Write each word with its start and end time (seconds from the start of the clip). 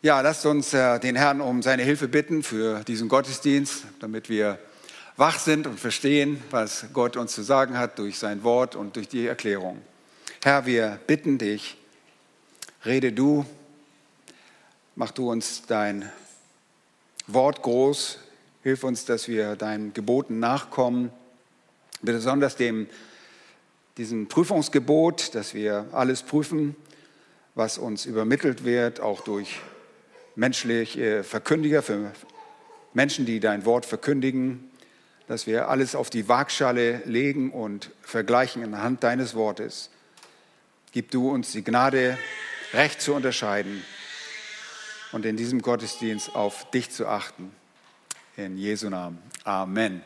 Ja, 0.00 0.20
lasst 0.20 0.46
uns 0.46 0.74
äh, 0.74 1.00
den 1.00 1.16
Herrn 1.16 1.40
um 1.40 1.60
seine 1.60 1.82
Hilfe 1.82 2.06
bitten 2.06 2.44
für 2.44 2.84
diesen 2.84 3.08
Gottesdienst, 3.08 3.82
damit 3.98 4.28
wir 4.28 4.60
wach 5.16 5.40
sind 5.40 5.66
und 5.66 5.80
verstehen, 5.80 6.40
was 6.52 6.86
Gott 6.92 7.16
uns 7.16 7.32
zu 7.32 7.42
sagen 7.42 7.76
hat 7.76 7.98
durch 7.98 8.16
sein 8.16 8.44
Wort 8.44 8.76
und 8.76 8.94
durch 8.94 9.08
die 9.08 9.26
Erklärung. 9.26 9.82
Herr, 10.44 10.66
wir 10.66 11.00
bitten 11.08 11.36
dich, 11.38 11.76
rede 12.84 13.10
du, 13.10 13.44
mach 14.94 15.10
du 15.10 15.32
uns 15.32 15.62
dein 15.66 16.08
Wort 17.26 17.62
groß, 17.62 18.20
hilf 18.62 18.84
uns, 18.84 19.04
dass 19.04 19.26
wir 19.26 19.56
deinen 19.56 19.94
Geboten 19.94 20.38
nachkommen, 20.38 21.10
besonders 22.02 22.54
dem, 22.54 22.86
diesem 23.96 24.28
Prüfungsgebot, 24.28 25.34
dass 25.34 25.54
wir 25.54 25.88
alles 25.90 26.22
prüfen, 26.22 26.76
was 27.56 27.78
uns 27.78 28.06
übermittelt 28.06 28.64
wird, 28.64 29.00
auch 29.00 29.22
durch 29.22 29.58
menschliche 30.38 31.24
Verkündiger, 31.24 31.82
für 31.82 32.12
Menschen, 32.94 33.26
die 33.26 33.40
dein 33.40 33.64
Wort 33.64 33.84
verkündigen, 33.84 34.70
dass 35.26 35.48
wir 35.48 35.68
alles 35.68 35.96
auf 35.96 36.10
die 36.10 36.28
Waagschale 36.28 37.02
legen 37.04 37.50
und 37.50 37.90
vergleichen 38.02 38.62
anhand 38.62 39.02
deines 39.02 39.34
Wortes. 39.34 39.90
Gib 40.92 41.10
du 41.10 41.28
uns 41.28 41.50
die 41.52 41.64
Gnade, 41.64 42.16
recht 42.72 43.02
zu 43.02 43.14
unterscheiden 43.14 43.82
und 45.10 45.26
in 45.26 45.36
diesem 45.36 45.60
Gottesdienst 45.60 46.34
auf 46.36 46.70
dich 46.70 46.90
zu 46.90 47.08
achten. 47.08 47.50
In 48.36 48.56
Jesu 48.56 48.88
Namen. 48.88 49.18
Amen. 49.42 50.02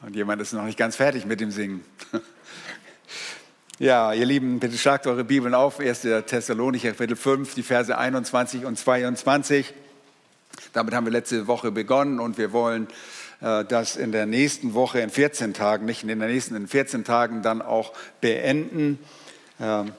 Und 0.00 0.16
jemand 0.16 0.40
ist 0.40 0.54
noch 0.54 0.64
nicht 0.64 0.78
ganz 0.78 0.96
fertig 0.96 1.26
mit 1.26 1.40
dem 1.40 1.50
Singen. 1.50 1.84
Ja, 3.78 4.14
ihr 4.14 4.24
Lieben, 4.24 4.58
bitte 4.58 4.78
schlagt 4.78 5.06
eure 5.06 5.22
Bibeln 5.22 5.52
auf, 5.52 5.80
1. 5.80 6.00
Thessalonicher 6.00 6.92
Kapitel 6.92 7.14
5, 7.14 7.56
die 7.56 7.62
Verse 7.62 7.98
21 7.98 8.64
und 8.64 8.78
22. 8.78 9.74
Damit 10.72 10.94
haben 10.94 11.04
wir 11.04 11.12
letzte 11.12 11.46
Woche 11.46 11.70
begonnen 11.70 12.18
und 12.18 12.38
wir 12.38 12.54
wollen 12.54 12.88
äh, 13.42 13.66
das 13.66 13.96
in 13.96 14.12
der 14.12 14.24
nächsten 14.24 14.72
Woche, 14.72 15.00
in 15.00 15.10
14 15.10 15.52
Tagen, 15.52 15.84
nicht 15.84 16.02
in 16.02 16.08
der 16.08 16.16
nächsten, 16.16 16.56
in 16.56 16.68
14 16.68 17.04
Tagen 17.04 17.42
dann 17.42 17.60
auch 17.60 17.92
beenden. 18.22 18.98
Ähm, 19.60 19.92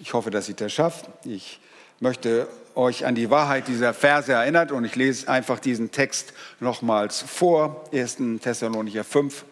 ich 0.00 0.14
hoffe, 0.14 0.30
dass 0.30 0.48
ich 0.48 0.56
das 0.56 0.72
schaffe. 0.72 1.08
Ich 1.24 1.60
möchte 2.00 2.48
euch 2.74 3.04
an 3.04 3.14
die 3.14 3.28
Wahrheit 3.28 3.68
dieser 3.68 3.92
Verse 3.92 4.32
erinnern 4.32 4.70
und 4.70 4.86
ich 4.86 4.96
lese 4.96 5.28
einfach 5.28 5.58
diesen 5.58 5.90
Text 5.90 6.32
nochmals 6.58 7.20
vor. 7.20 7.84
1. 7.92 8.16
Thessalonicher 8.40 9.04
5, 9.04 9.44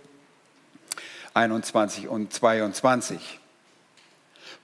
21 1.36 2.08
und 2.08 2.32
22. 2.32 3.38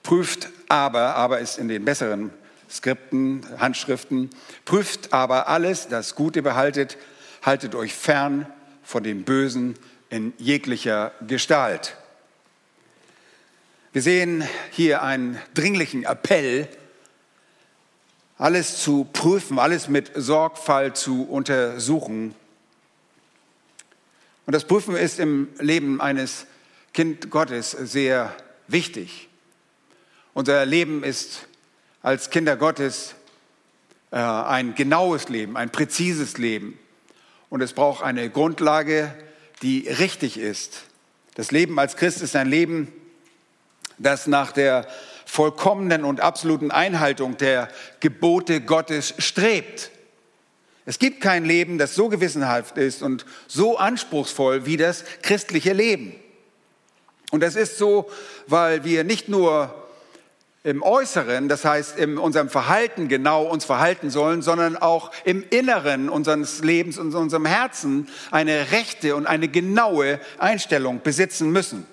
Prüft 0.01 0.49
aber, 0.67 1.15
aber 1.15 1.39
ist 1.39 1.57
in 1.57 1.67
den 1.67 1.85
besseren 1.85 2.31
Skripten, 2.69 3.45
Handschriften, 3.59 4.31
prüft 4.65 5.13
aber 5.13 5.47
alles, 5.47 5.87
das 5.87 6.15
Gute 6.15 6.41
behaltet, 6.41 6.97
haltet 7.43 7.75
euch 7.75 7.93
fern 7.93 8.47
von 8.83 9.03
dem 9.03 9.23
Bösen 9.23 9.75
in 10.09 10.33
jeglicher 10.37 11.11
Gestalt. 11.27 11.95
Wir 13.93 14.01
sehen 14.01 14.43
hier 14.71 15.03
einen 15.03 15.39
dringlichen 15.53 16.03
Appell, 16.03 16.67
alles 18.39 18.81
zu 18.81 19.07
prüfen, 19.13 19.59
alles 19.59 19.87
mit 19.87 20.11
Sorgfalt 20.15 20.97
zu 20.97 21.29
untersuchen. 21.29 22.33
Und 24.47 24.53
das 24.53 24.65
Prüfen 24.65 24.95
ist 24.95 25.19
im 25.19 25.49
Leben 25.59 26.01
eines 26.01 26.47
Kind 26.93 27.31
Gottes 27.31 27.71
sehr 27.71 28.35
wichtig. 28.67 29.27
Unser 30.35 30.63
Leben 30.65 31.03
ist 31.03 31.47
als 32.03 32.29
Kinder 32.29 32.55
Gottes 32.55 33.15
äh, 34.11 34.17
ein 34.17 34.75
genaues 34.75 35.27
Leben, 35.27 35.57
ein 35.57 35.71
präzises 35.71 36.37
Leben. 36.37 36.77
Und 37.49 37.61
es 37.61 37.73
braucht 37.73 38.03
eine 38.03 38.29
Grundlage, 38.29 39.11
die 39.63 39.87
richtig 39.87 40.37
ist. 40.37 40.83
Das 41.33 41.49
Leben 41.49 41.79
als 41.79 41.95
Christ 41.95 42.21
ist 42.21 42.35
ein 42.35 42.47
Leben, 42.47 42.93
das 43.97 44.27
nach 44.27 44.51
der 44.51 44.87
vollkommenen 45.25 46.03
und 46.03 46.21
absoluten 46.21 46.69
Einhaltung 46.69 47.37
der 47.37 47.69
Gebote 48.01 48.61
Gottes 48.61 49.15
strebt. 49.17 49.89
Es 50.85 50.99
gibt 50.99 51.21
kein 51.21 51.43
Leben, 51.43 51.79
das 51.79 51.95
so 51.95 52.09
gewissenhaft 52.09 52.77
ist 52.77 53.01
und 53.01 53.25
so 53.47 53.79
anspruchsvoll 53.79 54.67
wie 54.67 54.77
das 54.77 55.05
christliche 55.23 55.73
Leben. 55.73 56.13
Und 57.33 57.39
das 57.39 57.55
ist 57.55 57.79
so, 57.79 58.11
weil 58.45 58.83
wir 58.83 59.03
nicht 59.03 59.27
nur 59.27 59.73
im 60.63 60.83
Äußeren, 60.83 61.49
das 61.49 61.65
heißt 61.65 61.97
in 61.97 62.19
unserem 62.19 62.47
Verhalten 62.47 63.07
genau 63.07 63.45
uns 63.45 63.65
verhalten 63.65 64.11
sollen, 64.11 64.43
sondern 64.43 64.77
auch 64.77 65.09
im 65.25 65.43
Inneren 65.49 66.09
unseres 66.09 66.59
Lebens 66.59 66.99
und 66.99 67.15
unserem 67.15 67.47
Herzen 67.47 68.07
eine 68.29 68.71
rechte 68.71 69.15
und 69.15 69.25
eine 69.25 69.47
genaue 69.47 70.19
Einstellung 70.37 71.01
besitzen 71.01 71.49
müssen. 71.49 71.87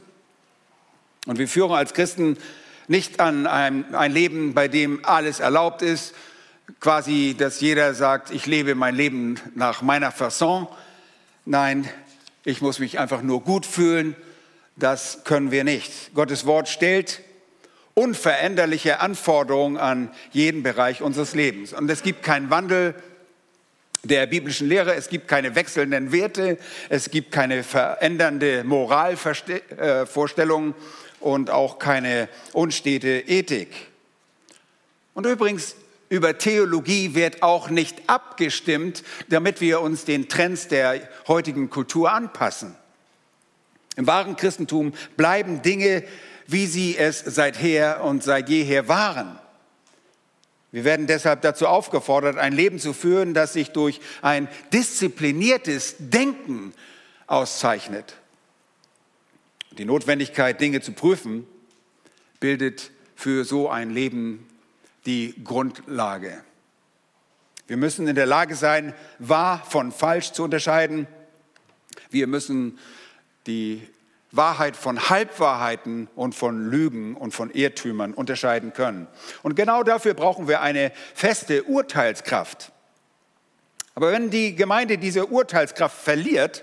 Und 1.25 1.39
wir 1.39 1.49
führen 1.49 1.73
als 1.73 1.95
Christen 1.95 2.37
nicht 2.87 3.19
an 3.19 3.47
ein, 3.47 3.95
ein 3.95 4.13
Leben, 4.13 4.53
bei 4.53 4.69
dem 4.69 5.03
alles 5.07 5.41
erlaubt 5.41 5.81
ist, 5.81 6.15
quasi, 6.81 7.35
dass 7.35 7.63
jeder 7.63 7.95
sagt, 7.95 8.31
ich 8.31 8.45
lebe 8.45 8.75
mein 8.75 8.95
Leben 8.95 9.37
nach 9.55 9.81
meiner 9.81 10.13
Fasson. 10.13 10.69
Nein, 11.47 11.89
ich 12.45 12.61
muss 12.61 12.79
mich 12.79 12.99
einfach 12.99 13.23
nur 13.23 13.43
gut 13.43 13.65
fühlen 13.65 14.15
das 14.83 15.25
können 15.25 15.51
wir 15.51 15.65
nicht. 15.65 16.15
Gottes 16.15 16.47
Wort 16.47 16.69
stellt 16.69 17.23
unveränderliche 17.95 19.01
Anforderungen 19.01 19.77
an 19.77 20.11
jeden 20.33 20.63
Bereich 20.63 21.03
unseres 21.03 21.35
Lebens. 21.35 21.73
Und 21.73 21.91
es 21.91 22.03
gibt 22.03 22.23
keinen 22.23 22.51
Wandel 22.51 22.95
der 24.03 24.27
biblischen 24.27 24.69
Lehre, 24.69 24.95
es 24.95 25.09
gibt 25.09 25.29
keine 25.29 25.55
wechselnden 25.55 26.13
Werte, 26.13 26.59
es 26.89 27.11
gibt 27.11 27.33
keine 27.33 27.63
verändernde 27.63 28.65
Moralvorstellung 28.65 30.75
und 31.21 31.51
auch 31.51 31.79
keine 31.79 32.29
unstete 32.53 33.25
Ethik. 33.27 33.69
Und 35.13 35.27
übrigens, 35.27 35.77
über 36.09 36.39
Theologie 36.39 37.15
wird 37.15 37.43
auch 37.43 37.69
nicht 37.69 38.09
abgestimmt, 38.09 39.05
damit 39.29 39.61
wir 39.61 39.81
uns 39.81 40.07
den 40.07 40.29
Trends 40.29 40.69
der 40.69 41.07
heutigen 41.29 41.69
Kultur 41.69 42.11
anpassen. 42.11 42.75
Im 44.01 44.07
wahren 44.07 44.35
Christentum 44.35 44.95
bleiben 45.19 45.61
Dinge, 45.61 46.03
wie 46.47 46.65
sie 46.65 46.97
es 46.97 47.19
seither 47.19 48.03
und 48.03 48.23
seit 48.23 48.49
jeher 48.49 48.89
waren. 48.89 49.39
Wir 50.73 50.85
werden 50.85 51.07
deshalb 51.07 51.43
dazu 51.43 51.67
aufgefordert, 51.67 52.39
ein 52.39 52.55
Leben 52.55 52.79
zu 52.79 52.95
führen, 52.95 53.35
das 53.35 53.53
sich 53.53 53.73
durch 53.73 54.01
ein 54.23 54.49
diszipliniertes 54.73 55.97
Denken 55.99 56.73
auszeichnet. 57.27 58.17
Die 59.73 59.85
Notwendigkeit, 59.85 60.59
Dinge 60.63 60.81
zu 60.81 60.93
prüfen, 60.93 61.47
bildet 62.41 62.93
für 63.15 63.45
so 63.45 63.69
ein 63.69 63.91
Leben 63.91 64.49
die 65.05 65.35
Grundlage. 65.45 66.43
Wir 67.67 67.77
müssen 67.77 68.09
in 68.09 68.15
der 68.15 68.25
Lage 68.25 68.55
sein, 68.55 68.95
wahr 69.19 69.63
von 69.69 69.93
falsch 69.93 70.33
zu 70.33 70.43
unterscheiden. 70.43 71.07
Wir 72.09 72.27
müssen 72.27 72.79
die 73.51 73.83
Wahrheit 74.31 74.77
von 74.77 75.11
Halbwahrheiten 75.11 76.09
und 76.15 76.37
von 76.37 76.71
Lügen 76.71 77.17
und 77.17 77.35
von 77.35 77.51
Irrtümern 77.51 78.15
unterscheiden 78.15 78.73
können. 78.73 79.09
Und 79.43 79.57
genau 79.57 79.83
dafür 79.83 80.15
brauchen 80.15 80.47
wir 80.47 80.61
eine 80.61 80.93
feste 81.15 81.65
Urteilskraft. 81.65 82.71
Aber 83.97 84.13
wenn 84.13 84.31
die 84.31 84.55
Gemeinde 84.55 84.99
diese 84.99 85.27
Urteilskraft 85.27 86.01
verliert, 86.01 86.63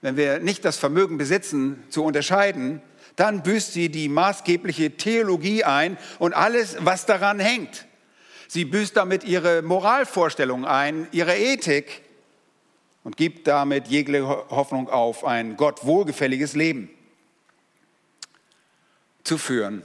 wenn 0.00 0.16
wir 0.16 0.40
nicht 0.40 0.64
das 0.64 0.76
Vermögen 0.76 1.18
besitzen, 1.18 1.84
zu 1.88 2.02
unterscheiden, 2.02 2.82
dann 3.14 3.44
büßt 3.44 3.72
sie 3.72 3.88
die 3.88 4.08
maßgebliche 4.08 4.96
Theologie 4.96 5.62
ein 5.62 5.98
und 6.18 6.34
alles, 6.34 6.78
was 6.80 7.06
daran 7.06 7.38
hängt. 7.38 7.86
Sie 8.48 8.64
büßt 8.64 8.96
damit 8.96 9.22
ihre 9.22 9.62
Moralvorstellung 9.62 10.64
ein, 10.64 11.06
ihre 11.12 11.36
Ethik, 11.36 12.02
und 13.04 13.16
gibt 13.16 13.46
damit 13.46 13.88
jegliche 13.88 14.26
Hoffnung 14.26 14.88
auf 14.88 15.24
ein 15.24 15.56
Gott 15.56 15.84
wohlgefälliges 15.84 16.54
Leben 16.54 16.90
zu 19.24 19.38
führen 19.38 19.82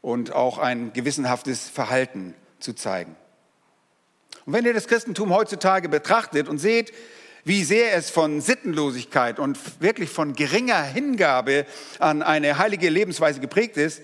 und 0.00 0.32
auch 0.32 0.58
ein 0.58 0.92
gewissenhaftes 0.92 1.68
Verhalten 1.68 2.34
zu 2.58 2.72
zeigen. 2.72 3.16
Und 4.46 4.54
wenn 4.54 4.64
ihr 4.64 4.74
das 4.74 4.88
Christentum 4.88 5.34
heutzutage 5.34 5.88
betrachtet 5.88 6.48
und 6.48 6.58
seht, 6.58 6.92
wie 7.44 7.64
sehr 7.64 7.94
es 7.94 8.10
von 8.10 8.40
Sittenlosigkeit 8.40 9.38
und 9.38 9.58
wirklich 9.80 10.10
von 10.10 10.34
geringer 10.34 10.82
Hingabe 10.82 11.66
an 11.98 12.22
eine 12.22 12.58
heilige 12.58 12.88
Lebensweise 12.88 13.40
geprägt 13.40 13.76
ist, 13.76 14.02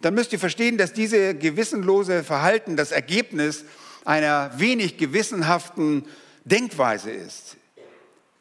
dann 0.00 0.14
müsst 0.14 0.32
ihr 0.32 0.38
verstehen, 0.38 0.78
dass 0.78 0.92
diese 0.92 1.34
gewissenlose 1.34 2.22
Verhalten 2.22 2.76
das 2.76 2.92
Ergebnis 2.92 3.64
einer 4.04 4.52
wenig 4.58 4.96
gewissenhaften 4.96 6.04
Denkweise 6.44 7.10
ist 7.10 7.57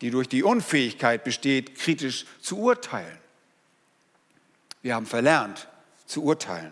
die 0.01 0.11
durch 0.11 0.29
die 0.29 0.43
Unfähigkeit 0.43 1.23
besteht, 1.23 1.75
kritisch 1.75 2.25
zu 2.41 2.59
urteilen. 2.59 3.17
Wir 4.81 4.95
haben 4.95 5.05
verlernt 5.05 5.67
zu 6.05 6.23
urteilen. 6.23 6.71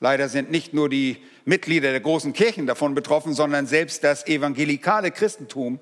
Leider 0.00 0.28
sind 0.28 0.50
nicht 0.50 0.74
nur 0.74 0.88
die 0.88 1.22
Mitglieder 1.44 1.90
der 1.90 2.00
großen 2.00 2.32
Kirchen 2.32 2.66
davon 2.66 2.94
betroffen, 2.94 3.34
sondern 3.34 3.66
selbst 3.66 4.04
das 4.04 4.26
evangelikale 4.26 5.10
Christentum 5.10 5.78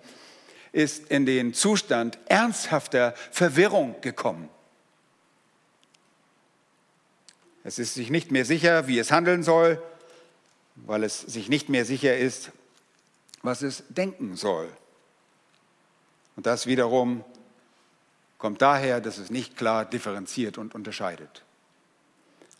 ist 0.73 1.11
in 1.11 1.27
den 1.27 1.55
Zustand 1.55 2.19
ernsthafter 2.27 3.15
Verwirrung 3.31 4.01
gekommen. 4.03 4.49
Es 7.65 7.79
ist 7.79 7.95
sich 7.95 8.11
nicht 8.11 8.31
mehr 8.31 8.45
sicher, 8.45 8.87
wie 8.87 8.99
es 8.99 9.11
handeln 9.11 9.43
soll, 9.43 9.83
weil 10.77 11.05
es 11.05 11.21
sich 11.21 11.49
nicht 11.49 11.69
mehr 11.69 11.85
sicher 11.85 12.17
ist, 12.17 12.53
was 13.43 13.63
es 13.63 13.85
denken 13.89 14.37
soll. 14.37 14.71
Und 16.41 16.47
das 16.47 16.67
wiederum 16.67 17.23
kommt 18.39 18.63
daher, 18.63 19.03
dass 19.03 19.19
es 19.19 19.29
nicht 19.29 19.59
klar 19.59 19.85
differenziert 19.85 20.57
und 20.57 20.75
unterscheidet. 20.75 21.43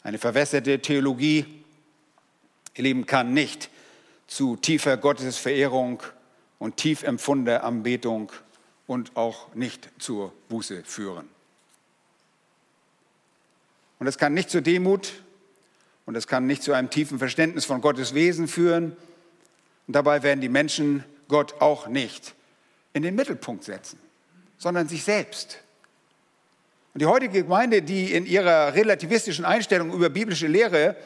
Eine 0.03 0.19
verwässerte 0.19 0.83
Theologie, 0.83 1.47
ihr 2.75 2.85
Lieben, 2.85 3.07
kann 3.07 3.33
nicht 3.33 3.71
zu 4.27 4.57
tiefer 4.57 4.99
Gottesverehrung 4.99 6.03
und 6.59 6.77
tief 6.77 7.05
empfundener 7.05 7.65
Anbetung 7.65 8.31
und 8.87 9.17
auch 9.17 9.55
nicht 9.55 9.89
zur 9.99 10.35
Buße 10.51 10.85
führen. 10.85 11.27
Und 13.99 14.09
es 14.09 14.19
kann 14.19 14.35
nicht 14.35 14.51
zur 14.51 14.61
Demut 14.61 15.23
und 16.05 16.17
es 16.17 16.27
kann 16.27 16.47
nicht 16.47 16.63
zu 16.63 16.75
einem 16.75 16.91
tiefen 16.91 17.19
Verständnis 17.19 17.65
von 17.65 17.81
Gottes 17.81 18.13
Wesen 18.13 18.47
führen. 18.47 18.95
Und 19.87 19.97
dabei 19.97 20.23
werden 20.23 20.43
die 20.43 20.51
Menschen 20.51 21.03
Gott 21.29 21.63
auch 21.63 21.87
nicht 21.87 22.35
in 22.93 23.03
den 23.03 23.15
Mittelpunkt 23.15 23.65
setzen, 23.65 23.99
sondern 24.59 24.89
sich 24.89 25.05
selbst. 25.05 25.59
Und 26.93 27.03
die 27.03 27.07
heutige 27.07 27.43
Gemeinde, 27.45 27.83
die 27.83 28.13
in 28.13 28.27
ihrer 28.27 28.75
relativistischen 28.75 29.45
Einstellung 29.45 29.93
über 29.93 30.09
biblische 30.09 30.49
Lehre 30.49 30.97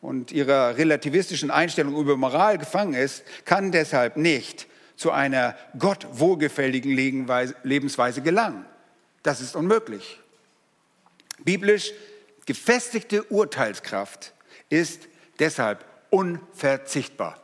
und 0.00 0.32
ihrer 0.32 0.76
relativistischen 0.76 1.50
Einstellung 1.50 1.96
über 1.96 2.16
Moral 2.16 2.58
gefangen 2.58 2.94
ist, 2.94 3.22
kann 3.44 3.70
deshalb 3.70 4.16
nicht 4.16 4.66
zu 4.96 5.10
einer 5.10 5.56
Gott 5.78 6.06
wohlgefälligen 6.12 6.92
Lebensweise 6.92 8.22
gelangen. 8.22 8.64
Das 9.22 9.40
ist 9.40 9.56
unmöglich. 9.56 10.20
Biblisch 11.44 11.92
gefestigte 12.46 13.24
Urteilskraft 13.24 14.32
ist 14.68 15.08
deshalb 15.38 15.84
unverzichtbar. 16.10 17.40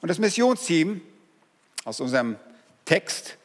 Und 0.00 0.08
das 0.08 0.18
Missionsteam 0.18 1.00
aus 1.84 2.00
unserem 2.00 2.36
Text 2.84 3.36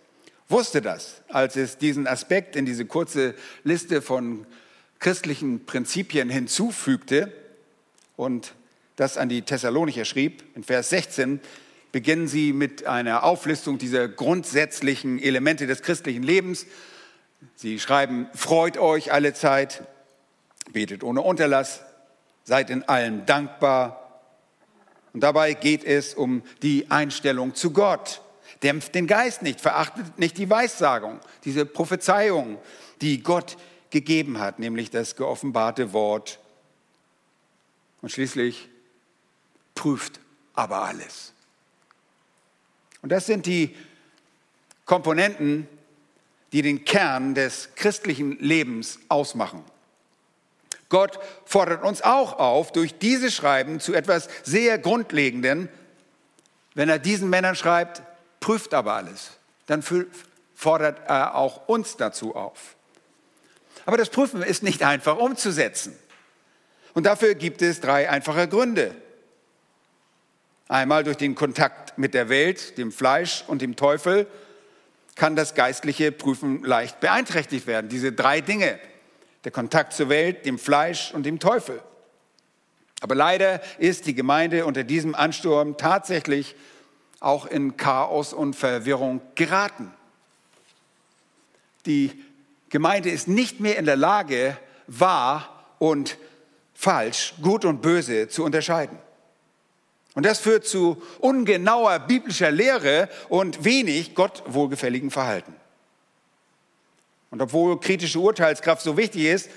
wusste 0.49 0.81
das, 0.81 1.21
als 1.29 1.55
es 1.55 1.77
diesen 1.77 2.07
Aspekt 2.07 2.55
in 2.55 2.65
diese 2.65 2.85
kurze 2.85 3.35
Liste 3.63 4.01
von 4.01 4.45
christlichen 4.99 5.65
Prinzipien 5.65 6.29
hinzufügte 6.29 7.31
und 8.15 8.53
das 8.95 9.17
an 9.17 9.29
die 9.29 9.41
Thessalonicher 9.41 10.05
schrieb. 10.05 10.43
In 10.55 10.63
Vers 10.63 10.89
16 10.89 11.39
beginnen 11.91 12.27
sie 12.27 12.53
mit 12.53 12.85
einer 12.85 13.23
Auflistung 13.23 13.77
dieser 13.77 14.07
grundsätzlichen 14.07 15.21
Elemente 15.21 15.67
des 15.67 15.81
christlichen 15.81 16.23
Lebens. 16.23 16.65
Sie 17.55 17.79
schreiben, 17.79 18.27
freut 18.33 18.77
euch 18.77 19.11
alle 19.11 19.33
Zeit, 19.33 19.83
betet 20.71 21.03
ohne 21.03 21.21
Unterlass, 21.21 21.81
seid 22.43 22.69
in 22.69 22.83
allem 22.83 23.25
dankbar. 23.25 24.21
Und 25.13 25.21
dabei 25.21 25.53
geht 25.53 25.83
es 25.83 26.13
um 26.13 26.41
die 26.61 26.91
Einstellung 26.91 27.55
zu 27.55 27.71
Gott. 27.71 28.21
Dämpft 28.63 28.95
den 28.95 29.07
Geist 29.07 29.41
nicht, 29.41 29.61
verachtet 29.61 30.17
nicht 30.17 30.37
die 30.37 30.49
Weissagung, 30.49 31.19
diese 31.43 31.65
Prophezeiung, 31.65 32.57
die 33.01 33.21
Gott 33.21 33.57
gegeben 33.89 34.39
hat, 34.39 34.59
nämlich 34.59 34.89
das 34.89 35.15
geoffenbarte 35.15 35.93
Wort. 35.93 36.39
Und 38.01 38.11
schließlich 38.11 38.69
prüft 39.73 40.19
aber 40.53 40.83
alles. 40.83 41.33
Und 43.01 43.11
das 43.11 43.25
sind 43.25 43.45
die 43.45 43.75
Komponenten, 44.85 45.67
die 46.51 46.61
den 46.61 46.85
Kern 46.85 47.35
des 47.35 47.69
christlichen 47.75 48.39
Lebens 48.39 48.99
ausmachen. 49.09 49.63
Gott 50.89 51.19
fordert 51.45 51.83
uns 51.83 52.01
auch 52.01 52.39
auf, 52.39 52.71
durch 52.71 52.97
diese 52.97 53.31
Schreiben 53.31 53.79
zu 53.79 53.93
etwas 53.93 54.29
sehr 54.43 54.77
Grundlegenden, 54.77 55.69
wenn 56.75 56.89
er 56.89 56.99
diesen 56.99 57.29
Männern 57.29 57.55
schreibt, 57.55 58.01
prüft 58.45 58.75
aber 58.75 58.93
alles. 58.93 59.31
Dann 59.65 59.83
fordert 60.53 60.99
er 61.07 61.33
auch 61.33 61.67
uns 61.67 61.97
dazu 61.97 62.35
auf. 62.35 62.75
Aber 63.87 63.97
das 63.97 64.11
Prüfen 64.11 64.43
ist 64.43 64.61
nicht 64.61 64.83
einfach 64.83 65.17
umzusetzen. 65.17 65.97
Und 66.93 67.07
dafür 67.07 67.33
gibt 67.33 67.63
es 67.63 67.81
drei 67.81 68.07
einfache 68.07 68.47
Gründe. 68.47 68.93
Einmal 70.67 71.03
durch 71.03 71.17
den 71.17 71.33
Kontakt 71.33 71.97
mit 71.97 72.13
der 72.13 72.29
Welt, 72.29 72.77
dem 72.77 72.91
Fleisch 72.91 73.43
und 73.47 73.63
dem 73.63 73.75
Teufel 73.75 74.27
kann 75.15 75.35
das 75.35 75.55
geistliche 75.55 76.11
Prüfen 76.11 76.63
leicht 76.63 76.99
beeinträchtigt 76.99 77.65
werden. 77.65 77.89
Diese 77.89 78.11
drei 78.11 78.41
Dinge, 78.41 78.77
der 79.43 79.51
Kontakt 79.51 79.93
zur 79.93 80.09
Welt, 80.09 80.45
dem 80.45 80.59
Fleisch 80.59 81.11
und 81.15 81.25
dem 81.25 81.39
Teufel. 81.39 81.81
Aber 83.01 83.15
leider 83.15 83.59
ist 83.79 84.05
die 84.05 84.13
Gemeinde 84.13 84.67
unter 84.67 84.83
diesem 84.83 85.15
Ansturm 85.15 85.77
tatsächlich 85.77 86.55
auch 87.25 87.47
in 87.47 87.75
Chaos 87.75 88.33
und 88.33 88.55
Verwirrung 88.55 89.19
geraten. 89.33 89.91
Die 91.87 92.11
Gemeinde 92.69 93.09
ist 93.09 93.27
nicht 93.27 93.59
mehr 93.59 93.77
in 93.77 93.85
der 93.85 93.95
Lage, 93.95 94.57
wahr 94.85 95.65
und 95.79 96.17
falsch, 96.75 97.33
gut 97.41 97.65
und 97.65 97.81
böse 97.81 98.27
zu 98.27 98.43
unterscheiden. 98.43 98.99
Und 100.13 100.25
das 100.25 100.39
führt 100.39 100.67
zu 100.67 101.01
ungenauer 101.19 101.97
biblischer 101.99 102.51
Lehre 102.51 103.09
und 103.27 103.65
wenig 103.65 104.13
Gott 104.13 104.43
wohlgefälligen 104.45 105.09
Verhalten. 105.09 105.55
Und 107.31 107.41
obwohl 107.41 107.79
kritische 107.79 108.19
Urteilskraft 108.19 108.83
so 108.83 108.97
wichtig 108.97 109.23
ist, 109.23 109.49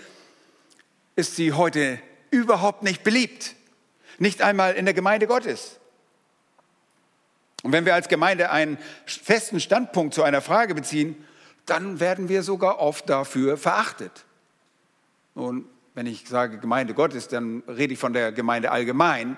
ist 1.16 1.36
sie 1.36 1.52
heute 1.52 1.98
überhaupt 2.30 2.82
nicht 2.82 3.04
beliebt. 3.04 3.54
Nicht 4.18 4.40
einmal 4.40 4.74
in 4.74 4.86
der 4.86 4.94
Gemeinde 4.94 5.26
Gottes. 5.26 5.77
Und 7.62 7.72
wenn 7.72 7.84
wir 7.84 7.94
als 7.94 8.08
Gemeinde 8.08 8.50
einen 8.50 8.78
festen 9.06 9.60
Standpunkt 9.60 10.14
zu 10.14 10.22
einer 10.22 10.40
Frage 10.40 10.74
beziehen, 10.74 11.24
dann 11.66 12.00
werden 12.00 12.28
wir 12.28 12.42
sogar 12.42 12.78
oft 12.78 13.08
dafür 13.10 13.56
verachtet. 13.56 14.24
Und 15.34 15.66
wenn 15.94 16.06
ich 16.06 16.28
sage 16.28 16.58
Gemeinde 16.58 16.94
Gottes, 16.94 17.28
dann 17.28 17.62
rede 17.66 17.92
ich 17.92 17.98
von 17.98 18.12
der 18.12 18.32
Gemeinde 18.32 18.70
allgemein. 18.70 19.36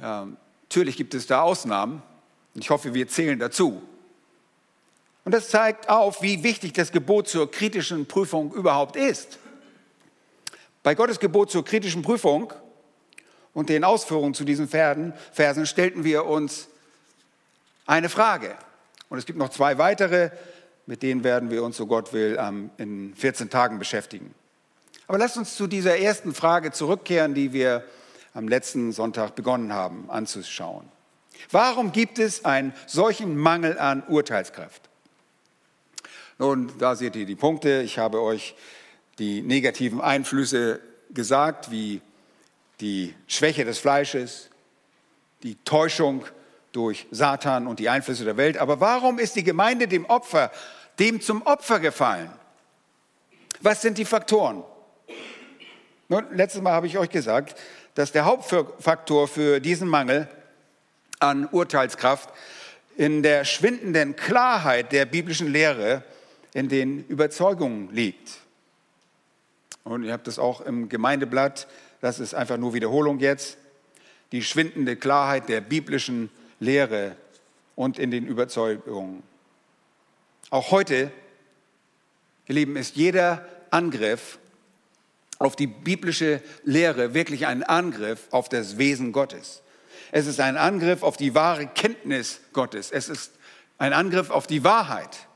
Ja, 0.00 0.28
natürlich 0.62 0.96
gibt 0.96 1.14
es 1.14 1.26
da 1.26 1.42
Ausnahmen. 1.42 2.02
Ich 2.54 2.70
hoffe, 2.70 2.94
wir 2.94 3.08
zählen 3.08 3.38
dazu. 3.38 3.82
Und 5.24 5.32
das 5.32 5.48
zeigt 5.48 5.88
auf, 5.88 6.22
wie 6.22 6.42
wichtig 6.42 6.72
das 6.72 6.92
Gebot 6.92 7.28
zur 7.28 7.50
kritischen 7.50 8.06
Prüfung 8.06 8.52
überhaupt 8.52 8.96
ist. 8.96 9.38
Bei 10.82 10.94
Gottes 10.94 11.20
Gebot 11.20 11.50
zur 11.50 11.64
kritischen 11.64 12.02
Prüfung 12.02 12.52
und 13.54 13.68
den 13.68 13.84
Ausführungen 13.84 14.34
zu 14.34 14.44
diesen 14.44 14.68
Versen, 14.68 15.14
stellten 15.66 16.04
wir 16.04 16.26
uns 16.26 16.68
eine 17.86 18.08
Frage. 18.08 18.54
Und 19.08 19.18
es 19.18 19.26
gibt 19.26 19.38
noch 19.38 19.48
zwei 19.50 19.78
weitere, 19.78 20.30
mit 20.86 21.02
denen 21.02 21.24
werden 21.24 21.50
wir 21.50 21.62
uns, 21.64 21.76
so 21.76 21.86
Gott 21.86 22.12
will, 22.12 22.38
in 22.76 23.14
14 23.14 23.50
Tagen 23.50 23.78
beschäftigen. 23.78 24.34
Aber 25.06 25.18
lasst 25.18 25.36
uns 25.36 25.56
zu 25.56 25.66
dieser 25.66 25.98
ersten 25.98 26.34
Frage 26.34 26.70
zurückkehren, 26.70 27.34
die 27.34 27.52
wir 27.52 27.84
am 28.32 28.46
letzten 28.46 28.92
Sonntag 28.92 29.34
begonnen 29.34 29.72
haben 29.72 30.08
anzuschauen. 30.08 30.88
Warum 31.50 31.90
gibt 31.90 32.18
es 32.20 32.44
einen 32.44 32.72
solchen 32.86 33.36
Mangel 33.36 33.78
an 33.78 34.04
Urteilskraft? 34.06 34.82
Nun, 36.38 36.70
da 36.78 36.94
seht 36.94 37.16
ihr 37.16 37.26
die 37.26 37.34
Punkte. 37.34 37.82
Ich 37.82 37.98
habe 37.98 38.22
euch 38.22 38.54
die 39.18 39.42
negativen 39.42 40.00
Einflüsse 40.00 40.80
gesagt, 41.10 41.70
wie 41.70 42.00
die 42.80 43.14
Schwäche 43.26 43.64
des 43.64 43.78
Fleisches, 43.78 44.50
die 45.42 45.56
Täuschung 45.64 46.24
durch 46.72 47.06
Satan 47.10 47.66
und 47.66 47.78
die 47.78 47.88
Einflüsse 47.88 48.24
der 48.24 48.36
Welt. 48.36 48.58
Aber 48.58 48.80
warum 48.80 49.18
ist 49.18 49.36
die 49.36 49.44
Gemeinde 49.44 49.88
dem 49.88 50.04
Opfer, 50.06 50.50
dem 50.98 51.20
zum 51.20 51.42
Opfer 51.42 51.80
gefallen? 51.80 52.30
Was 53.60 53.82
sind 53.82 53.98
die 53.98 54.04
Faktoren? 54.04 54.64
Nun, 56.08 56.24
letztes 56.32 56.62
Mal 56.62 56.72
habe 56.72 56.86
ich 56.86 56.98
euch 56.98 57.10
gesagt, 57.10 57.58
dass 57.94 58.12
der 58.12 58.24
Hauptfaktor 58.24 59.28
für 59.28 59.60
diesen 59.60 59.88
Mangel 59.88 60.28
an 61.18 61.46
Urteilskraft 61.46 62.30
in 62.96 63.22
der 63.22 63.44
schwindenden 63.44 64.16
Klarheit 64.16 64.92
der 64.92 65.04
biblischen 65.04 65.52
Lehre 65.52 66.02
in 66.54 66.68
den 66.68 67.04
Überzeugungen 67.06 67.92
liegt. 67.92 68.38
Und 69.84 70.04
ihr 70.04 70.12
habt 70.12 70.26
das 70.26 70.38
auch 70.38 70.60
im 70.60 70.88
Gemeindeblatt 70.88 71.66
das 72.00 72.18
ist 72.18 72.34
einfach 72.34 72.56
nur 72.56 72.74
Wiederholung 72.74 73.18
jetzt, 73.18 73.58
die 74.32 74.42
schwindende 74.42 74.96
Klarheit 74.96 75.48
der 75.48 75.60
biblischen 75.60 76.30
Lehre 76.60 77.16
und 77.74 77.98
in 77.98 78.10
den 78.10 78.26
Überzeugungen. 78.26 79.22
Auch 80.50 80.70
heute, 80.70 81.12
ihr 82.46 82.54
Lieben, 82.54 82.76
ist 82.76 82.96
jeder 82.96 83.46
Angriff 83.70 84.38
auf 85.38 85.56
die 85.56 85.66
biblische 85.66 86.42
Lehre 86.64 87.14
wirklich 87.14 87.46
ein 87.46 87.62
Angriff 87.62 88.28
auf 88.30 88.48
das 88.48 88.78
Wesen 88.78 89.12
Gottes. 89.12 89.62
Es 90.12 90.26
ist 90.26 90.40
ein 90.40 90.56
Angriff 90.56 91.02
auf 91.02 91.16
die 91.16 91.34
wahre 91.34 91.66
Kenntnis 91.66 92.40
Gottes. 92.52 92.90
Es 92.90 93.08
ist 93.08 93.32
ein 93.78 93.92
Angriff 93.92 94.30
auf 94.30 94.46
die 94.46 94.64
Wahrheit. 94.64 95.28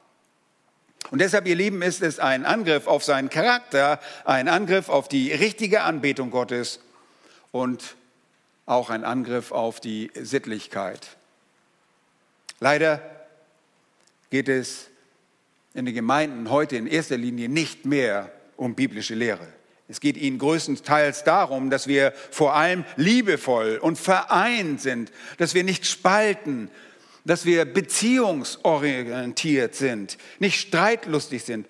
Und 1.10 1.20
deshalb, 1.20 1.46
ihr 1.46 1.54
Lieben, 1.54 1.82
ist 1.82 2.02
es 2.02 2.18
ein 2.18 2.44
Angriff 2.44 2.86
auf 2.86 3.04
seinen 3.04 3.28
Charakter, 3.28 4.00
ein 4.24 4.48
Angriff 4.48 4.88
auf 4.88 5.08
die 5.08 5.32
richtige 5.32 5.82
Anbetung 5.82 6.30
Gottes 6.30 6.80
und 7.52 7.96
auch 8.66 8.90
ein 8.90 9.04
Angriff 9.04 9.52
auf 9.52 9.80
die 9.80 10.10
Sittlichkeit. 10.14 11.16
Leider 12.60 13.02
geht 14.30 14.48
es 14.48 14.88
in 15.74 15.84
den 15.84 15.94
Gemeinden 15.94 16.50
heute 16.50 16.76
in 16.76 16.86
erster 16.86 17.16
Linie 17.16 17.48
nicht 17.48 17.84
mehr 17.84 18.32
um 18.56 18.74
biblische 18.74 19.14
Lehre. 19.14 19.46
Es 19.86 20.00
geht 20.00 20.16
ihnen 20.16 20.38
größtenteils 20.38 21.24
darum, 21.24 21.68
dass 21.68 21.86
wir 21.86 22.14
vor 22.30 22.54
allem 22.54 22.84
liebevoll 22.96 23.76
und 23.76 23.98
vereint 23.98 24.80
sind, 24.80 25.12
dass 25.36 25.54
wir 25.54 25.62
nicht 25.62 25.84
spalten, 25.84 26.70
dass 27.24 27.44
wir 27.44 27.64
beziehungsorientiert 27.64 29.74
sind, 29.74 30.18
nicht 30.38 30.60
streitlustig 30.60 31.44
sind 31.44 31.66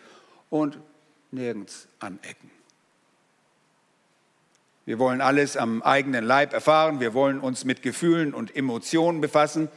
und 0.50 0.78
nirgends 1.30 1.87
anecken. 2.00 2.50
Wir 4.87 4.99
wollen 4.99 5.20
alles 5.20 5.56
am 5.56 5.82
eigenen 5.82 6.25
Leib 6.25 6.52
erfahren, 6.52 7.00
wir 7.00 7.14
wollen 7.14 7.40
uns 7.40 7.64
mit 7.64 7.82
Gefühlen 7.82 8.34
und 8.34 8.54
Emotionen 8.54 9.20
befassen 9.20 9.68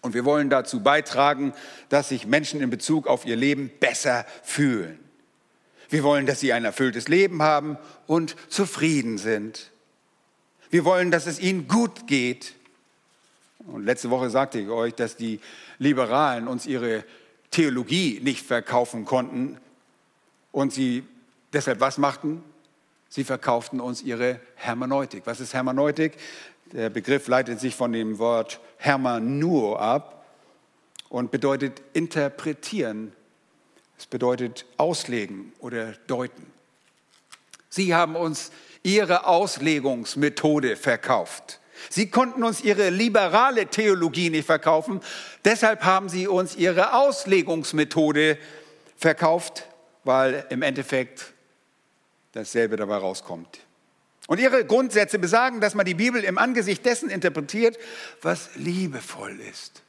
und 0.00 0.14
wir 0.14 0.24
wollen 0.24 0.50
dazu 0.50 0.82
beitragen, 0.82 1.52
dass 1.88 2.10
sich 2.10 2.26
Menschen 2.26 2.60
in 2.60 2.70
Bezug 2.70 3.06
auf 3.06 3.26
ihr 3.26 3.36
Leben 3.36 3.70
besser 3.80 4.24
fühlen. 4.42 4.98
Wir 5.88 6.04
wollen, 6.04 6.26
dass 6.26 6.40
sie 6.40 6.52
ein 6.52 6.64
erfülltes 6.64 7.08
Leben 7.08 7.42
haben 7.42 7.76
und 8.06 8.36
zufrieden 8.48 9.18
sind. 9.18 9.70
Wir 10.70 10.84
wollen, 10.84 11.10
dass 11.10 11.26
es 11.26 11.38
ihnen 11.38 11.68
gut 11.68 12.06
geht. 12.06 12.54
Und 13.66 13.84
letzte 13.84 14.10
Woche 14.10 14.30
sagte 14.30 14.58
ich 14.58 14.68
euch, 14.68 14.94
dass 14.94 15.16
die 15.16 15.40
Liberalen 15.78 16.48
uns 16.48 16.66
ihre 16.66 17.04
Theologie 17.50 18.20
nicht 18.22 18.44
verkaufen 18.44 19.04
konnten 19.04 19.58
und 20.52 20.72
sie 20.72 21.04
deshalb 21.52 21.80
was 21.80 21.98
machten? 21.98 22.42
Sie 23.08 23.24
verkauften 23.24 23.80
uns 23.80 24.02
ihre 24.02 24.40
Hermeneutik. 24.54 25.22
Was 25.26 25.40
ist 25.40 25.52
Hermeneutik? 25.52 26.14
Der 26.72 26.88
Begriff 26.88 27.28
leitet 27.28 27.60
sich 27.60 27.74
von 27.74 27.92
dem 27.92 28.18
Wort 28.18 28.58
Hermanur 28.78 29.80
ab 29.80 30.24
und 31.10 31.30
bedeutet 31.30 31.82
interpretieren. 31.92 33.12
Es 33.98 34.06
bedeutet 34.06 34.64
auslegen 34.78 35.52
oder 35.58 35.92
deuten. 36.06 36.46
Sie 37.68 37.94
haben 37.94 38.16
uns 38.16 38.50
ihre 38.82 39.26
Auslegungsmethode 39.26 40.76
verkauft. 40.76 41.60
Sie 41.90 42.10
konnten 42.10 42.42
uns 42.42 42.62
ihre 42.62 42.90
liberale 42.90 43.66
Theologie 43.66 44.30
nicht 44.30 44.46
verkaufen, 44.46 45.00
deshalb 45.44 45.84
haben 45.84 46.08
sie 46.08 46.28
uns 46.28 46.56
ihre 46.56 46.94
Auslegungsmethode 46.94 48.38
verkauft, 48.96 49.66
weil 50.04 50.46
im 50.50 50.62
Endeffekt 50.62 51.32
dasselbe 52.32 52.76
dabei 52.76 52.96
rauskommt. 52.96 53.60
Und 54.28 54.38
ihre 54.38 54.64
Grundsätze 54.64 55.18
besagen, 55.18 55.60
dass 55.60 55.74
man 55.74 55.84
die 55.84 55.94
Bibel 55.94 56.22
im 56.24 56.38
Angesicht 56.38 56.86
dessen 56.86 57.10
interpretiert, 57.10 57.76
was 58.22 58.50
liebevoll 58.54 59.38
ist, 59.40 59.82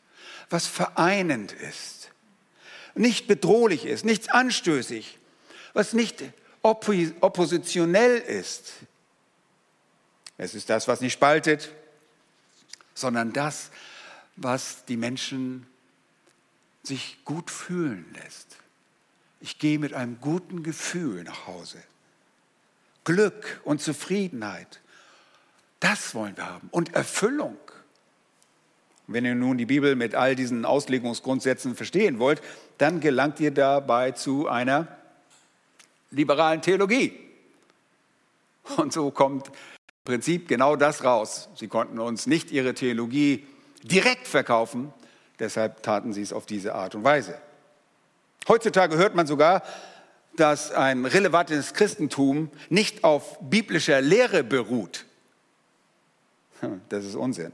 was 0.50 0.68
vereinend 0.68 1.52
ist, 1.54 2.10
nicht 2.96 3.28
bedrohlich 3.28 3.86
ist, 3.86 4.06
nichts 4.06 4.30
anstößig, 4.30 5.20
was 5.74 5.94
nicht 5.94 6.24
oppositionell 6.62 8.18
ist. 8.18 8.74
Es 10.38 10.56
ist 10.56 10.70
das, 10.70 10.88
was 10.88 11.02
nicht 11.02 11.14
spaltet, 11.14 11.70
sondern 12.94 13.34
das, 13.34 13.72
was 14.36 14.86
die 14.86 14.98
Menschen 14.98 15.66
sich 16.84 17.20
gut 17.26 17.50
fühlen 17.50 18.06
lässt. 18.14 18.58
Ich 19.40 19.60
gehe 19.60 19.80
mit 19.80 19.94
einem 19.94 20.20
guten 20.22 20.64
Gefühl 20.64 21.24
nach 21.24 21.48
Hause. 21.48 21.82
Glück 23.04 23.62
und 23.64 23.82
Zufriedenheit. 23.82 24.80
Das 25.80 26.16
wollen 26.16 26.38
wir 26.38 26.50
haben. 26.50 26.70
Und 26.72 26.96
Erfüllung. 26.96 27.58
Wenn 29.08 29.26
ihr 29.26 29.36
nun 29.36 29.58
die 29.58 29.66
Bibel 29.66 29.96
mit 29.96 30.16
all 30.16 30.36
diesen 30.36 30.64
Auslegungsgrundsätzen 30.64 31.76
verstehen 31.76 32.20
wollt, 32.20 32.42
dann 32.78 33.02
gelangt 33.02 33.40
ihr 33.42 33.52
dabei 33.52 34.12
zu 34.12 34.48
einer 34.48 34.88
liberalen 36.12 36.62
Theologie. 36.62 37.20
Und 38.78 38.94
so 38.94 39.12
kommt 39.12 39.52
Prinzip 40.06 40.48
genau 40.48 40.76
das 40.76 41.04
raus. 41.04 41.50
Sie 41.56 41.68
konnten 41.68 42.00
uns 42.00 42.28
nicht 42.28 42.52
ihre 42.52 42.74
Theologie 42.74 43.48
direkt 43.84 44.28
verkaufen, 44.28 44.94
deshalb 45.40 45.84
taten 45.84 46.14
sie 46.14 46.22
es 46.22 46.34
auf 46.34 46.46
diese 46.46 46.76
Art 46.76 46.96
und 46.96 47.04
Weise. 47.04 47.38
Heutzutage 48.48 48.98
hört 48.98 49.16
man 49.16 49.28
sogar, 49.28 49.64
dass 50.36 50.72
ein 50.72 51.06
relevantes 51.06 51.74
Christentum 51.74 52.50
nicht 52.70 53.04
auf 53.04 53.38
biblischer 53.40 54.02
Lehre 54.02 54.44
beruht. 54.44 55.06
Hm, 56.60 56.82
das 56.90 57.06
ist 57.06 57.16
Unsinn. 57.16 57.52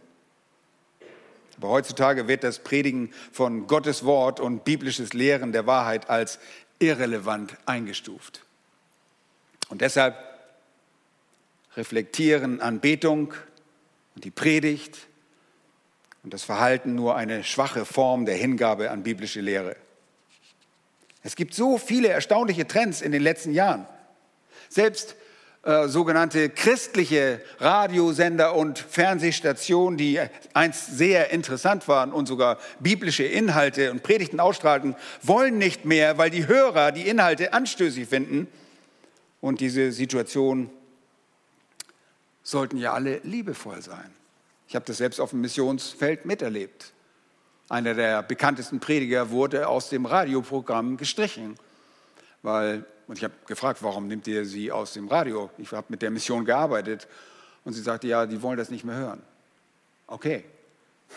Aber 1.57 1.69
heutzutage 1.69 2.27
wird 2.27 2.43
das 2.43 2.59
Predigen 2.59 3.11
von 3.33 3.67
Gottes 3.67 4.05
Wort 4.05 4.39
und 4.39 4.63
biblisches 4.63 5.13
Lehren 5.13 5.51
der 5.51 5.67
Wahrheit 5.67 6.09
als 6.09 6.39
irrelevant 6.79 7.57
eingestuft. 7.65 8.45
Und 9.67 9.81
deshalb 9.81 10.15
reflektieren 11.79 12.59
Anbetung 12.59 13.33
und 14.13 14.25
die 14.25 14.31
Predigt 14.31 14.97
und 16.23 16.33
das 16.33 16.43
Verhalten 16.43 16.93
nur 16.93 17.15
eine 17.15 17.45
schwache 17.45 17.85
Form 17.85 18.25
der 18.25 18.35
Hingabe 18.35 18.91
an 18.91 19.01
biblische 19.01 19.39
Lehre. 19.39 19.77
Es 21.23 21.37
gibt 21.37 21.53
so 21.53 21.77
viele 21.77 22.09
erstaunliche 22.09 22.67
Trends 22.67 23.01
in 23.01 23.13
den 23.13 23.21
letzten 23.21 23.53
Jahren. 23.53 23.87
Selbst 24.67 25.15
äh, 25.63 25.87
sogenannte 25.87 26.49
christliche 26.49 27.41
Radiosender 27.59 28.55
und 28.55 28.77
Fernsehstationen, 28.77 29.97
die 29.97 30.19
einst 30.53 30.97
sehr 30.97 31.31
interessant 31.31 31.87
waren 31.87 32.11
und 32.11 32.27
sogar 32.27 32.57
biblische 32.81 33.23
Inhalte 33.23 33.91
und 33.91 34.03
Predigten 34.03 34.41
ausstrahlten, 34.41 34.97
wollen 35.21 35.57
nicht 35.57 35.85
mehr, 35.85 36.17
weil 36.17 36.29
die 36.29 36.47
Hörer 36.47 36.91
die 36.91 37.07
Inhalte 37.07 37.53
anstößig 37.53 38.09
finden. 38.09 38.47
Und 39.39 39.61
diese 39.61 39.93
Situation 39.93 40.69
sollten 42.49 42.77
ja 42.77 42.93
alle 42.93 43.19
liebevoll 43.19 43.81
sein. 43.81 44.11
Ich 44.67 44.75
habe 44.75 44.85
das 44.85 44.97
selbst 44.97 45.19
auf 45.19 45.31
dem 45.31 45.41
Missionsfeld 45.41 46.25
miterlebt. 46.25 46.93
Einer 47.69 47.93
der 47.93 48.23
bekanntesten 48.23 48.79
Prediger 48.79 49.29
wurde 49.29 49.67
aus 49.67 49.89
dem 49.89 50.05
Radioprogramm 50.05 50.97
gestrichen, 50.97 51.55
weil, 52.41 52.85
und 53.07 53.17
ich 53.17 53.23
habe 53.23 53.33
gefragt, 53.47 53.83
warum 53.83 54.07
nimmt 54.07 54.27
ihr 54.27 54.45
sie 54.45 54.71
aus 54.71 54.93
dem 54.93 55.07
Radio? 55.07 55.49
Ich 55.57 55.71
habe 55.71 55.87
mit 55.89 56.01
der 56.01 56.09
Mission 56.09 56.45
gearbeitet 56.45 57.07
und 57.63 57.73
sie 57.73 57.81
sagte, 57.81 58.07
ja, 58.07 58.25
die 58.25 58.41
wollen 58.41 58.57
das 58.57 58.71
nicht 58.71 58.83
mehr 58.83 58.95
hören. 58.95 59.21
Okay, 60.07 60.43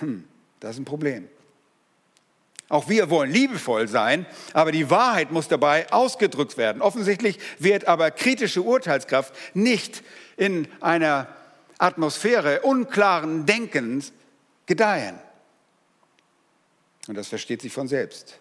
hm, 0.00 0.24
das 0.60 0.72
ist 0.72 0.80
ein 0.80 0.84
Problem. 0.84 1.28
Auch 2.68 2.88
wir 2.88 3.10
wollen 3.10 3.30
liebevoll 3.30 3.86
sein, 3.86 4.24
aber 4.54 4.72
die 4.72 4.88
Wahrheit 4.88 5.30
muss 5.30 5.48
dabei 5.48 5.92
ausgedrückt 5.92 6.56
werden. 6.56 6.80
Offensichtlich 6.80 7.38
wird 7.58 7.86
aber 7.86 8.10
kritische 8.10 8.62
Urteilskraft 8.62 9.34
nicht 9.54 10.02
in 10.36 10.66
einer 10.80 11.28
Atmosphäre 11.78 12.60
unklaren 12.62 13.44
Denkens 13.44 14.12
gedeihen. 14.66 15.18
Und 17.08 17.16
das 17.16 17.28
versteht 17.28 17.60
sich 17.60 17.72
von 17.72 17.88
selbst. 17.88 18.38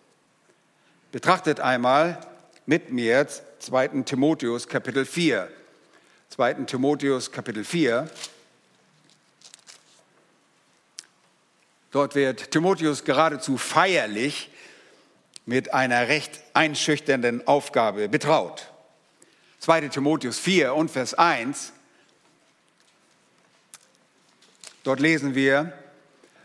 Betrachtet 1.12 1.60
einmal 1.60 2.20
mit 2.66 2.92
mir 2.92 3.28
2. 3.60 3.88
Timotheus 4.06 4.68
Kapitel 4.68 5.06
4. 5.06 5.50
2. 6.30 6.54
Timotheus 6.66 7.32
Kapitel 7.32 7.66
4. 7.66 8.10
Dort 11.91 12.15
wird 12.15 12.51
Timotheus 12.51 13.03
geradezu 13.03 13.57
feierlich 13.57 14.50
mit 15.45 15.74
einer 15.74 16.07
recht 16.07 16.41
einschüchternden 16.53 17.45
Aufgabe 17.48 18.07
betraut. 18.07 18.71
2. 19.60 19.89
Timotheus 19.89 20.39
4 20.39 20.74
und 20.74 20.89
Vers 20.89 21.13
1. 21.13 21.74
Dort 24.83 25.00
lesen 25.00 25.36
wir, 25.36 25.74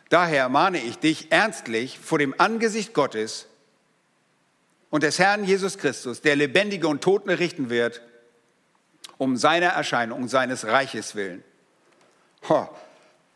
Daher 0.09 0.49
mahne 0.49 0.79
ich 0.79 0.99
dich 0.99 1.33
ernstlich 1.33 1.99
vor 1.99 2.19
dem 2.19 2.35
Angesicht 2.39 2.95
Gottes 2.95 3.47
und 4.91 5.03
des 5.03 5.19
Herrn 5.19 5.45
Jesus 5.45 5.79
Christus, 5.79 6.21
der 6.21 6.37
Lebendige 6.37 6.87
und 6.87 7.03
Toten 7.03 7.31
richten 7.31 7.71
wird, 7.71 8.03
um 9.19 9.37
seiner 9.37 9.69
Erscheinung, 9.69 10.29
seines 10.29 10.65
Reiches 10.67 11.17
willen. 11.17 11.43
Ho, 12.49 12.69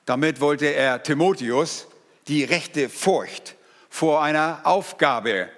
damit 0.07 0.41
wollte 0.41 0.67
er 0.67 1.03
Timotheus 1.03 1.89
die 2.29 2.45
rechte 2.45 2.89
Furcht 2.89 3.57
vor 3.89 4.23
einer 4.23 4.61
Aufgabe 4.65 5.49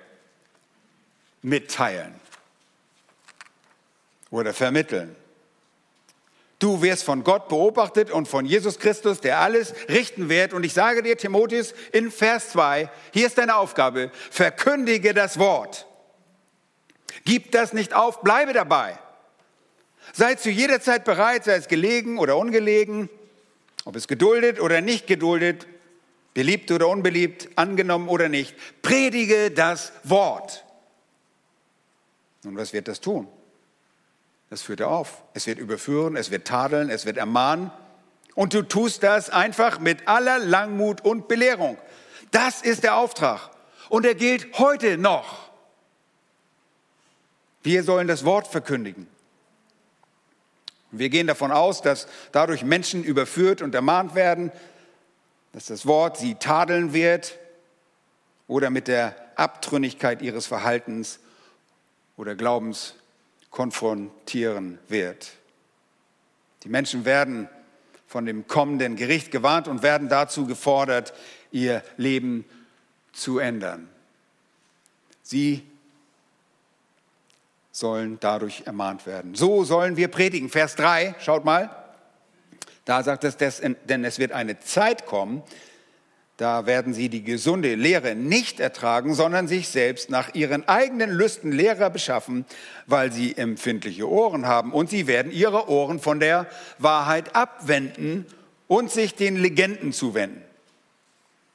mitteilen 1.43 2.15
oder 4.31 4.55
vermitteln. 4.55 5.15
Du 6.59 6.81
wirst 6.81 7.03
von 7.03 7.25
Gott 7.25 7.49
beobachtet 7.49 8.13
und 8.13 8.29
von 8.29 8.47
Jesus 8.47 8.79
Christus, 8.79 9.21
der 9.21 9.41
alles 9.41 9.75
richten 9.89 10.29
wird. 10.29 10.53
Und 10.53 10.63
ich 10.63 10.73
sage 10.73 11.03
dir, 11.03 11.19
Timotheus, 11.19 11.75
in 11.91 12.13
Vers 12.13 12.51
2, 12.51 12.89
hier 13.13 13.27
ist 13.27 13.37
deine 13.37 13.57
Aufgabe, 13.57 14.13
verkündige 14.31 15.13
das 15.13 15.41
Wort. 15.41 15.89
Gib 17.25 17.51
das 17.51 17.73
nicht 17.73 17.95
auf, 17.95 18.21
bleibe 18.23 18.53
dabei. 18.53 18.97
Sei 20.13 20.37
zu 20.37 20.51
jeder 20.51 20.81
Zeit 20.81 21.05
bereit, 21.05 21.43
sei 21.43 21.55
es 21.55 21.67
gelegen 21.67 22.19
oder 22.19 22.37
ungelegen, 22.37 23.09
ob 23.85 23.97
es 23.97 24.07
geduldet 24.07 24.61
oder 24.61 24.81
nicht 24.81 25.09
geduldet, 25.09 25.67
beliebt 26.35 26.71
oder 26.71 26.89
unbeliebt, 26.89 27.49
angenommen 27.57 28.09
oder 28.09 28.29
nicht. 28.29 28.55
Predige 28.83 29.51
das 29.51 29.93
Wort. 30.05 30.65
Nun, 32.43 32.57
was 32.57 32.73
wird 32.73 32.89
das 32.89 33.01
tun? 33.01 33.29
Das 34.51 34.63
führt 34.63 34.81
er 34.81 34.91
auf. 34.91 35.23
Es 35.35 35.47
wird 35.47 35.59
überführen, 35.59 36.17
es 36.17 36.31
wird 36.31 36.47
tadeln, 36.47 36.91
es 36.91 37.07
wird 37.07 37.17
ermahnen. 37.17 37.71
Und 38.35 38.55
du 38.55 38.63
tust 38.63 39.03
das 39.03 39.31
einfach 39.31 39.79
mit 39.79 40.09
aller 40.09 40.39
Langmut 40.39 41.03
und 41.03 41.29
Belehrung. 41.29 41.79
Das 42.31 42.63
ist 42.63 42.83
der 42.83 42.97
Auftrag. 42.97 43.51
Und 43.89 44.07
er 44.07 44.15
gilt 44.15 44.59
heute 44.59 44.97
noch. 44.99 45.51
Wir 47.63 47.85
sollen 47.85 48.09
das 48.09 48.25
Wort 48.25 48.47
verkündigen. 48.49 49.07
Wir 50.91 51.09
gehen 51.09 51.27
davon 51.27 51.53
aus, 51.53 51.81
dass 51.81 52.07
dadurch 52.33 52.65
Menschen 52.65 53.03
überführt 53.05 53.63
und 53.63 53.75
ermahnt 53.75 54.15
werden, 54.15 54.53
dass 55.53 55.67
das 55.67 55.87
Wort 55.87 56.17
sie 56.17 56.35
tadeln 56.35 56.93
wird 56.93 57.39
oder 58.47 58.71
mit 58.71 58.89
der 58.89 59.15
Abtrünnigkeit 59.37 60.23
ihres 60.23 60.47
Verhaltens 60.47 61.21
oder 62.17 62.35
Glaubens 62.35 62.95
konfrontieren 63.51 64.79
wird. 64.89 65.33
Die 66.65 66.69
Menschen 66.69 67.05
werden 67.05 67.49
von 68.07 68.27
dem 68.27 68.47
kommenden 68.47 68.97
Gericht 68.97 69.31
gewarnt 69.31 69.69
und 69.69 69.83
werden 69.83 70.09
dazu 70.09 70.47
gefordert, 70.47 71.15
ihr 71.51 71.83
Leben 71.97 72.45
zu 73.13 73.39
ändern. 73.39 73.89
Sie 75.23 75.67
sollen 77.71 78.19
dadurch 78.21 78.65
ermahnt 78.67 79.07
werden. 79.07 79.35
So 79.35 79.65
sollen 79.65 79.97
wir 79.97 80.09
predigen. 80.09 80.51
Vers 80.51 80.77
3, 80.77 81.15
schaut 81.21 81.45
mal. 81.45 81.82
Da 82.85 83.03
sagt 83.03 83.25
es, 83.25 83.37
denn 83.37 84.05
es 84.05 84.19
wird 84.19 84.33
eine 84.33 84.59
Zeit 84.59 85.07
kommen, 85.07 85.43
da 86.43 86.67
werden 86.67 86.93
sie 86.95 87.09
die 87.09 87.23
gesunde 87.23 87.77
Lehre 87.77 88.17
nicht 88.17 88.59
ertragen, 88.59 89.15
sondern 89.15 89.47
sich 89.47 89.69
selbst 89.69 90.11
nach 90.11 90.35
ihren 90.35 90.67
eigenen 90.67 91.11
Lüsten 91.11 91.53
Lehrer 91.53 91.89
beschaffen, 91.89 92.47
weil 92.87 93.13
sie 93.13 93.37
empfindliche 93.37 94.09
Ohren 94.09 94.47
haben. 94.47 94.73
Und 94.73 94.91
sie 94.91 95.07
werden 95.07 95.31
ihre 95.31 95.69
Ohren 95.69 96.01
von 96.01 96.19
der 96.19 96.49
Wahrheit 96.79 97.37
abwenden 97.37 98.27
und 98.67 98.91
sich 98.91 99.15
den 99.15 99.37
Legenden 99.37 99.93
zuwenden. 99.93 100.43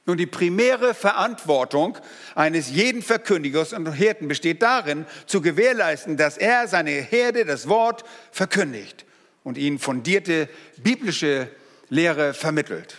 Nun, 0.06 0.16
die 0.16 0.26
primäre 0.26 0.94
Verantwortung 0.94 1.98
eines 2.34 2.70
jeden 2.70 3.02
Verkündigers 3.02 3.74
und 3.74 3.92
Hirten 3.92 4.26
besteht 4.26 4.62
darin, 4.62 5.04
zu 5.26 5.42
gewährleisten, 5.42 6.16
dass 6.16 6.38
er 6.38 6.66
seine 6.66 6.92
Herde 6.92 7.44
das 7.44 7.68
Wort 7.68 8.04
verkündigt 8.30 9.04
und 9.44 9.58
ihnen 9.58 9.78
fundierte 9.78 10.48
biblische 10.76 11.48
Lehre 11.88 12.34
vermittelt. 12.34 12.96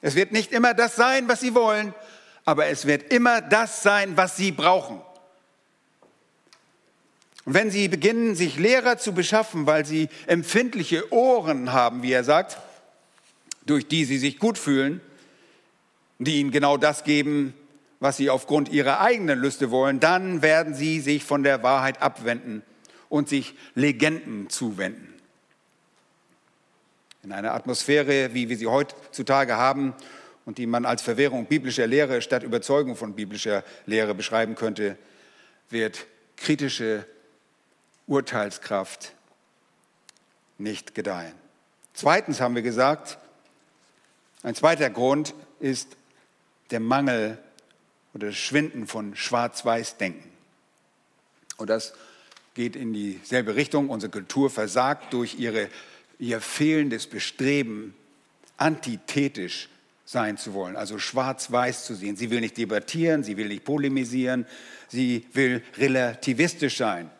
Es 0.00 0.14
wird 0.14 0.32
nicht 0.32 0.52
immer 0.52 0.74
das 0.74 0.96
sein, 0.96 1.28
was 1.28 1.40
sie 1.40 1.54
wollen, 1.54 1.94
aber 2.44 2.66
es 2.66 2.86
wird 2.86 3.12
immer 3.12 3.40
das 3.40 3.82
sein, 3.82 4.16
was 4.16 4.36
sie 4.36 4.52
brauchen. 4.52 5.00
Und 7.44 7.54
wenn 7.54 7.70
sie 7.70 7.88
beginnen, 7.88 8.34
sich 8.34 8.58
Lehrer 8.58 8.98
zu 8.98 9.12
beschaffen, 9.12 9.66
weil 9.66 9.86
sie 9.86 10.08
empfindliche 10.26 11.12
Ohren 11.12 11.72
haben, 11.72 12.02
wie 12.02 12.12
er 12.12 12.24
sagt, 12.24 12.58
durch 13.64 13.88
die 13.88 14.04
sie 14.04 14.18
sich 14.18 14.38
gut 14.38 14.58
fühlen, 14.58 15.00
die 16.18 16.40
ihnen 16.40 16.50
genau 16.50 16.76
das 16.76 17.04
geben, 17.04 17.54
was 18.00 18.16
sie 18.16 18.30
aufgrund 18.30 18.68
ihrer 18.68 19.00
eigenen 19.00 19.38
Lüste 19.38 19.70
wollen, 19.70 19.98
dann 19.98 20.42
werden 20.42 20.74
sie 20.74 21.00
sich 21.00 21.24
von 21.24 21.42
der 21.42 21.62
Wahrheit 21.62 22.02
abwenden 22.02 22.62
und 23.08 23.28
sich 23.28 23.54
Legenden 23.74 24.50
zuwenden. 24.50 25.14
In 27.22 27.32
einer 27.32 27.54
Atmosphäre, 27.54 28.34
wie 28.34 28.48
wir 28.48 28.56
sie 28.56 28.66
heutzutage 28.66 29.56
haben 29.56 29.94
und 30.44 30.58
die 30.58 30.66
man 30.66 30.84
als 30.84 31.02
Verwehrung 31.02 31.46
biblischer 31.46 31.86
Lehre 31.86 32.22
statt 32.22 32.42
Überzeugung 32.42 32.96
von 32.96 33.14
biblischer 33.14 33.64
Lehre 33.86 34.14
beschreiben 34.14 34.54
könnte, 34.54 34.96
wird 35.68 36.06
kritische 36.36 37.06
Urteilskraft 38.06 39.12
nicht 40.56 40.94
gedeihen. 40.94 41.34
Zweitens 41.92 42.40
haben 42.40 42.54
wir 42.54 42.62
gesagt, 42.62 43.18
ein 44.42 44.54
zweiter 44.54 44.88
Grund 44.88 45.34
ist 45.60 45.96
der 46.70 46.80
Mangel 46.80 47.38
oder 48.14 48.28
das 48.28 48.36
Schwinden 48.36 48.86
von 48.86 49.16
Schwarz-Weiß-Denken. 49.16 50.30
Und 51.56 51.68
das 51.68 51.92
geht 52.54 52.76
in 52.76 52.92
dieselbe 52.92 53.56
Richtung. 53.56 53.88
Unsere 53.88 54.10
Kultur 54.10 54.50
versagt 54.50 55.12
durch 55.12 55.38
ihre, 55.38 55.68
ihr 56.18 56.40
fehlendes 56.40 57.06
Bestreben, 57.06 57.94
antithetisch 58.56 59.68
sein 60.04 60.38
zu 60.38 60.54
wollen, 60.54 60.74
also 60.74 60.98
schwarz-weiß 60.98 61.84
zu 61.84 61.94
sehen. 61.94 62.16
Sie 62.16 62.30
will 62.30 62.40
nicht 62.40 62.56
debattieren, 62.56 63.22
sie 63.22 63.36
will 63.36 63.48
nicht 63.48 63.64
polemisieren, 63.64 64.46
sie 64.88 65.26
will 65.34 65.62
relativistisch 65.76 66.78
sein. 66.78 67.10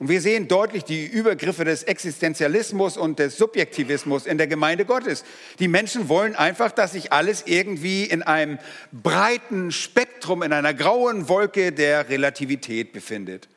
Und 0.00 0.08
wir 0.08 0.20
sehen 0.20 0.48
deutlich 0.48 0.82
die 0.82 1.06
Übergriffe 1.06 1.64
des 1.64 1.84
Existenzialismus 1.84 2.96
und 2.96 3.20
des 3.20 3.38
Subjektivismus 3.38 4.26
in 4.26 4.38
der 4.38 4.48
Gemeinde 4.48 4.84
Gottes. 4.84 5.24
Die 5.60 5.68
Menschen 5.68 6.08
wollen 6.08 6.34
einfach, 6.34 6.72
dass 6.72 6.92
sich 6.92 7.12
alles 7.12 7.44
irgendwie 7.46 8.04
in 8.04 8.22
einem 8.22 8.58
breiten 8.90 9.70
Spektrum, 9.70 10.42
in 10.42 10.52
einer 10.52 10.74
grauen 10.74 11.28
Wolke 11.28 11.70
der 11.70 12.08
Relativität 12.08 12.92
befindet. 12.92 13.48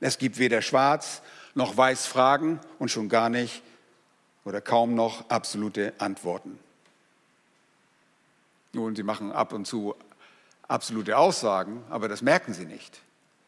Es 0.00 0.18
gibt 0.18 0.38
weder 0.38 0.62
schwarz 0.62 1.22
noch 1.54 1.76
weiß 1.76 2.06
Fragen 2.06 2.60
und 2.78 2.90
schon 2.90 3.08
gar 3.08 3.28
nicht 3.28 3.62
oder 4.44 4.60
kaum 4.60 4.94
noch 4.94 5.28
absolute 5.28 5.92
Antworten. 5.98 6.58
Nun, 8.72 8.94
sie 8.94 9.02
machen 9.02 9.32
ab 9.32 9.52
und 9.52 9.66
zu 9.66 9.96
absolute 10.68 11.16
Aussagen, 11.16 11.82
aber 11.90 12.08
das 12.08 12.22
merken 12.22 12.54
sie 12.54 12.66
nicht, 12.66 13.00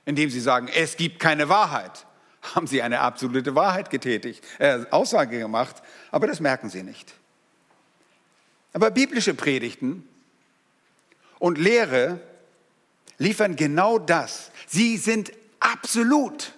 indem 0.06 0.30
sie 0.30 0.40
sagen, 0.40 0.68
es 0.68 0.96
gibt 0.96 1.20
keine 1.20 1.48
Wahrheit 1.48 2.06
haben 2.54 2.66
sie 2.66 2.82
eine 2.82 3.00
absolute 3.00 3.54
Wahrheit 3.54 3.90
getätigt, 3.90 4.44
äh, 4.58 4.80
Aussage 4.90 5.38
gemacht, 5.38 5.82
aber 6.10 6.26
das 6.26 6.40
merken 6.40 6.70
sie 6.70 6.82
nicht. 6.82 7.14
Aber 8.72 8.90
biblische 8.90 9.34
Predigten 9.34 10.08
und 11.38 11.58
Lehre 11.58 12.20
liefern 13.18 13.56
genau 13.56 13.98
das. 13.98 14.50
Sie 14.66 14.96
sind 14.96 15.32
absolut. 15.72 16.52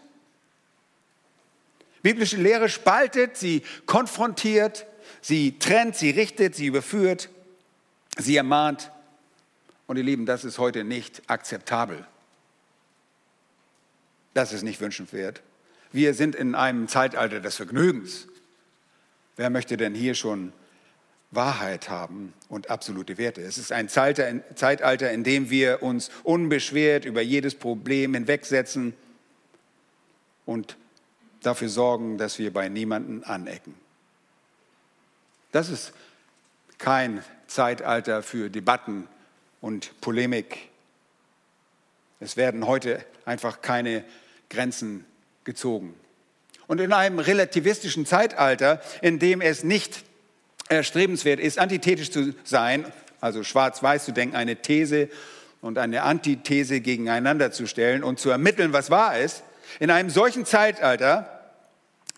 Biblische 2.03 2.37
Lehre 2.37 2.68
spaltet, 2.68 3.37
sie 3.37 3.62
konfrontiert, 3.87 4.87
sie 5.20 5.59
trennt, 5.59 5.96
sie 5.96 6.11
richtet, 6.11 6.55
sie 6.55 6.66
überführt, 6.66 7.29
sie 8.18 8.37
ermahnt. 8.37 8.90
Und 9.87 9.96
ihr 9.96 10.03
Lieben, 10.03 10.27
das 10.27 10.44
ist 10.44 10.59
heute 10.59 10.85
nicht 10.85 11.22
akzeptabel. 11.29 12.05
Das 14.35 14.53
ist 14.53 14.62
nicht 14.62 14.81
wünschenswert. 14.81 15.42
Wir 15.92 16.14
sind 16.14 16.35
in 16.35 16.55
einem 16.55 16.88
Zeitalter 16.88 17.40
des 17.40 17.57
Vergnügens. 17.57 18.27
Wer 19.37 19.51
möchte 19.51 19.77
denn 19.77 19.94
hier 19.94 20.14
schon 20.14 20.53
Wahrheit 21.31 21.88
haben 21.88 22.33
und 22.48 22.70
absolute 22.70 23.18
Werte? 23.18 23.42
Es 23.42 23.59
ist 23.59 23.72
ein 23.72 23.88
Zeitalter, 23.88 25.11
in 25.12 25.22
dem 25.22 25.51
wir 25.51 25.83
uns 25.83 26.11
unbeschwert 26.22 27.05
über 27.05 27.20
jedes 27.20 27.55
Problem 27.55 28.14
hinwegsetzen 28.14 28.94
und 30.52 30.76
dafür 31.42 31.68
sorgen, 31.68 32.18
dass 32.18 32.38
wir 32.38 32.52
bei 32.52 32.68
niemanden 32.68 33.24
anecken. 33.24 33.74
Das 35.50 35.68
ist 35.68 35.92
kein 36.78 37.24
Zeitalter 37.46 38.22
für 38.22 38.50
Debatten 38.50 39.08
und 39.60 40.00
Polemik. 40.00 40.68
Es 42.20 42.36
werden 42.36 42.66
heute 42.66 43.04
einfach 43.24 43.62
keine 43.62 44.04
Grenzen 44.50 45.04
gezogen. 45.44 45.94
Und 46.66 46.80
in 46.80 46.92
einem 46.92 47.18
relativistischen 47.18 48.06
Zeitalter, 48.06 48.80
in 49.00 49.18
dem 49.18 49.40
es 49.40 49.64
nicht 49.64 50.04
erstrebenswert 50.68 51.40
ist, 51.40 51.58
antithetisch 51.58 52.10
zu 52.10 52.34
sein, 52.44 52.90
also 53.20 53.42
schwarz-weiß 53.42 54.04
zu 54.04 54.12
denken, 54.12 54.36
eine 54.36 54.56
These 54.56 55.08
und 55.60 55.78
eine 55.78 56.02
Antithese 56.02 56.80
gegeneinander 56.80 57.52
zu 57.52 57.66
stellen 57.66 58.04
und 58.04 58.18
zu 58.18 58.30
ermitteln, 58.30 58.72
was 58.72 58.90
wahr 58.90 59.18
ist, 59.18 59.42
in 59.81 59.90
einem 59.90 60.11
solchen 60.11 60.46
Zeitalter 60.46 61.40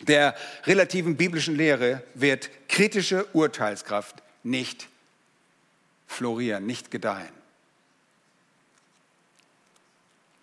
der 0.03 0.35
relativen 0.65 1.17
biblischen 1.17 1.57
Lehre 1.57 2.03
wird 2.15 2.51
kritische 2.69 3.27
Urteilskraft 3.33 4.23
nicht 4.43 4.89
florieren, 6.07 6.67
nicht 6.67 6.91
gedeihen. 6.91 7.33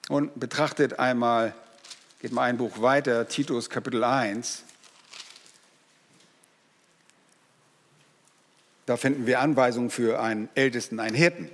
Und 0.09 0.39
betrachtet 0.39 0.99
einmal, 0.99 1.53
geht 2.19 2.31
mal 2.31 2.43
ein 2.43 2.57
Buch 2.57 2.81
weiter, 2.81 3.27
Titus 3.27 3.69
Kapitel 3.69 4.03
1. 4.03 4.63
Da 8.85 8.97
finden 8.97 9.25
wir 9.25 9.39
Anweisungen 9.39 9.89
für 9.89 10.19
einen 10.19 10.49
Ältesten, 10.55 10.99
einen 10.99 11.15
Hirten. 11.15 11.49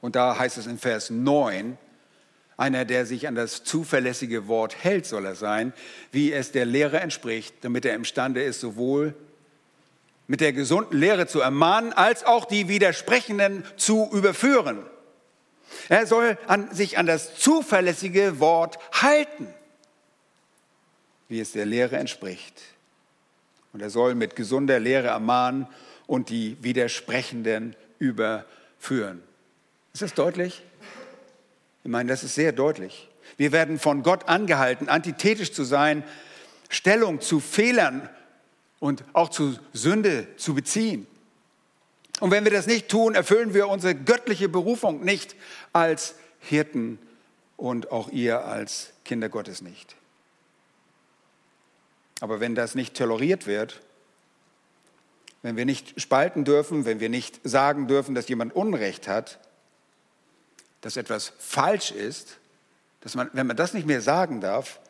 Und 0.00 0.16
da 0.16 0.38
heißt 0.38 0.56
es 0.56 0.66
in 0.66 0.78
Vers 0.78 1.10
9, 1.10 1.76
einer, 2.58 2.84
der 2.84 3.06
sich 3.06 3.28
an 3.28 3.36
das 3.36 3.62
zuverlässige 3.62 4.48
Wort 4.48 4.76
hält, 4.84 5.06
soll 5.06 5.24
er 5.24 5.36
sein, 5.36 5.72
wie 6.10 6.32
es 6.32 6.52
der 6.52 6.66
Lehre 6.66 7.00
entspricht, 7.00 7.54
damit 7.62 7.84
er 7.84 7.94
imstande 7.94 8.42
ist, 8.42 8.60
sowohl 8.60 9.14
mit 10.26 10.40
der 10.40 10.52
gesunden 10.52 10.98
Lehre 10.98 11.26
zu 11.26 11.40
ermahnen, 11.40 11.92
als 11.92 12.24
auch 12.24 12.44
die 12.44 12.68
Widersprechenden 12.68 13.64
zu 13.76 14.10
überführen. 14.12 14.84
Er 15.88 16.06
soll 16.06 16.36
an, 16.48 16.74
sich 16.74 16.98
an 16.98 17.06
das 17.06 17.36
zuverlässige 17.36 18.40
Wort 18.40 18.78
halten, 18.92 19.46
wie 21.28 21.40
es 21.40 21.52
der 21.52 21.64
Lehre 21.64 21.96
entspricht. 21.96 22.60
Und 23.72 23.82
er 23.82 23.90
soll 23.90 24.16
mit 24.16 24.34
gesunder 24.34 24.80
Lehre 24.80 25.08
ermahnen 25.08 25.68
und 26.08 26.28
die 26.28 26.56
Widersprechenden 26.60 27.76
überführen. 28.00 29.22
Ist 29.92 30.02
das 30.02 30.14
deutlich? 30.14 30.62
Ich 31.84 31.90
meine, 31.90 32.08
das 32.08 32.24
ist 32.24 32.34
sehr 32.34 32.52
deutlich. 32.52 33.08
Wir 33.36 33.52
werden 33.52 33.78
von 33.78 34.02
Gott 34.02 34.28
angehalten, 34.28 34.88
antithetisch 34.88 35.52
zu 35.52 35.64
sein, 35.64 36.02
Stellung 36.68 37.20
zu 37.20 37.40
Fehlern 37.40 38.08
und 38.78 39.04
auch 39.12 39.28
zu 39.28 39.58
Sünde 39.72 40.26
zu 40.36 40.54
beziehen. 40.54 41.06
Und 42.20 42.30
wenn 42.30 42.44
wir 42.44 42.52
das 42.52 42.66
nicht 42.66 42.88
tun, 42.88 43.14
erfüllen 43.14 43.54
wir 43.54 43.68
unsere 43.68 43.94
göttliche 43.94 44.48
Berufung 44.48 45.04
nicht 45.04 45.36
als 45.72 46.14
Hirten 46.40 46.98
und 47.56 47.92
auch 47.92 48.08
ihr 48.10 48.44
als 48.44 48.92
Kinder 49.04 49.28
Gottes 49.28 49.62
nicht. 49.62 49.96
Aber 52.20 52.40
wenn 52.40 52.54
das 52.54 52.74
nicht 52.74 52.96
toleriert 52.96 53.46
wird, 53.46 53.80
wenn 55.42 55.56
wir 55.56 55.64
nicht 55.64 56.00
spalten 56.00 56.44
dürfen, 56.44 56.84
wenn 56.84 56.98
wir 56.98 57.08
nicht 57.08 57.40
sagen 57.44 57.86
dürfen, 57.86 58.14
dass 58.14 58.28
jemand 58.28 58.54
Unrecht 58.56 59.06
hat, 59.06 59.38
dass 60.80 60.96
etwas 60.96 61.32
falsch 61.38 61.90
ist, 61.90 62.38
dass 63.00 63.14
man, 63.14 63.30
wenn 63.32 63.46
man 63.46 63.56
das 63.56 63.74
nicht 63.74 63.86
mehr 63.86 64.00
sagen 64.00 64.40
darf, 64.40 64.80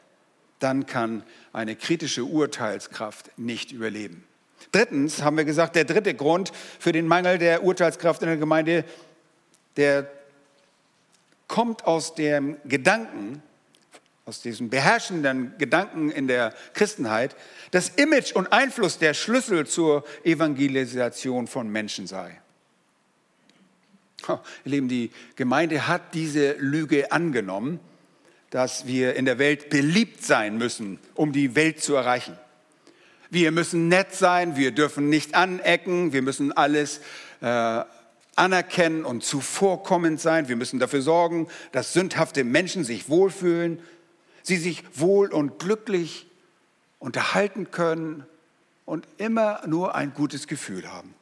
dann 0.59 0.87
kann 0.87 1.23
eine 1.53 1.77
kritische 1.77 2.25
Urteilskraft 2.25 3.31
nicht 3.37 3.73
überleben. 3.73 4.25
Drittens 4.73 5.23
haben 5.23 5.37
wir 5.37 5.45
gesagt, 5.45 5.77
der 5.77 5.85
dritte 5.85 6.15
Grund 6.15 6.53
für 6.79 6.93
den 6.93 7.07
Mangel 7.07 7.39
der 7.39 7.63
Urteilskraft 7.63 8.23
in 8.23 8.29
der 8.29 8.37
Gemeinde, 8.37 8.85
der 9.77 10.11
kommt 11.47 11.85
aus 11.85 12.15
dem 12.15 12.57
Gedanken, 12.65 13.43
aus 14.27 14.43
diesem 14.43 14.69
beherrschenden 14.69 15.55
Gedanken 15.57 16.11
in 16.11 16.29
der 16.29 16.53
Christenheit, 16.75 17.35
dass 17.71 17.89
Image 17.91 18.33
und 18.33 18.53
Einfluss 18.53 18.99
der 18.99 19.15
Schlüssel 19.15 19.67
zur 19.67 20.05
Evangelisation 20.25 21.47
von 21.47 21.71
Menschen 21.71 22.07
sei. 22.07 22.39
Ihr 24.65 24.71
Lieben, 24.71 24.89
die 24.89 25.11
Gemeinde 25.37 25.87
hat 25.87 26.15
diese 26.15 26.53
Lüge 26.59 27.13
angenommen, 27.13 27.81
dass 28.51 28.87
wir 28.87 29.15
in 29.17 29.25
der 29.25 29.39
Welt 29.39 29.71
beliebt 29.71 30.25
sein 30.25 30.57
müssen, 30.59 30.99
um 31.15 31.33
die 31.33 31.55
Welt 31.55 31.83
zu 31.83 31.95
erreichen. 31.95 32.37
Wir 33.31 33.53
müssen 33.53 33.89
nett 33.89 34.15
sein, 34.15 34.57
wir 34.57 34.71
dürfen 34.71 35.11
nicht 35.11 35.35
anecken, 35.35 36.13
wir 36.15 36.23
müssen 36.23 36.53
alles 36.53 37.01
äh, 37.43 37.85
anerkennen 38.39 39.05
und 39.05 39.23
zuvorkommend 39.23 40.21
sein. 40.21 40.49
Wir 40.49 40.57
müssen 40.57 40.79
dafür 40.79 41.03
sorgen, 41.03 41.49
dass 41.73 41.93
sündhafte 41.93 42.45
Menschen 42.45 42.85
sich 42.85 43.09
wohlfühlen, 43.09 43.81
sie 44.43 44.57
sich 44.57 44.85
wohl 44.95 45.33
und 45.33 45.59
glücklich 45.59 46.27
unterhalten 46.99 47.71
können 47.71 48.25
und 48.87 49.07
immer 49.19 49.61
nur 49.67 49.95
ein 49.95 50.15
gutes 50.15 50.47
Gefühl 50.47 50.91
haben. 50.91 51.15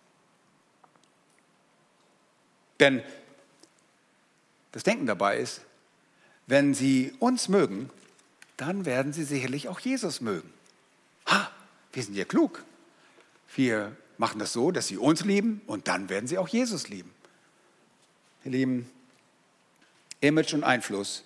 Denn 2.80 3.02
das 4.72 4.82
Denken 4.82 5.06
dabei 5.06 5.38
ist, 5.38 5.62
wenn 6.46 6.74
sie 6.74 7.12
uns 7.18 7.48
mögen, 7.48 7.90
dann 8.56 8.84
werden 8.84 9.12
sie 9.12 9.24
sicherlich 9.24 9.68
auch 9.68 9.80
Jesus 9.80 10.20
mögen. 10.20 10.52
Ha, 11.26 11.50
wir 11.92 12.02
sind 12.02 12.14
ja 12.14 12.24
klug. 12.24 12.64
Wir 13.54 13.96
machen 14.18 14.38
das 14.38 14.52
so, 14.52 14.70
dass 14.70 14.86
sie 14.86 14.96
uns 14.96 15.24
lieben 15.24 15.60
und 15.66 15.88
dann 15.88 16.08
werden 16.08 16.26
sie 16.26 16.38
auch 16.38 16.48
Jesus 16.48 16.88
lieben. 16.88 17.12
Ihr 18.44 18.52
Lieben, 18.52 18.90
Image 20.20 20.54
und 20.54 20.64
Einfluss 20.64 21.24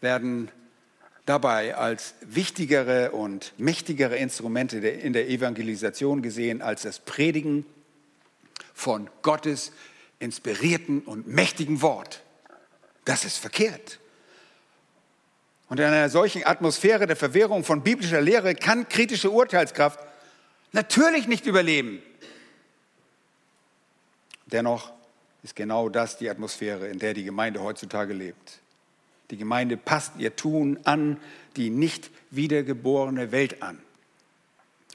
werden 0.00 0.50
dabei 1.24 1.76
als 1.76 2.14
wichtigere 2.20 3.12
und 3.12 3.52
mächtigere 3.58 4.16
Instrumente 4.16 4.78
in 4.78 5.12
der 5.12 5.28
Evangelisation 5.28 6.22
gesehen 6.22 6.62
als 6.62 6.82
das 6.82 7.00
Predigen 7.00 7.66
von 8.74 9.08
Gottes 9.22 9.72
inspirierten 10.18 11.00
und 11.02 11.26
mächtigen 11.26 11.82
Wort. 11.82 12.22
Das 13.04 13.24
ist 13.24 13.38
verkehrt. 13.38 14.00
Und 15.68 15.80
in 15.80 15.86
einer 15.86 16.08
solchen 16.08 16.46
Atmosphäre 16.46 17.06
der 17.06 17.16
Verwährung 17.16 17.64
von 17.64 17.82
biblischer 17.82 18.20
Lehre 18.20 18.54
kann 18.54 18.88
kritische 18.88 19.30
Urteilskraft 19.30 19.98
natürlich 20.72 21.26
nicht 21.26 21.46
überleben. 21.46 22.02
Dennoch 24.46 24.92
ist 25.42 25.56
genau 25.56 25.88
das 25.88 26.18
die 26.18 26.30
Atmosphäre, 26.30 26.88
in 26.88 26.98
der 26.98 27.14
die 27.14 27.24
Gemeinde 27.24 27.62
heutzutage 27.62 28.12
lebt. 28.12 28.60
Die 29.30 29.36
Gemeinde 29.36 29.76
passt 29.76 30.12
ihr 30.18 30.36
Tun 30.36 30.78
an 30.84 31.18
die 31.56 31.70
nicht 31.70 32.10
wiedergeborene 32.30 33.32
Welt 33.32 33.62
an. 33.62 33.78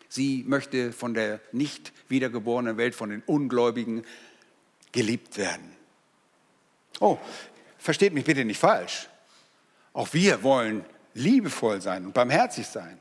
Sie 0.07 0.43
möchte 0.47 0.91
von 0.93 1.13
der 1.13 1.39
nicht 1.51 1.91
wiedergeborenen 2.07 2.77
Welt, 2.77 2.95
von 2.95 3.09
den 3.09 3.23
Ungläubigen 3.25 4.03
geliebt 4.91 5.37
werden. 5.37 5.75
Oh, 6.99 7.17
versteht 7.77 8.13
mich 8.13 8.25
bitte 8.25 8.45
nicht 8.45 8.59
falsch. 8.59 9.07
Auch 9.93 10.13
wir 10.13 10.43
wollen 10.43 10.85
liebevoll 11.13 11.81
sein 11.81 12.05
und 12.05 12.13
barmherzig 12.13 12.67
sein 12.67 12.97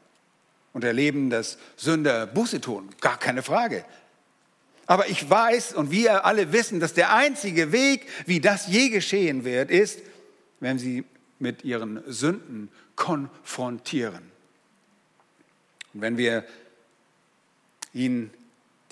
und 0.72 0.84
erleben, 0.84 1.30
dass 1.30 1.58
Sünder 1.76 2.26
Buße 2.26 2.60
tun. 2.60 2.88
Gar 3.00 3.18
keine 3.18 3.42
Frage. 3.42 3.84
Aber 4.86 5.08
ich 5.08 5.28
weiß 5.28 5.74
und 5.74 5.90
wir 5.90 6.24
alle 6.24 6.52
wissen, 6.52 6.80
dass 6.80 6.94
der 6.94 7.14
einzige 7.14 7.70
Weg, 7.70 8.08
wie 8.26 8.40
das 8.40 8.66
je 8.66 8.88
geschehen 8.88 9.44
wird, 9.44 9.70
ist, 9.70 10.00
wenn 10.58 10.78
sie 10.78 11.04
mit 11.38 11.64
ihren 11.64 12.02
Sünden 12.10 12.70
konfrontieren. 12.96 14.30
Und 15.94 16.00
wenn 16.00 16.16
wir 16.16 16.44
ihnen 17.92 18.32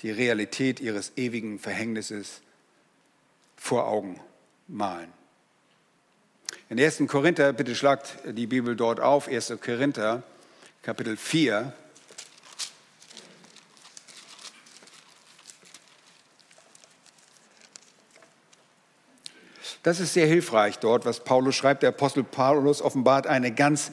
die 0.01 0.11
Realität 0.11 0.79
ihres 0.79 1.13
ewigen 1.17 1.59
Verhängnisses 1.59 2.41
vor 3.59 3.87
Augen 3.87 4.19
malen. 4.67 5.11
In 6.69 6.79
1. 6.79 7.03
Korinther, 7.07 7.53
bitte 7.53 7.75
schlagt 7.75 8.17
die 8.25 8.47
Bibel 8.47 8.75
dort 8.75 8.99
auf, 8.99 9.27
1. 9.27 9.53
Korinther, 9.61 10.23
Kapitel 10.81 11.17
4. 11.17 11.73
Das 19.83 19.99
ist 19.99 20.13
sehr 20.13 20.27
hilfreich 20.27 20.79
dort, 20.79 21.05
was 21.05 21.23
Paulus 21.23 21.55
schreibt. 21.55 21.83
Der 21.83 21.89
Apostel 21.89 22.23
Paulus 22.23 22.81
offenbart 22.81 23.27
eine 23.27 23.53
ganz 23.53 23.91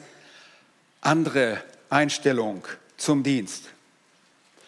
andere 1.01 1.63
Einstellung 1.89 2.67
zum 2.97 3.23
Dienst. 3.23 3.65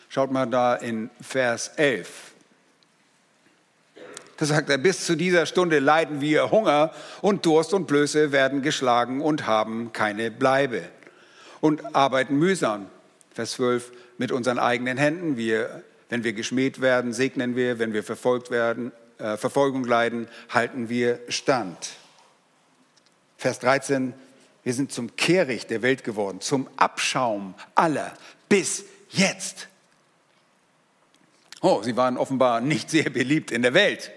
Schaut 0.07 0.31
mal 0.31 0.45
da 0.45 0.75
in 0.75 1.09
Vers 1.21 1.69
11. 1.75 2.28
Da 4.39 4.45
sagt 4.45 4.69
er, 4.69 4.77
bis 4.77 5.05
zu 5.05 5.17
dieser 5.17 5.45
Stunde 5.45 5.79
leiden 5.79 6.21
wir 6.21 6.49
Hunger 6.49 6.93
und 7.21 7.45
Durst 7.45 7.73
und 7.73 7.87
Blöße, 7.87 8.31
werden 8.31 8.61
geschlagen 8.61 9.19
und 9.19 9.47
haben 9.47 9.91
keine 9.91 10.31
Bleibe 10.31 10.83
und 11.59 11.93
arbeiten 11.93 12.37
mühsam. 12.37 12.85
Vers 13.33 13.51
12, 13.51 13.91
mit 14.17 14.31
unseren 14.31 14.57
eigenen 14.57 14.97
Händen. 14.97 15.35
Wir, 15.35 15.83
wenn 16.07 16.23
wir 16.23 16.31
geschmäht 16.31 16.79
werden, 16.79 17.11
segnen 17.11 17.57
wir. 17.57 17.79
Wenn 17.79 17.91
wir 17.91 18.01
verfolgt 18.01 18.49
werden, 18.49 18.93
äh, 19.17 19.35
Verfolgung 19.35 19.83
leiden, 19.83 20.29
halten 20.47 20.87
wir 20.87 21.19
stand. 21.27 21.89
Vers 23.37 23.59
13, 23.59 24.13
wir 24.63 24.73
sind 24.73 24.93
zum 24.93 25.17
Kehricht 25.17 25.69
der 25.69 25.81
Welt 25.81 26.05
geworden, 26.05 26.39
zum 26.39 26.69
Abschaum 26.77 27.55
aller 27.75 28.13
bis 28.47 28.85
jetzt. 29.09 29.67
Oh, 31.59 31.81
sie 31.83 31.97
waren 31.97 32.15
offenbar 32.15 32.61
nicht 32.61 32.89
sehr 32.89 33.09
beliebt 33.09 33.51
in 33.51 33.63
der 33.63 33.73
Welt. 33.73 34.11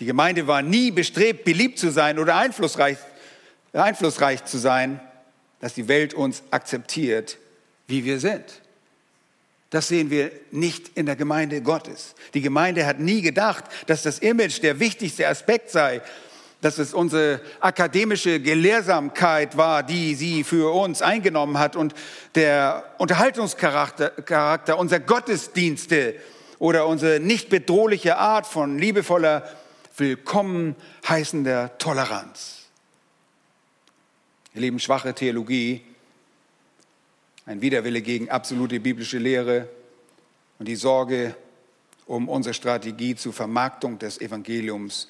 Die 0.00 0.06
Gemeinde 0.06 0.46
war 0.46 0.62
nie 0.62 0.90
bestrebt, 0.90 1.44
beliebt 1.44 1.78
zu 1.78 1.90
sein 1.90 2.18
oder 2.18 2.36
einflussreich, 2.36 2.98
einflussreich 3.72 4.44
zu 4.44 4.58
sein, 4.58 5.00
dass 5.60 5.74
die 5.74 5.88
Welt 5.88 6.14
uns 6.14 6.42
akzeptiert, 6.50 7.38
wie 7.86 8.04
wir 8.04 8.20
sind. 8.20 8.44
Das 9.70 9.88
sehen 9.88 10.10
wir 10.10 10.30
nicht 10.52 10.96
in 10.96 11.06
der 11.06 11.16
Gemeinde 11.16 11.60
Gottes. 11.60 12.14
Die 12.34 12.40
Gemeinde 12.40 12.86
hat 12.86 13.00
nie 13.00 13.20
gedacht, 13.20 13.64
dass 13.86 14.02
das 14.02 14.18
Image 14.20 14.62
der 14.62 14.78
wichtigste 14.78 15.26
Aspekt 15.26 15.70
sei, 15.70 16.02
dass 16.60 16.78
es 16.78 16.94
unsere 16.94 17.40
akademische 17.60 18.40
Gelehrsamkeit 18.40 19.56
war, 19.56 19.82
die 19.82 20.14
sie 20.14 20.44
für 20.44 20.72
uns 20.74 21.02
eingenommen 21.02 21.58
hat 21.58 21.76
und 21.76 21.94
der 22.34 22.84
Unterhaltungscharakter 22.98 24.10
Charakter 24.10 24.78
unserer 24.78 25.00
Gottesdienste 25.00 26.14
oder 26.58 26.86
unsere 26.86 27.20
nicht 27.20 27.50
bedrohliche 27.50 28.16
Art 28.16 28.46
von 28.46 28.78
liebevoller, 28.78 29.44
willkommen 29.98 30.76
heißender 31.08 31.78
Toleranz. 31.78 32.64
Ihr 34.54 34.60
Lieben, 34.60 34.78
schwache 34.78 35.14
Theologie, 35.14 35.82
ein 37.46 37.62
Widerwille 37.62 38.02
gegen 38.02 38.28
absolute 38.28 38.80
biblische 38.80 39.18
Lehre 39.18 39.68
und 40.58 40.68
die 40.68 40.76
Sorge 40.76 41.34
um 42.06 42.28
unsere 42.28 42.52
Strategie 42.52 43.14
zur 43.14 43.32
Vermarktung 43.32 43.98
des 43.98 44.20
Evangeliums 44.20 45.08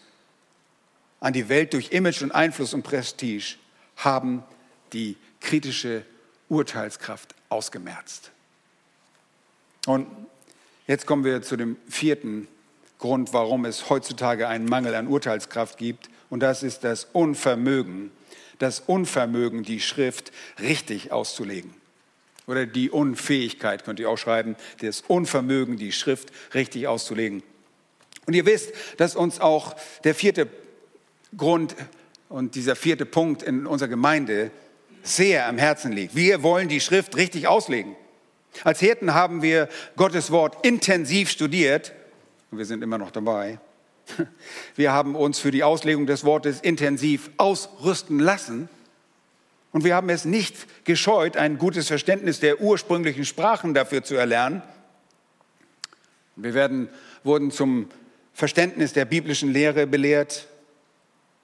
an 1.19 1.33
die 1.33 1.49
Welt 1.49 1.73
durch 1.73 1.93
Image 1.93 2.23
und 2.23 2.31
Einfluss 2.31 2.73
und 2.73 2.83
Prestige 2.83 3.57
haben 3.97 4.45
die 4.93 5.17
kritische 5.41 6.05
Urteilskraft 6.49 7.35
ausgemerzt. 7.49 8.31
Und 9.87 10.07
jetzt 10.87 11.07
kommen 11.07 11.25
wir 11.25 11.43
zu 11.43 11.57
dem 11.57 11.77
vierten 11.89 12.47
Grund, 12.99 13.33
warum 13.33 13.65
es 13.65 13.91
heutzutage 13.91 14.49
einen 14.49 14.67
Mangel 14.67 14.95
an 14.95 15.07
Urteilskraft 15.07 15.79
gibt. 15.79 16.09
Und 16.31 16.41
das 16.41 16.63
ist 16.63 16.85
das 16.85 17.07
Unvermögen, 17.13 18.11
das 18.59 18.81
Unvermögen, 18.81 19.63
die 19.63 19.81
Schrift 19.81 20.33
richtig 20.61 21.13
auszulegen. 21.13 21.75
Oder 22.47 22.65
die 22.65 22.91
Unfähigkeit, 22.91 23.85
könnt 23.85 24.01
ihr 24.01 24.09
auch 24.09 24.19
schreiben, 24.19 24.57
das 24.81 25.03
Unvermögen, 25.03 25.77
die 25.77 25.93
Schrift 25.93 26.31
richtig 26.55 26.87
auszulegen. 26.87 27.43
Und 28.27 28.35
ihr 28.35 28.47
wisst, 28.47 28.73
dass 28.97 29.17
uns 29.17 29.41
auch 29.41 29.77
der 30.05 30.15
vierte 30.15 30.49
Grund 31.37 31.77
und 32.29 32.55
dieser 32.55 32.77
vierte 32.77 33.07
Punkt 33.07 33.43
in 33.43 33.67
unserer 33.67 33.89
Gemeinde 33.89 34.51
sehr 35.03 35.47
am 35.47 35.59
Herzen 35.59 35.93
liegt. 35.93 36.17
Wir 36.17 36.43
wollen 36.43 36.69
die 36.69 36.81
Schrift 36.81 37.17
richtig 37.17 37.47
auslegen. 37.47 37.95
Als 38.65 38.81
Hirten 38.81 39.15
haben 39.15 39.43
wir 39.43 39.69
Gottes 39.97 40.31
Wort 40.31 40.65
intensiv 40.65 41.31
studiert 41.31 41.93
und 42.51 42.59
wir 42.59 42.65
sind 42.65 42.83
immer 42.83 42.99
noch 42.99 43.11
dabei. 43.11 43.59
Wir 44.77 44.93
haben 44.93 45.17
uns 45.17 45.41
für 45.41 45.51
die 45.51 45.65
Auslegung 45.65 46.07
des 46.07 46.25
Wortes 46.25 46.61
intensiv 46.61 47.31
ausrüsten 47.39 48.21
lassen 48.21 48.69
und 49.77 49.85
wir 49.85 49.95
haben 49.95 50.09
es 50.09 50.25
nicht 50.25 50.55
gescheut, 50.87 51.37
ein 51.37 51.59
gutes 51.59 51.89
Verständnis 51.89 52.41
der 52.41 52.63
ursprünglichen 52.63 53.27
Sprachen 53.27 53.75
dafür 53.75 54.03
zu 54.03 54.15
erlernen. 54.15 54.63
Wir 56.35 56.55
werden, 56.55 56.89
wurden 57.25 57.51
zum 57.51 57.91
Verständnis 58.33 58.95
der 58.95 59.05
biblischen 59.05 59.53
Lehre 59.53 59.87
belehrt. 59.87 60.47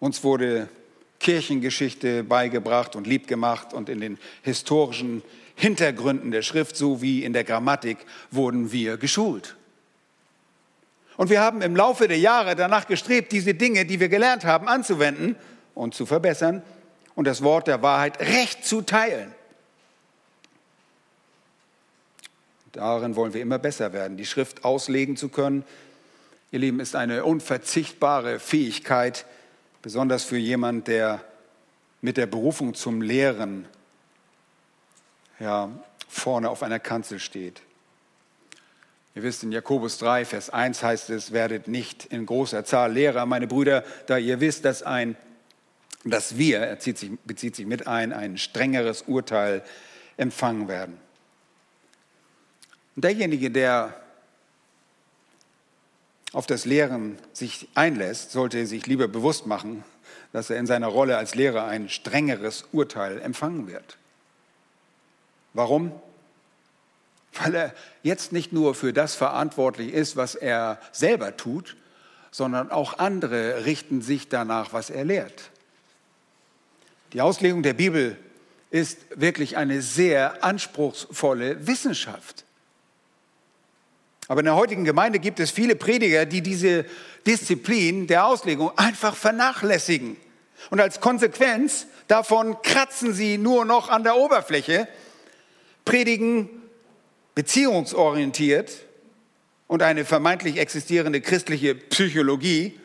Uns 0.00 0.24
wurde 0.24 0.70
Kirchengeschichte 1.18 2.24
beigebracht 2.24 2.96
und 2.96 3.06
liebgemacht 3.06 3.74
und 3.74 3.90
in 3.90 4.00
den 4.00 4.18
historischen 4.40 5.22
Hintergründen 5.54 6.30
der 6.30 6.40
Schrift 6.40 6.74
sowie 6.74 7.24
in 7.24 7.34
der 7.34 7.44
Grammatik 7.44 7.98
wurden 8.30 8.72
wir 8.72 8.96
geschult. 8.96 9.56
Und 11.16 11.30
wir 11.30 11.40
haben 11.40 11.62
im 11.62 11.76
Laufe 11.76 12.08
der 12.08 12.18
Jahre 12.18 12.56
danach 12.56 12.86
gestrebt, 12.86 13.32
diese 13.32 13.54
Dinge, 13.54 13.84
die 13.84 14.00
wir 14.00 14.08
gelernt 14.08 14.44
haben, 14.44 14.68
anzuwenden 14.68 15.36
und 15.74 15.94
zu 15.94 16.06
verbessern 16.06 16.62
und 17.14 17.26
das 17.26 17.42
Wort 17.42 17.66
der 17.66 17.82
Wahrheit 17.82 18.20
recht 18.20 18.64
zu 18.64 18.82
teilen. 18.82 19.34
Darin 22.72 23.16
wollen 23.16 23.34
wir 23.34 23.42
immer 23.42 23.58
besser 23.58 23.92
werden. 23.92 24.16
Die 24.16 24.24
Schrift 24.24 24.64
auslegen 24.64 25.16
zu 25.16 25.28
können, 25.28 25.64
ihr 26.50 26.58
Lieben, 26.58 26.80
ist 26.80 26.96
eine 26.96 27.24
unverzichtbare 27.24 28.40
Fähigkeit, 28.40 29.26
besonders 29.82 30.24
für 30.24 30.38
jemand, 30.38 30.88
der 30.88 31.22
mit 32.00 32.16
der 32.16 32.26
Berufung 32.26 32.74
zum 32.74 33.02
Lehren 33.02 33.66
ja, 35.38 35.70
vorne 36.08 36.48
auf 36.48 36.62
einer 36.62 36.78
Kanzel 36.78 37.20
steht. 37.20 37.62
Ihr 39.14 39.22
wisst, 39.22 39.42
in 39.42 39.52
Jakobus 39.52 39.98
3, 39.98 40.24
Vers 40.24 40.50
1 40.50 40.82
heißt 40.82 41.10
es, 41.10 41.32
werdet 41.32 41.68
nicht 41.68 42.06
in 42.06 42.24
großer 42.24 42.64
Zahl 42.64 42.92
Lehrer, 42.92 43.26
meine 43.26 43.46
Brüder, 43.46 43.84
da 44.06 44.16
ihr 44.16 44.40
wisst, 44.40 44.64
dass 44.64 44.82
ein 44.82 45.16
dass 46.04 46.36
wir, 46.36 46.58
er 46.60 46.80
sich, 46.80 47.10
bezieht 47.24 47.56
sich 47.56 47.66
mit 47.66 47.86
ein, 47.86 48.12
ein 48.12 48.38
strengeres 48.38 49.02
Urteil 49.02 49.62
empfangen 50.16 50.68
werden. 50.68 50.98
Und 52.96 53.04
derjenige, 53.04 53.50
der 53.50 54.00
auf 56.32 56.46
das 56.46 56.64
Lehren 56.64 57.18
sich 57.32 57.68
einlässt, 57.74 58.32
sollte 58.32 58.66
sich 58.66 58.86
lieber 58.86 59.06
bewusst 59.08 59.46
machen, 59.46 59.84
dass 60.32 60.50
er 60.50 60.58
in 60.58 60.66
seiner 60.66 60.88
Rolle 60.88 61.18
als 61.18 61.34
Lehrer 61.34 61.66
ein 61.66 61.88
strengeres 61.88 62.64
Urteil 62.72 63.20
empfangen 63.20 63.66
wird. 63.66 63.98
Warum? 65.52 65.92
Weil 67.34 67.54
er 67.54 67.74
jetzt 68.02 68.32
nicht 68.32 68.52
nur 68.52 68.74
für 68.74 68.92
das 68.92 69.14
verantwortlich 69.14 69.92
ist, 69.92 70.16
was 70.16 70.34
er 70.34 70.78
selber 70.92 71.36
tut, 71.36 71.76
sondern 72.30 72.70
auch 72.70 72.98
andere 72.98 73.64
richten 73.64 74.02
sich 74.02 74.28
danach, 74.28 74.72
was 74.72 74.90
er 74.90 75.04
lehrt. 75.04 75.50
Die 77.12 77.20
Auslegung 77.20 77.62
der 77.62 77.74
Bibel 77.74 78.16
ist 78.70 78.98
wirklich 79.14 79.58
eine 79.58 79.82
sehr 79.82 80.42
anspruchsvolle 80.42 81.66
Wissenschaft. 81.66 82.44
Aber 84.28 84.40
in 84.40 84.46
der 84.46 84.56
heutigen 84.56 84.84
Gemeinde 84.84 85.18
gibt 85.18 85.40
es 85.40 85.50
viele 85.50 85.76
Prediger, 85.76 86.24
die 86.24 86.40
diese 86.40 86.86
Disziplin 87.26 88.06
der 88.06 88.24
Auslegung 88.24 88.76
einfach 88.78 89.14
vernachlässigen. 89.14 90.16
Und 90.70 90.80
als 90.80 91.00
Konsequenz 91.00 91.86
davon 92.08 92.62
kratzen 92.62 93.12
sie 93.12 93.36
nur 93.36 93.66
noch 93.66 93.90
an 93.90 94.04
der 94.04 94.16
Oberfläche, 94.16 94.88
predigen 95.84 96.61
beziehungsorientiert 97.34 98.84
und 99.66 99.82
eine 99.82 100.04
vermeintlich 100.04 100.58
existierende 100.58 101.20
christliche 101.20 101.74
Psychologie 101.74 102.78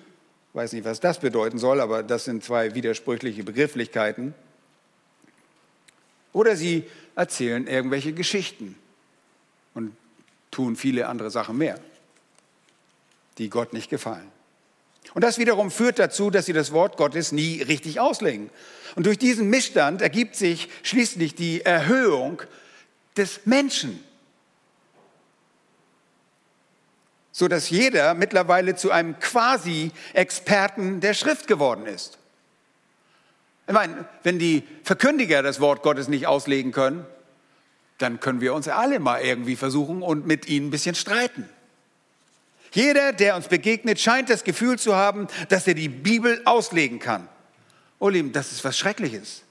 weiß 0.57 0.73
nicht, 0.73 0.86
was 0.86 0.99
das 0.99 1.19
bedeuten 1.19 1.60
soll, 1.60 1.79
aber 1.79 2.01
das 2.01 2.25
sind 2.25 2.43
zwei 2.43 2.73
widersprüchliche 2.73 3.43
Begrifflichkeiten. 3.43 4.33
Oder 6.33 6.55
sie 6.55 6.83
erzählen 7.15 7.67
irgendwelche 7.67 8.12
Geschichten 8.12 8.75
und 9.75 9.95
tun 10.49 10.75
viele 10.75 11.07
andere 11.07 11.29
Sachen 11.29 11.60
mehr, 11.60 11.79
die 13.38 13.49
Gott 13.49 13.71
nicht 13.71 13.89
gefallen. 13.91 14.31
Und 15.13 15.23
das 15.23 15.38
wiederum 15.38 15.69
führt 15.69 15.99
dazu, 15.99 16.31
dass 16.31 16.47
sie 16.47 16.53
das 16.53 16.71
Wort 16.71 16.97
Gottes 16.97 17.31
nie 17.31 17.62
richtig 17.62 17.99
auslegen. 17.99 18.49
Und 18.95 19.05
durch 19.05 19.19
diesen 19.19 19.51
Missstand 19.51 20.01
ergibt 20.01 20.36
sich 20.36 20.69
schließlich 20.81 21.36
die 21.36 21.62
Erhöhung 21.62 22.41
des 23.15 23.45
Menschen. 23.45 24.03
So 27.38 27.47
dass 27.47 27.69
jeder 27.69 28.15
mittlerweile 28.15 28.76
zu 28.76 28.89
einem 28.89 29.19
Quasi-Experten 29.19 31.02
der 31.02 31.13
Schrift 31.13 31.45
geworden 31.45 31.86
ist. 31.86 32.17
Ich 33.67 33.73
meine, 33.76 34.06
wenn 34.23 34.39
die 34.39 34.63
Verkündiger 34.82 35.43
das 35.43 35.60
Wort 35.60 35.84
Gottes 35.84 36.08
nicht 36.08 36.26
auslegen 36.26 36.71
können, 36.71 37.06
dann 38.00 38.19
können 38.19 38.41
wir 38.41 38.56
uns 38.56 38.67
alle 38.67 39.00
mal 39.00 39.21
irgendwie 39.21 39.56
versuchen 39.56 40.02
und 40.02 40.26
mit 40.26 40.50
ihnen 40.50 40.69
ein 40.69 40.71
bisschen 40.71 40.95
streiten. 40.95 41.47
Jeder, 42.71 43.13
der 43.13 43.36
uns 43.36 43.50
begegnet, 43.50 44.00
scheint 44.00 44.32
das 44.32 44.43
Gefühl 44.43 44.80
zu 44.80 44.95
haben, 44.95 45.28
dass 45.50 45.67
er 45.67 45.76
die 45.76 45.89
Bibel 45.89 46.41
auslegen 46.45 46.97
kann. 46.97 47.30
Oh 48.00 48.10
Lieben, 48.10 48.32
das 48.32 48.52
ist 48.52 48.63
was 48.63 48.80
Schreckliches. 48.80 49.43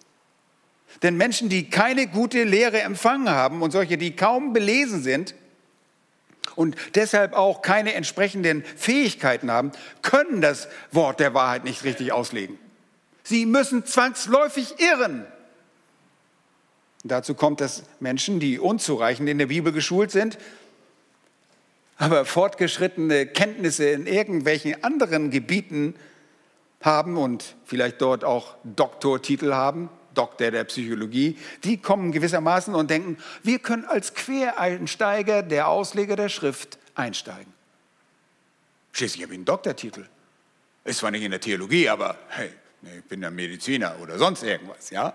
Denn 1.05 1.17
Menschen, 1.17 1.49
die 1.49 1.71
keine 1.71 2.09
gute 2.09 2.43
Lehre 2.43 2.81
empfangen 2.81 3.31
haben 3.31 3.63
und 3.63 3.71
solche, 3.71 3.97
die 3.97 4.17
kaum 4.17 4.53
belesen 4.53 5.05
sind, 5.05 5.37
und 6.55 6.77
deshalb 6.95 7.33
auch 7.33 7.63
keine 7.63 7.95
entsprechenden 7.95 8.65
Fähigkeiten 8.65 9.51
haben, 9.51 9.73
können 10.03 10.41
das 10.41 10.69
Wort 10.93 11.21
der 11.21 11.35
Wahrheit 11.35 11.65
nicht 11.65 11.85
richtig 11.85 12.13
auslegen. 12.13 12.59
Sie 13.25 13.47
müssen 13.47 13.85
zwangsläufig 13.85 14.79
irren. 14.79 15.27
Dazu 17.03 17.35
kommt, 17.35 17.61
dass 17.61 17.83
Menschen, 18.01 18.41
die 18.41 18.59
unzureichend 18.59 19.29
in 19.29 19.39
der 19.39 19.47
Bibel 19.47 19.73
geschult 19.73 20.11
sind, 20.11 20.39
aber 21.99 22.25
fortgeschrittene 22.25 23.27
Kenntnisse 23.27 23.89
in 23.89 24.07
irgendwelchen 24.07 24.83
anderen 24.85 25.31
Gebieten 25.31 25.95
haben 26.83 27.17
und 27.17 27.57
vielleicht 27.65 28.01
dort 28.01 28.25
auch 28.25 28.57
Doktortitel 28.65 29.53
haben, 29.53 29.89
Doktor 30.17 30.51
der 30.51 30.65
Psychologie, 30.65 31.39
die 31.65 31.77
kommen 31.77 32.13
gewissermaßen 32.13 32.75
und 32.75 32.91
denken, 32.91 33.19
wir 33.43 33.59
können 33.59 33.85
als 33.85 34.15
Quereinsteiger, 34.15 35.43
der 35.43 35.69
Ausleger 35.69 36.17
der 36.17 36.29
Schrift, 36.29 36.79
einsteigen. 36.95 37.53
Schließlich 38.93 39.23
habe 39.23 39.35
ich 39.35 39.39
einen 39.39 39.45
Doktortitel. 39.45 40.07
Ist 40.85 41.01
zwar 41.01 41.11
nicht 41.11 41.23
in 41.23 41.31
der 41.31 41.41
Theologie, 41.41 41.89
aber 41.89 42.17
hey, 42.29 42.51
ich 42.83 43.05
bin 43.05 43.23
ja 43.23 43.31
Mediziner 43.31 43.97
oder 44.01 44.19
sonst 44.19 44.43
irgendwas, 44.43 44.91
ja. 44.91 45.15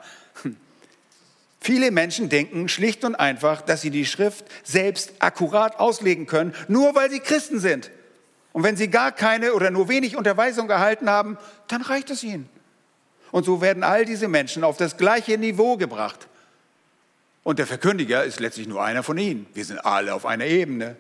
Viele 1.60 1.92
Menschen 1.92 2.28
denken 2.28 2.68
schlicht 2.68 3.06
und 3.06 3.16
einfach, 3.16 3.62
dass 3.62 3.82
sie 3.82 3.92
die 3.92 4.06
Schrift 4.06 4.46
selbst 4.64 5.14
akkurat 5.20 5.80
auslegen 5.80 6.26
können, 6.26 6.56
nur 6.68 6.96
weil 6.96 7.12
sie 7.12 7.20
Christen 7.20 7.60
sind. 7.60 7.92
Und 8.52 8.64
wenn 8.64 8.76
sie 8.76 8.90
gar 8.90 9.12
keine 9.12 9.54
oder 9.54 9.72
nur 9.72 9.88
wenig 9.88 10.18
Unterweisung 10.18 10.70
erhalten 10.70 11.10
haben, 11.10 11.38
dann 11.68 11.82
reicht 11.82 12.10
es 12.10 12.24
ihnen. 12.24 12.50
Und 13.32 13.46
so 13.46 13.62
werden 13.62 13.84
all 13.84 14.06
diese 14.06 14.28
Menschen 14.28 14.64
auf 14.64 14.78
das 14.78 14.98
gleiche 14.98 15.38
Niveau 15.38 15.78
gebracht. 15.78 16.28
Und 17.44 17.60
der 17.60 17.68
Verkündiger 17.68 18.24
ist 18.24 18.40
letztlich 18.40 18.68
nur 18.68 18.84
einer 18.84 19.04
von 19.04 19.18
ihnen. 19.18 19.48
Wir 19.54 19.66
sind 19.66 19.80
alle 19.80 20.14
auf 20.14 20.26
einer 20.26 20.46
Ebene. 20.46 20.96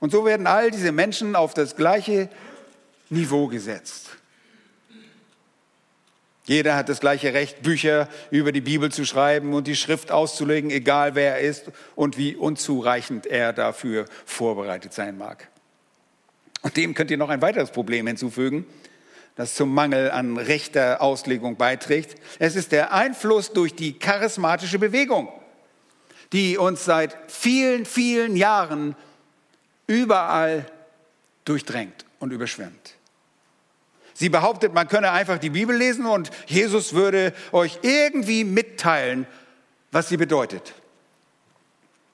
Und 0.00 0.10
so 0.10 0.24
werden 0.24 0.46
all 0.46 0.70
diese 0.70 0.92
Menschen 0.92 1.36
auf 1.36 1.54
das 1.54 1.76
gleiche 1.76 2.28
Niveau 3.08 3.46
gesetzt. 3.46 4.08
Jeder 6.44 6.76
hat 6.76 6.88
das 6.88 7.00
gleiche 7.00 7.34
Recht, 7.34 7.62
Bücher 7.62 8.08
über 8.30 8.52
die 8.52 8.60
Bibel 8.60 8.92
zu 8.92 9.04
schreiben 9.04 9.52
und 9.52 9.66
die 9.66 9.74
Schrift 9.74 10.12
auszulegen, 10.12 10.70
egal 10.70 11.16
wer 11.16 11.38
er 11.38 11.40
ist 11.40 11.72
und 11.96 12.18
wie 12.18 12.36
unzureichend 12.36 13.26
er 13.26 13.52
dafür 13.52 14.04
vorbereitet 14.24 14.92
sein 14.92 15.18
mag. 15.18 15.48
Und 16.62 16.76
dem 16.76 16.94
könnt 16.94 17.10
ihr 17.10 17.16
noch 17.16 17.30
ein 17.30 17.42
weiteres 17.42 17.72
Problem 17.72 18.06
hinzufügen, 18.06 18.64
das 19.36 19.54
zum 19.54 19.72
Mangel 19.72 20.10
an 20.10 20.38
rechter 20.38 21.02
Auslegung 21.02 21.56
beiträgt. 21.56 22.20
Es 22.38 22.56
ist 22.56 22.72
der 22.72 22.92
Einfluss 22.92 23.52
durch 23.52 23.74
die 23.74 23.98
charismatische 23.98 24.78
Bewegung, 24.78 25.28
die 26.32 26.58
uns 26.58 26.84
seit 26.84 27.16
vielen, 27.30 27.84
vielen 27.84 28.34
Jahren 28.36 28.96
überall 29.86 30.66
durchdrängt 31.44 32.06
und 32.18 32.32
überschwemmt. 32.32 32.94
Sie 34.14 34.30
behauptet, 34.30 34.72
man 34.72 34.88
könne 34.88 35.12
einfach 35.12 35.38
die 35.38 35.50
Bibel 35.50 35.76
lesen 35.76 36.06
und 36.06 36.30
Jesus 36.46 36.94
würde 36.94 37.34
euch 37.52 37.78
irgendwie 37.82 38.44
mitteilen, 38.44 39.26
was 39.92 40.08
sie 40.08 40.16
bedeutet. 40.16 40.72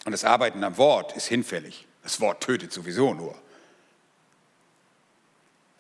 Und 0.05 0.11
das 0.11 0.25
Arbeiten 0.25 0.65
am 0.65 0.77
Wort 0.79 1.17
ist 1.17 1.29
hinfällig. 1.29 1.87
Das 2.03 2.21
Wort 2.21 2.43
tötet 2.43 2.73
sowieso 2.73 3.15
nur. 3.15 3.37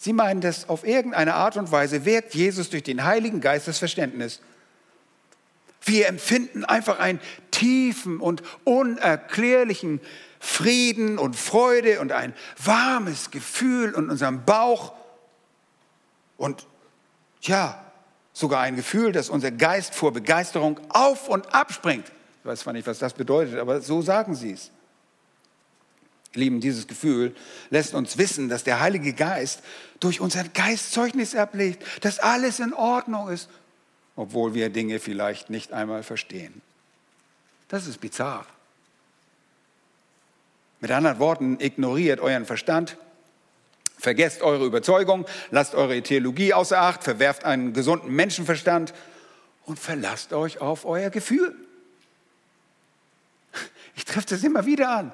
Sie 0.02 0.12
meinen, 0.12 0.40
dass 0.40 0.68
auf 0.68 0.84
irgendeine 0.84 1.34
Art 1.34 1.56
und 1.56 1.70
Weise 1.70 2.04
wirkt 2.04 2.34
Jesus 2.34 2.70
durch 2.70 2.82
den 2.82 3.04
Heiligen 3.04 3.40
Geist 3.40 3.68
das 3.68 3.78
Verständnis. 3.78 4.40
Wir 5.84 6.08
empfinden 6.08 6.64
einfach 6.64 6.98
einen 6.98 7.20
tiefen 7.52 8.18
und 8.18 8.42
unerklärlichen 8.64 10.00
Frieden 10.40 11.18
und 11.18 11.36
Freude 11.36 12.00
und 12.00 12.10
ein 12.10 12.34
warmes 12.58 13.30
Gefühl 13.30 13.94
in 13.96 14.10
unserem 14.10 14.44
Bauch 14.44 14.92
und 16.36 16.66
ja, 17.42 17.80
sogar 18.32 18.62
ein 18.62 18.74
Gefühl, 18.74 19.12
dass 19.12 19.28
unser 19.28 19.52
Geist 19.52 19.94
vor 19.94 20.12
Begeisterung 20.12 20.80
auf 20.88 21.28
und 21.28 21.54
abspringt. 21.54 22.10
Ich 22.40 22.44
weiß 22.44 22.58
zwar 22.58 22.72
nicht, 22.72 22.88
was 22.88 22.98
das 22.98 23.14
bedeutet, 23.14 23.56
aber 23.56 23.80
so 23.80 24.02
sagen 24.02 24.34
sie 24.34 24.50
es. 24.50 24.71
Lieben, 26.34 26.60
dieses 26.60 26.86
Gefühl 26.86 27.34
lässt 27.70 27.94
uns 27.94 28.16
wissen, 28.16 28.48
dass 28.48 28.64
der 28.64 28.80
Heilige 28.80 29.12
Geist 29.12 29.62
durch 30.00 30.20
unseren 30.20 30.52
Geist 30.52 30.92
Zeugnis 30.92 31.34
ablegt, 31.34 31.84
dass 32.04 32.18
alles 32.18 32.58
in 32.58 32.72
Ordnung 32.72 33.28
ist, 33.28 33.48
obwohl 34.16 34.54
wir 34.54 34.70
Dinge 34.70 34.98
vielleicht 34.98 35.50
nicht 35.50 35.72
einmal 35.72 36.02
verstehen. 36.02 36.62
Das 37.68 37.86
ist 37.86 38.00
bizarr. 38.00 38.46
Mit 40.80 40.90
anderen 40.90 41.18
Worten, 41.18 41.58
ignoriert 41.60 42.20
euren 42.20 42.46
Verstand, 42.46 42.96
Vergesst 44.02 44.42
eure 44.42 44.66
Überzeugung, 44.66 45.26
lasst 45.52 45.76
eure 45.76 46.02
Theologie 46.02 46.52
außer 46.52 46.76
Acht, 46.76 47.04
verwerft 47.04 47.44
einen 47.44 47.72
gesunden 47.72 48.12
Menschenverstand 48.12 48.92
und 49.64 49.78
verlasst 49.78 50.32
euch 50.32 50.60
auf 50.60 50.84
euer 50.84 51.08
Gefühl. 51.08 51.54
Ich 53.94 54.04
treffe 54.04 54.26
das 54.30 54.42
immer 54.42 54.66
wieder 54.66 54.90
an. 54.90 55.12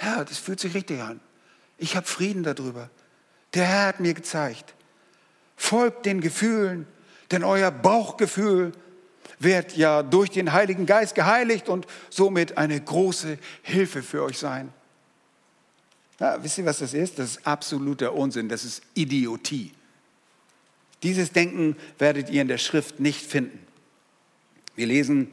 Ja, 0.00 0.24
das 0.24 0.38
fühlt 0.38 0.60
sich 0.60 0.74
richtig 0.74 1.00
an. 1.00 1.20
Ich 1.78 1.96
habe 1.96 2.06
Frieden 2.06 2.42
darüber. 2.42 2.90
Der 3.54 3.64
Herr 3.66 3.86
hat 3.88 4.00
mir 4.00 4.14
gezeigt. 4.14 4.74
Folgt 5.56 6.06
den 6.06 6.20
Gefühlen, 6.20 6.86
denn 7.30 7.44
euer 7.44 7.70
Bauchgefühl 7.70 8.72
wird 9.38 9.76
ja 9.76 10.02
durch 10.02 10.30
den 10.30 10.52
Heiligen 10.52 10.86
Geist 10.86 11.14
geheiligt 11.14 11.68
und 11.68 11.86
somit 12.10 12.58
eine 12.58 12.80
große 12.80 13.38
Hilfe 13.62 14.02
für 14.02 14.22
euch 14.22 14.38
sein. 14.38 14.72
Ja, 16.20 16.42
wisst 16.42 16.58
ihr, 16.58 16.64
was 16.64 16.78
das 16.78 16.94
ist? 16.94 17.18
Das 17.18 17.32
ist 17.32 17.46
absoluter 17.46 18.14
Unsinn, 18.14 18.48
das 18.48 18.64
ist 18.64 18.82
Idiotie. 18.94 19.72
Dieses 21.02 21.30
Denken 21.32 21.76
werdet 21.98 22.30
ihr 22.30 22.42
in 22.42 22.48
der 22.48 22.58
Schrift 22.58 23.00
nicht 23.00 23.26
finden. 23.26 23.58
Wir 24.74 24.86
lesen 24.86 25.30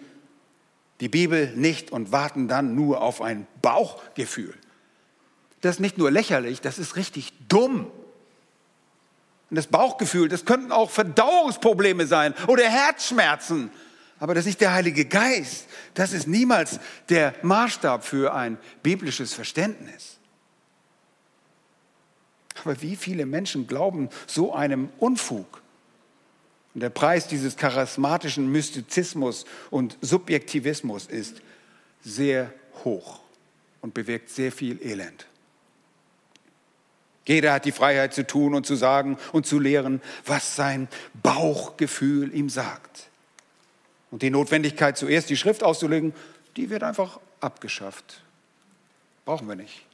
die 1.04 1.10
Bibel 1.10 1.52
nicht 1.58 1.92
und 1.92 2.13
warten 2.13 2.48
dann 2.48 2.76
nur 2.76 3.02
auf 3.02 3.22
ein 3.22 3.46
Bauchgefühl. 3.62 4.54
Das 5.60 5.76
ist 5.76 5.80
nicht 5.82 5.98
nur 5.98 6.10
lächerlich, 6.12 6.62
das 6.62 6.80
ist 6.80 6.96
richtig 6.96 7.34
dumm. 7.50 7.92
Und 9.50 9.56
das 9.58 9.68
Bauchgefühl, 9.68 10.30
das 10.30 10.46
könnten 10.46 10.72
auch 10.72 10.89
Verdauungsprobleme 10.89 12.08
sein 12.08 12.34
oder 12.48 12.63
Herzschmerzen. 12.63 13.70
Aber 14.18 14.34
das 14.34 14.44
ist 14.44 14.46
nicht 14.46 14.62
der 14.62 14.72
Heilige 14.72 15.04
Geist. 15.04 15.68
Das 15.94 16.13
ist 16.13 16.26
niemals 16.26 16.80
der 17.10 17.36
Maßstab 17.42 18.06
für 18.06 18.34
ein 18.34 18.58
biblisches 18.82 19.34
Verständnis. 19.34 20.20
Aber 22.63 22.82
wie 22.82 22.96
viele 22.96 23.26
Menschen 23.26 23.68
glauben 23.68 24.08
so 24.26 24.54
einem 24.54 24.88
Unfug? 25.00 25.62
Und 26.74 26.82
der 26.82 26.90
Preis 26.90 27.28
dieses 27.28 27.56
charismatischen 27.56 28.52
Mystizismus 28.52 29.46
und 29.70 29.98
Subjektivismus 30.02 31.06
ist 31.06 31.42
sehr 32.04 32.52
hoch 32.84 33.20
und 33.82 33.94
bewirkt 33.94 34.30
sehr 34.30 34.52
viel 34.52 34.82
Elend. 34.82 35.28
Jeder 37.26 37.54
hat 37.54 37.66
die 37.66 37.72
Freiheit 37.72 38.14
zu 38.14 38.28
tun 38.28 38.54
und 38.54 38.66
zu 38.66 38.76
sagen 38.76 39.18
und 39.32 39.46
zu 39.46 39.60
lehren, 39.60 40.02
was 40.26 40.56
sein 40.56 40.90
Bauchgefühl 41.22 42.34
ihm 42.34 42.50
sagt. 42.50 43.08
Und 44.12 44.22
die 44.22 44.30
Notwendigkeit, 44.30 44.98
zuerst 44.98 45.30
die 45.30 45.38
Schrift 45.38 45.64
auszulegen, 45.64 46.14
die 46.58 46.70
wird 46.70 46.84
einfach 46.84 47.20
abgeschafft. 47.40 48.22
Brauchen 49.26 49.48
wir 49.48 49.56
nicht. 49.56 49.86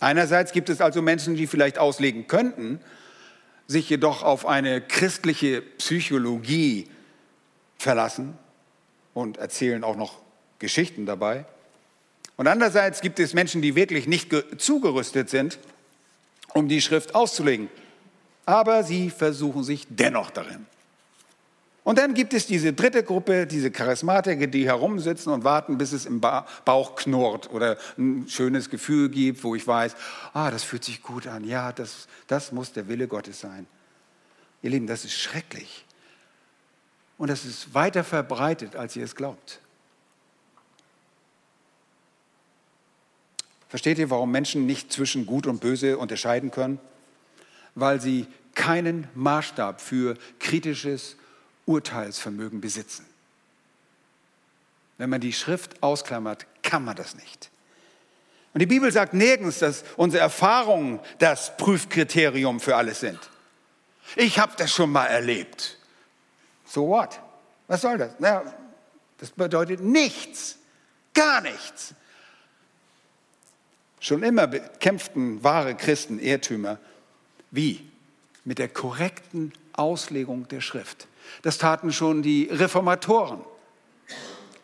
Einerseits 0.00 0.52
gibt 0.52 0.68
es 0.68 0.80
also 0.80 1.02
Menschen, 1.02 1.34
die 1.34 1.48
vielleicht 1.48 1.78
auslegen 1.78 2.28
könnten, 2.28 2.80
sich 3.68 3.90
jedoch 3.90 4.22
auf 4.22 4.46
eine 4.46 4.80
christliche 4.80 5.60
Psychologie 5.60 6.88
verlassen 7.78 8.36
und 9.12 9.36
erzählen 9.36 9.84
auch 9.84 9.96
noch 9.96 10.18
Geschichten 10.58 11.04
dabei. 11.04 11.44
Und 12.36 12.46
andererseits 12.46 13.02
gibt 13.02 13.20
es 13.20 13.34
Menschen, 13.34 13.60
die 13.60 13.74
wirklich 13.74 14.06
nicht 14.06 14.34
zugerüstet 14.56 15.28
sind, 15.28 15.58
um 16.54 16.68
die 16.68 16.80
Schrift 16.80 17.14
auszulegen. 17.14 17.68
Aber 18.46 18.84
sie 18.84 19.10
versuchen 19.10 19.62
sich 19.62 19.86
dennoch 19.90 20.30
darin. 20.30 20.66
Und 21.88 21.96
dann 21.96 22.12
gibt 22.12 22.34
es 22.34 22.44
diese 22.44 22.74
dritte 22.74 23.02
Gruppe, 23.02 23.46
diese 23.46 23.70
Charismatiker, 23.70 24.46
die 24.46 24.66
herumsitzen 24.66 25.32
und 25.32 25.42
warten, 25.42 25.78
bis 25.78 25.92
es 25.92 26.04
im 26.04 26.20
Bauch 26.20 26.96
knurrt 26.96 27.50
oder 27.50 27.78
ein 27.96 28.28
schönes 28.28 28.68
Gefühl 28.68 29.08
gibt, 29.08 29.42
wo 29.42 29.54
ich 29.54 29.66
weiß, 29.66 29.96
ah, 30.34 30.50
das 30.50 30.64
fühlt 30.64 30.84
sich 30.84 31.02
gut 31.02 31.26
an. 31.26 31.44
Ja, 31.44 31.72
das, 31.72 32.06
das 32.26 32.52
muss 32.52 32.74
der 32.74 32.88
Wille 32.88 33.08
Gottes 33.08 33.40
sein. 33.40 33.66
Ihr 34.60 34.68
Lieben, 34.68 34.86
das 34.86 35.06
ist 35.06 35.14
schrecklich. 35.14 35.86
Und 37.16 37.30
das 37.30 37.46
ist 37.46 37.72
weiter 37.72 38.04
verbreitet, 38.04 38.76
als 38.76 38.94
ihr 38.94 39.04
es 39.04 39.16
glaubt. 39.16 39.58
Versteht 43.70 43.96
ihr, 43.98 44.10
warum 44.10 44.30
Menschen 44.30 44.66
nicht 44.66 44.92
zwischen 44.92 45.24
Gut 45.24 45.46
und 45.46 45.62
Böse 45.62 45.96
unterscheiden 45.96 46.50
können? 46.50 46.80
Weil 47.74 47.98
sie 47.98 48.26
keinen 48.54 49.08
Maßstab 49.14 49.80
für 49.80 50.18
kritisches 50.38 51.16
Urteilsvermögen 51.68 52.60
besitzen. 52.60 53.04
Wenn 54.96 55.10
man 55.10 55.20
die 55.20 55.32
Schrift 55.32 55.82
ausklammert, 55.82 56.46
kann 56.62 56.84
man 56.84 56.96
das 56.96 57.14
nicht. 57.14 57.50
Und 58.54 58.60
die 58.60 58.66
Bibel 58.66 58.90
sagt 58.90 59.14
nirgends, 59.14 59.58
dass 59.58 59.84
unsere 59.96 60.22
Erfahrungen 60.22 60.98
das 61.18 61.56
Prüfkriterium 61.58 62.58
für 62.58 62.76
alles 62.76 63.00
sind. 63.00 63.18
Ich 64.16 64.38
habe 64.38 64.54
das 64.56 64.72
schon 64.72 64.90
mal 64.90 65.06
erlebt. 65.06 65.78
So 66.64 66.88
what? 66.88 67.20
Was 67.66 67.82
soll 67.82 67.98
das? 67.98 68.12
Na, 68.18 68.42
das 69.18 69.30
bedeutet 69.30 69.80
nichts, 69.80 70.56
gar 71.12 71.42
nichts. 71.42 71.94
Schon 74.00 74.22
immer 74.22 74.46
bekämpften 74.46 75.44
wahre 75.44 75.74
Christen 75.74 76.18
Irrtümer. 76.18 76.78
Wie? 77.50 77.86
Mit 78.44 78.58
der 78.58 78.68
korrekten 78.68 79.52
Auslegung 79.72 80.48
der 80.48 80.62
Schrift. 80.62 81.07
Das 81.42 81.58
taten 81.58 81.92
schon 81.92 82.22
die 82.22 82.48
Reformatoren 82.50 83.40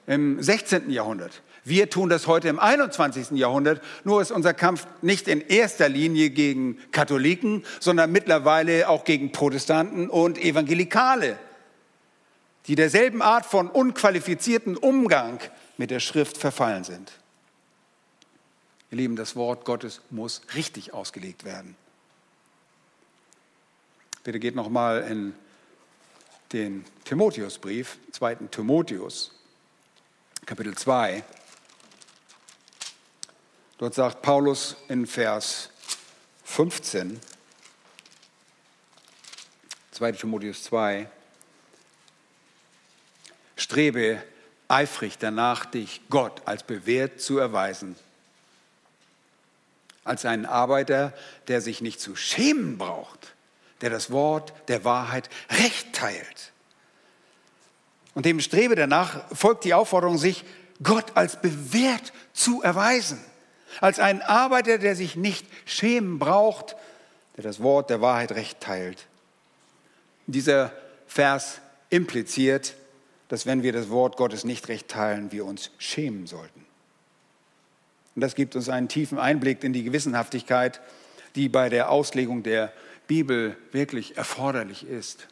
im 0.06 0.42
16. 0.42 0.90
Jahrhundert. 0.90 1.42
Wir 1.64 1.88
tun 1.88 2.10
das 2.10 2.26
heute 2.26 2.48
im 2.48 2.58
21. 2.58 3.30
Jahrhundert, 3.32 3.82
nur 4.04 4.20
ist 4.20 4.30
unser 4.30 4.52
Kampf 4.52 4.86
nicht 5.00 5.28
in 5.28 5.40
erster 5.40 5.88
Linie 5.88 6.28
gegen 6.28 6.78
Katholiken, 6.92 7.64
sondern 7.80 8.12
mittlerweile 8.12 8.88
auch 8.90 9.04
gegen 9.04 9.32
Protestanten 9.32 10.10
und 10.10 10.36
Evangelikale, 10.36 11.38
die 12.66 12.74
derselben 12.74 13.22
Art 13.22 13.46
von 13.46 13.70
unqualifizierten 13.70 14.76
Umgang 14.76 15.40
mit 15.78 15.90
der 15.90 16.00
Schrift 16.00 16.36
verfallen 16.36 16.84
sind. 16.84 17.12
Ihr 18.90 18.98
Lieben, 18.98 19.16
das 19.16 19.34
Wort 19.34 19.64
Gottes 19.64 20.02
muss 20.10 20.42
richtig 20.54 20.92
ausgelegt 20.92 21.44
werden. 21.44 21.76
Bitte 24.22 24.38
geht 24.38 24.54
noch 24.54 24.68
mal 24.68 25.00
in 25.02 25.34
den 26.54 26.84
Timotheusbrief, 27.04 27.98
2. 28.12 28.36
Timotheus, 28.52 29.32
Kapitel 30.46 30.76
2. 30.76 31.24
Dort 33.78 33.94
sagt 33.94 34.22
Paulus 34.22 34.76
in 34.86 35.04
Vers 35.04 35.70
15, 36.44 37.18
2. 39.90 40.12
Timotheus 40.12 40.62
2, 40.62 41.08
strebe 43.56 44.22
eifrig 44.68 45.18
danach, 45.18 45.64
dich 45.66 46.02
Gott 46.08 46.40
als 46.44 46.62
bewährt 46.62 47.20
zu 47.20 47.38
erweisen, 47.38 47.96
als 50.04 50.24
einen 50.24 50.46
Arbeiter, 50.46 51.12
der 51.48 51.60
sich 51.60 51.80
nicht 51.80 52.00
zu 52.00 52.14
schämen 52.14 52.78
braucht, 52.78 53.33
der 53.84 53.90
das 53.90 54.10
Wort 54.10 54.54
der 54.68 54.82
Wahrheit 54.86 55.28
recht 55.50 55.92
teilt. 55.92 56.52
Und 58.14 58.24
dem 58.24 58.40
Strebe 58.40 58.76
danach 58.76 59.24
folgt 59.30 59.64
die 59.64 59.74
Aufforderung, 59.74 60.16
sich 60.16 60.42
Gott 60.82 61.04
als 61.16 61.38
bewährt 61.42 62.14
zu 62.32 62.62
erweisen, 62.62 63.22
als 63.82 63.98
einen 63.98 64.22
Arbeiter, 64.22 64.78
der 64.78 64.96
sich 64.96 65.16
nicht 65.16 65.44
schämen 65.66 66.18
braucht, 66.18 66.76
der 67.36 67.44
das 67.44 67.60
Wort 67.62 67.90
der 67.90 68.00
Wahrheit 68.00 68.32
recht 68.32 68.58
teilt. 68.60 69.06
Dieser 70.26 70.72
Vers 71.06 71.60
impliziert, 71.90 72.76
dass 73.28 73.44
wenn 73.44 73.62
wir 73.62 73.74
das 73.74 73.90
Wort 73.90 74.16
Gottes 74.16 74.44
nicht 74.44 74.68
recht 74.68 74.88
teilen, 74.88 75.30
wir 75.30 75.44
uns 75.44 75.70
schämen 75.76 76.26
sollten. 76.26 76.64
Und 78.14 78.22
das 78.22 78.34
gibt 78.34 78.56
uns 78.56 78.70
einen 78.70 78.88
tiefen 78.88 79.18
Einblick 79.18 79.62
in 79.62 79.74
die 79.74 79.82
Gewissenhaftigkeit, 79.82 80.80
die 81.34 81.50
bei 81.50 81.68
der 81.68 81.90
Auslegung 81.90 82.42
der 82.42 82.72
Bibel 83.06 83.56
wirklich 83.72 84.16
erforderlich 84.16 84.86
ist. 84.86 85.26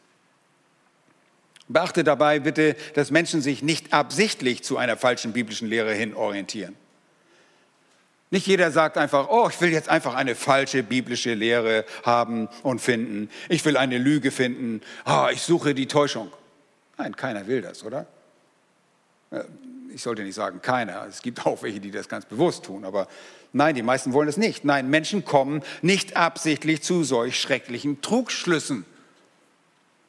Beachte 1.68 2.04
dabei 2.04 2.38
bitte, 2.38 2.76
dass 2.94 3.10
Menschen 3.10 3.40
sich 3.40 3.62
nicht 3.62 3.92
absichtlich 3.92 4.62
zu 4.62 4.76
einer 4.76 4.96
falschen 4.96 5.32
biblischen 5.32 5.68
Lehre 5.68 5.94
hin 5.94 6.14
orientieren. 6.14 6.76
Nicht 8.30 8.46
jeder 8.46 8.70
sagt 8.70 8.96
einfach, 8.96 9.28
oh, 9.28 9.48
ich 9.50 9.60
will 9.60 9.70
jetzt 9.70 9.90
einfach 9.90 10.14
eine 10.14 10.34
falsche 10.34 10.82
biblische 10.82 11.34
Lehre 11.34 11.84
haben 12.02 12.48
und 12.62 12.80
finden. 12.80 13.28
Ich 13.50 13.62
will 13.64 13.76
eine 13.76 13.98
Lüge 13.98 14.30
finden. 14.30 14.80
oh, 15.04 15.26
ich 15.30 15.42
suche 15.42 15.74
die 15.74 15.86
Täuschung. 15.86 16.32
Nein, 16.96 17.14
keiner 17.14 17.46
will 17.46 17.60
das, 17.60 17.84
oder? 17.84 18.06
Ich 19.94 20.02
sollte 20.02 20.22
nicht 20.22 20.34
sagen 20.34 20.62
keiner. 20.62 21.06
Es 21.06 21.22
gibt 21.22 21.44
auch 21.44 21.62
welche, 21.62 21.80
die 21.80 21.90
das 21.90 22.08
ganz 22.08 22.24
bewusst 22.24 22.64
tun. 22.64 22.84
Aber 22.84 23.08
nein, 23.52 23.74
die 23.74 23.82
meisten 23.82 24.12
wollen 24.12 24.28
es 24.28 24.36
nicht. 24.36 24.64
Nein, 24.64 24.88
Menschen 24.88 25.24
kommen 25.24 25.62
nicht 25.82 26.16
absichtlich 26.16 26.82
zu 26.82 27.04
solch 27.04 27.40
schrecklichen 27.40 28.00
Trugschlüssen. 28.00 28.86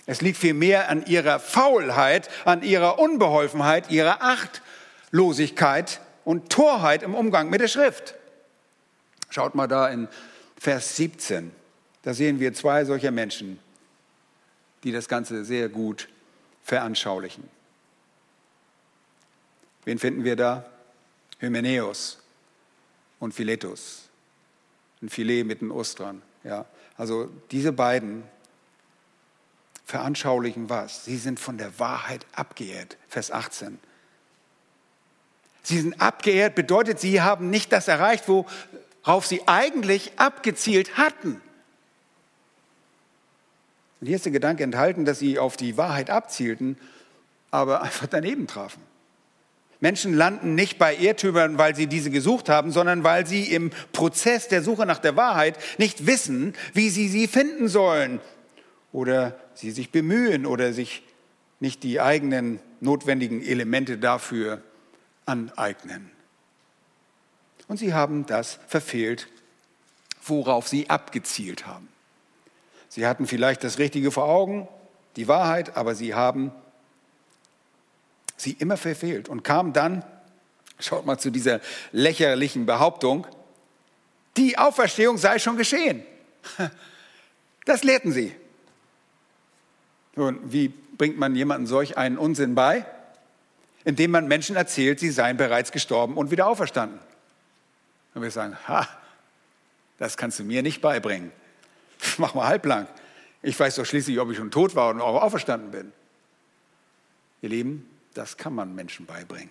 Es 0.06 0.22
liegt 0.22 0.38
vielmehr 0.38 0.90
an 0.90 1.06
ihrer 1.06 1.40
Faulheit, 1.40 2.30
an 2.46 2.62
ihrer 2.62 3.00
Unbeholfenheit, 3.00 3.90
ihrer 3.90 4.20
Achtlosigkeit 4.22 6.02
und 6.26 6.50
Torheit 6.50 7.04
im 7.04 7.16
Umgang 7.16 7.50
mit 7.50 7.62
der 7.62 7.68
Schrift. 7.68 8.16
Schaut 9.30 9.56
mal 9.56 9.68
da 9.68 9.88
in 9.90 10.08
Vers 10.58 10.96
17. 10.98 11.52
Da 12.04 12.14
sehen 12.14 12.40
wir 12.40 12.54
zwei 12.54 12.86
solcher 12.86 13.12
Menschen, 13.12 13.60
die 14.84 14.92
das 14.92 15.08
Ganze 15.08 15.46
sehr 15.46 15.70
gut 15.70 16.10
veranschaulichen. 16.64 17.50
Wen 19.86 20.00
finden 20.00 20.24
wir 20.24 20.36
da? 20.36 20.66
Hymenäus 21.40 22.20
und 23.20 23.34
Philetus. 23.34 24.10
Ein 25.02 25.10
Filet 25.10 25.44
mit 25.44 25.62
einem 25.62 25.72
Ostern. 25.72 26.22
Ja. 26.44 26.66
Also 26.98 27.30
diese 27.52 27.74
beiden 27.74 28.24
veranschaulichen 29.86 30.70
was? 30.70 31.06
Sie 31.06 31.18
sind 31.18 31.40
von 31.40 31.58
der 31.58 31.80
Wahrheit 31.80 32.26
abgeehrt. 32.34 32.98
Vers 33.10 33.32
18. 33.32 33.80
Sie 35.62 35.80
sind 35.80 36.02
abgeehrt, 36.02 36.56
bedeutet, 36.56 37.00
sie 37.00 37.22
haben 37.22 37.50
nicht 37.50 37.72
das 37.72 37.88
erreicht, 37.88 38.26
worauf 38.28 39.26
sie 39.26 39.48
eigentlich 39.48 40.12
abgezielt 40.18 40.98
hatten. 40.98 41.42
Und 44.02 44.08
hier 44.08 44.18
ist 44.18 44.26
der 44.26 44.34
Gedanke 44.34 44.64
enthalten, 44.64 45.06
dass 45.06 45.20
sie 45.20 45.40
auf 45.40 45.56
die 45.56 45.78
Wahrheit 45.78 46.10
abzielten, 46.10 46.78
aber 47.52 47.82
einfach 47.82 48.08
daneben 48.08 48.48
trafen. 48.48 48.82
Menschen 49.84 50.14
landen 50.14 50.56
nicht 50.56 50.80
bei 50.80 50.96
Irrtümern, 50.96 51.58
weil 51.58 51.76
sie 51.76 51.88
diese 51.88 52.10
gesucht 52.10 52.48
haben, 52.48 52.72
sondern 52.72 53.04
weil 53.04 53.28
sie 53.28 53.52
im 53.52 53.70
Prozess 53.92 54.48
der 54.48 54.64
Suche 54.64 54.86
nach 54.86 55.00
der 55.00 55.18
Wahrheit 55.18 55.60
nicht 55.78 56.06
wissen, 56.08 56.54
wie 56.74 56.90
sie 56.90 57.10
sie 57.10 57.28
finden 57.28 57.68
sollen 57.68 58.22
oder 58.94 59.38
sie 59.56 59.72
sich 59.72 59.92
bemühen 59.92 60.46
oder 60.46 60.72
sich 60.72 61.04
nicht 61.60 61.84
die 61.84 62.00
eigenen 62.00 62.62
notwendigen 62.80 63.44
Elemente 63.44 63.98
dafür 63.98 64.64
aneignen. 65.26 66.10
Und 67.68 67.76
sie 67.76 67.94
haben 67.94 68.26
das 68.26 68.60
verfehlt, 68.70 69.28
worauf 70.26 70.70
sie 70.70 70.90
abgezielt 70.90 71.68
haben. 71.68 71.90
Sie 72.88 73.06
hatten 73.06 73.28
vielleicht 73.28 73.66
das 73.66 73.80
Richtige 73.80 74.12
vor 74.12 74.30
Augen, 74.30 74.66
die 75.18 75.28
Wahrheit, 75.28 75.76
aber 75.76 75.94
sie 75.94 76.14
haben 76.14 76.54
sie 78.44 78.54
immer 78.54 78.78
verfehlt 78.78 79.30
und 79.30 79.44
kamen 79.44 79.74
dann, 79.74 80.04
schaut 80.80 81.06
mal 81.06 81.18
zu 81.18 81.32
dieser 81.32 81.62
lächerlichen 81.92 82.66
Behauptung, 82.66 83.26
die 84.38 84.58
Auferstehung 84.58 85.18
sei 85.18 85.40
schon 85.40 85.58
geschehen. 85.58 86.04
Das 87.66 87.82
lehrten 87.86 88.12
sie. 88.12 88.36
Und 90.16 90.52
wie 90.52 90.68
bringt 90.68 91.18
man 91.18 91.34
jemandem 91.34 91.66
solch 91.66 91.98
einen 91.98 92.18
Unsinn 92.18 92.56
bei? 92.56 92.86
Indem 93.86 94.12
man 94.12 94.28
Menschen 94.28 94.58
erzählt, 94.58 95.00
sie 95.00 95.12
seien 95.12 95.38
bereits 95.38 95.72
gestorben 95.72 96.18
und 96.18 96.30
wieder 96.30 96.48
auferstanden. 96.48 97.00
Und 98.14 98.22
wir 98.22 98.32
sagen, 98.32 98.58
ha, 98.68 98.86
das 99.98 100.18
kannst 100.18 100.40
du 100.40 100.44
mir 100.44 100.62
nicht 100.62 100.82
beibringen. 100.82 101.32
Mach 102.18 102.34
mal 102.34 102.48
halblang. 102.48 102.88
Ich 103.42 103.60
weiß 103.60 103.76
doch 103.76 103.86
schließlich, 103.86 104.20
ob 104.20 104.30
ich 104.32 104.38
schon 104.38 104.52
tot 104.52 104.76
war 104.76 104.90
und 104.90 105.02
auch 105.02 105.22
auferstanden 105.22 105.72
bin. 105.72 105.94
Ihr 107.42 107.50
Lieben, 107.50 107.90
das 108.14 108.38
kann 108.38 108.54
man 108.54 108.76
Menschen 108.76 109.06
beibringen. 109.06 109.50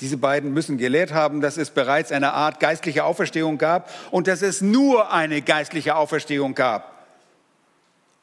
Diese 0.00 0.16
beiden 0.16 0.52
müssen 0.52 0.78
gelehrt 0.78 1.12
haben, 1.12 1.40
dass 1.40 1.56
es 1.56 1.70
bereits 1.70 2.10
eine 2.10 2.32
Art 2.32 2.58
geistliche 2.60 3.04
Auferstehung 3.04 3.58
gab 3.58 3.90
und 4.10 4.26
dass 4.26 4.42
es 4.42 4.60
nur 4.60 5.12
eine 5.12 5.42
geistliche 5.42 5.94
Auferstehung 5.94 6.54
gab 6.54 7.06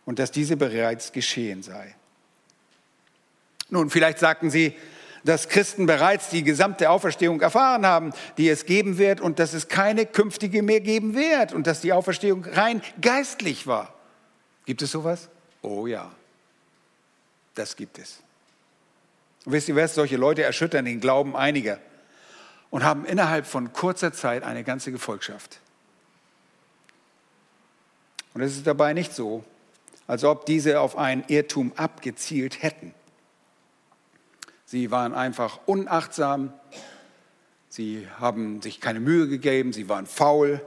und 0.06 0.20
dass 0.20 0.32
diese 0.32 0.58
bereits 0.58 1.12
geschehen 1.12 1.64
sei. 1.64 1.96
Nun, 3.70 3.90
vielleicht 3.90 4.20
sagten 4.20 4.50
sie, 4.50 4.76
dass 5.24 5.48
Christen 5.48 5.86
bereits 5.86 6.30
die 6.30 6.44
gesamte 6.44 6.90
Auferstehung 6.90 7.42
erfahren 7.42 7.86
haben, 7.86 8.14
die 8.38 8.50
es 8.50 8.66
geben 8.66 8.98
wird 8.98 9.22
und 9.22 9.40
dass 9.40 9.54
es 9.54 9.68
keine 9.68 10.06
künftige 10.06 10.64
mehr 10.64 10.82
geben 10.82 11.14
wird 11.14 11.54
und 11.54 11.68
dass 11.68 11.82
die 11.82 11.94
Auferstehung 11.94 12.46
rein 12.46 12.82
geistlich 13.02 13.68
war. 13.68 13.94
Gibt 14.66 14.82
es 14.82 14.92
sowas? 14.92 15.30
Oh 15.62 15.88
ja, 15.88 16.12
das 17.56 17.76
gibt 17.76 18.00
es. 18.00 18.22
Und 19.50 19.54
wisst 19.54 19.68
ihr 19.68 19.76
was? 19.76 19.96
Solche 19.96 20.16
Leute 20.16 20.44
erschüttern 20.44 20.86
den 20.86 21.00
Glauben 21.00 21.36
einiger 21.36 21.80
und 22.70 22.84
haben 22.84 23.04
innerhalb 23.04 23.48
von 23.48 23.74
kurzer 23.74 24.14
Zeit 24.14 24.44
eine 24.44 24.64
ganze 24.64 24.92
Gefolgschaft. 24.92 25.60
Und 28.36 28.42
es 28.42 28.56
ist 28.56 28.68
dabei 28.68 28.94
nicht 28.94 29.12
so, 29.12 29.44
als 30.06 30.24
ob 30.24 30.46
diese 30.46 30.80
auf 30.80 31.00
einen 31.00 31.24
Irrtum 31.30 31.74
abgezielt 31.78 32.62
hätten. 32.62 32.94
Sie 34.66 34.92
waren 34.92 35.16
einfach 35.16 35.60
unachtsam, 35.66 36.54
sie 37.70 38.08
haben 38.20 38.62
sich 38.62 38.80
keine 38.80 39.00
Mühe 39.00 39.28
gegeben, 39.28 39.74
sie 39.74 39.90
waren 39.90 40.06
faul 40.06 40.62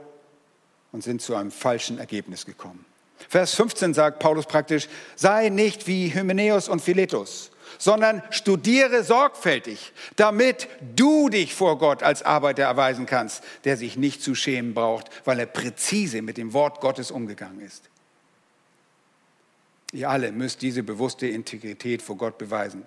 und 0.91 1.05
sind 1.05 1.21
zu 1.21 1.37
einem 1.37 1.51
falschen 1.51 1.99
Ergebnis 1.99 2.45
gekommen. 2.45 2.83
Vers 3.29 3.53
15 3.53 3.93
sagt 3.93 4.19
Paulus 4.19 4.45
praktisch, 4.45 4.89
sei 5.15 5.47
nicht 5.47 5.87
wie 5.87 6.13
Hymenäus 6.13 6.67
und 6.67 6.81
Philetus, 6.81 7.52
sondern 7.77 8.21
studiere 8.29 9.03
sorgfältig, 9.03 9.93
damit 10.15 10.67
du 10.95 11.29
dich 11.29 11.53
vor 11.53 11.77
Gott 11.77 12.03
als 12.03 12.23
Arbeiter 12.23 12.63
erweisen 12.63 13.05
kannst, 13.05 13.43
der 13.63 13.77
sich 13.77 13.97
nicht 13.97 14.21
zu 14.21 14.35
schämen 14.35 14.73
braucht, 14.73 15.09
weil 15.25 15.39
er 15.39 15.45
präzise 15.45 16.21
mit 16.21 16.37
dem 16.37 16.53
Wort 16.53 16.81
Gottes 16.81 17.11
umgegangen 17.11 17.61
ist. 17.61 17.89
Ihr 19.91 20.09
alle 20.09 20.31
müsst 20.31 20.61
diese 20.61 20.81
bewusste 20.83 21.27
Integrität 21.27 22.01
vor 22.01 22.17
Gott 22.17 22.37
beweisen. 22.37 22.85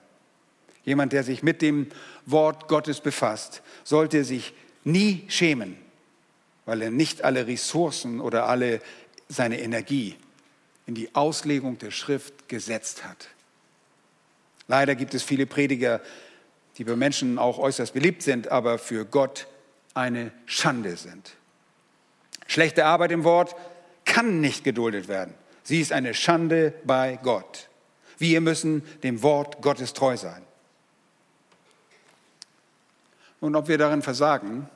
Jemand, 0.84 1.12
der 1.12 1.24
sich 1.24 1.42
mit 1.42 1.62
dem 1.62 1.88
Wort 2.26 2.68
Gottes 2.68 3.00
befasst, 3.00 3.62
sollte 3.84 4.24
sich 4.24 4.54
nie 4.84 5.24
schämen, 5.28 5.76
weil 6.64 6.82
er 6.82 6.90
nicht 6.90 7.22
alle 7.22 7.46
Ressourcen 7.46 8.20
oder 8.20 8.46
alle 8.46 8.80
seine 9.28 9.60
Energie 9.60 10.16
in 10.86 10.94
die 10.94 11.14
Auslegung 11.14 11.78
der 11.78 11.90
Schrift 11.90 12.48
gesetzt 12.48 13.04
hat. 13.04 13.28
Leider 14.68 14.94
gibt 14.94 15.14
es 15.14 15.22
viele 15.22 15.46
Prediger, 15.46 16.00
die 16.78 16.84
bei 16.84 16.96
Menschen 16.96 17.38
auch 17.38 17.58
äußerst 17.58 17.94
beliebt 17.94 18.22
sind, 18.22 18.48
aber 18.48 18.78
für 18.78 19.04
Gott 19.04 19.46
eine 19.94 20.32
Schande 20.44 20.96
sind. 20.96 21.32
Schlechte 22.46 22.84
Arbeit 22.84 23.12
im 23.12 23.24
Wort 23.24 23.56
kann 24.04 24.40
nicht 24.40 24.64
geduldet 24.64 25.08
werden. 25.08 25.34
Sie 25.62 25.80
ist 25.80 25.92
eine 25.92 26.14
Schande 26.14 26.74
bei 26.84 27.18
Gott. 27.22 27.68
Wir 28.18 28.40
müssen 28.40 28.82
dem 29.02 29.22
Wort 29.22 29.62
Gottes 29.62 29.92
treu 29.92 30.16
sein. 30.16 30.42
Und 33.40 33.56
ob 33.56 33.68
wir 33.68 33.78
darin 33.78 34.02
versagen, 34.02 34.68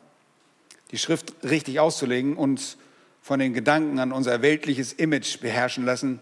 die 0.91 0.99
Schrift 0.99 1.33
richtig 1.43 1.81
auszulegen, 1.81 2.37
uns 2.37 2.77
von 3.23 3.39
den 3.39 3.55
Gedanken 3.55 3.99
an 3.99 4.13
unser 4.13 4.43
weltliches 4.43 4.93
Image 4.93 5.41
beherrschen 5.41 5.85
lassen 5.85 6.21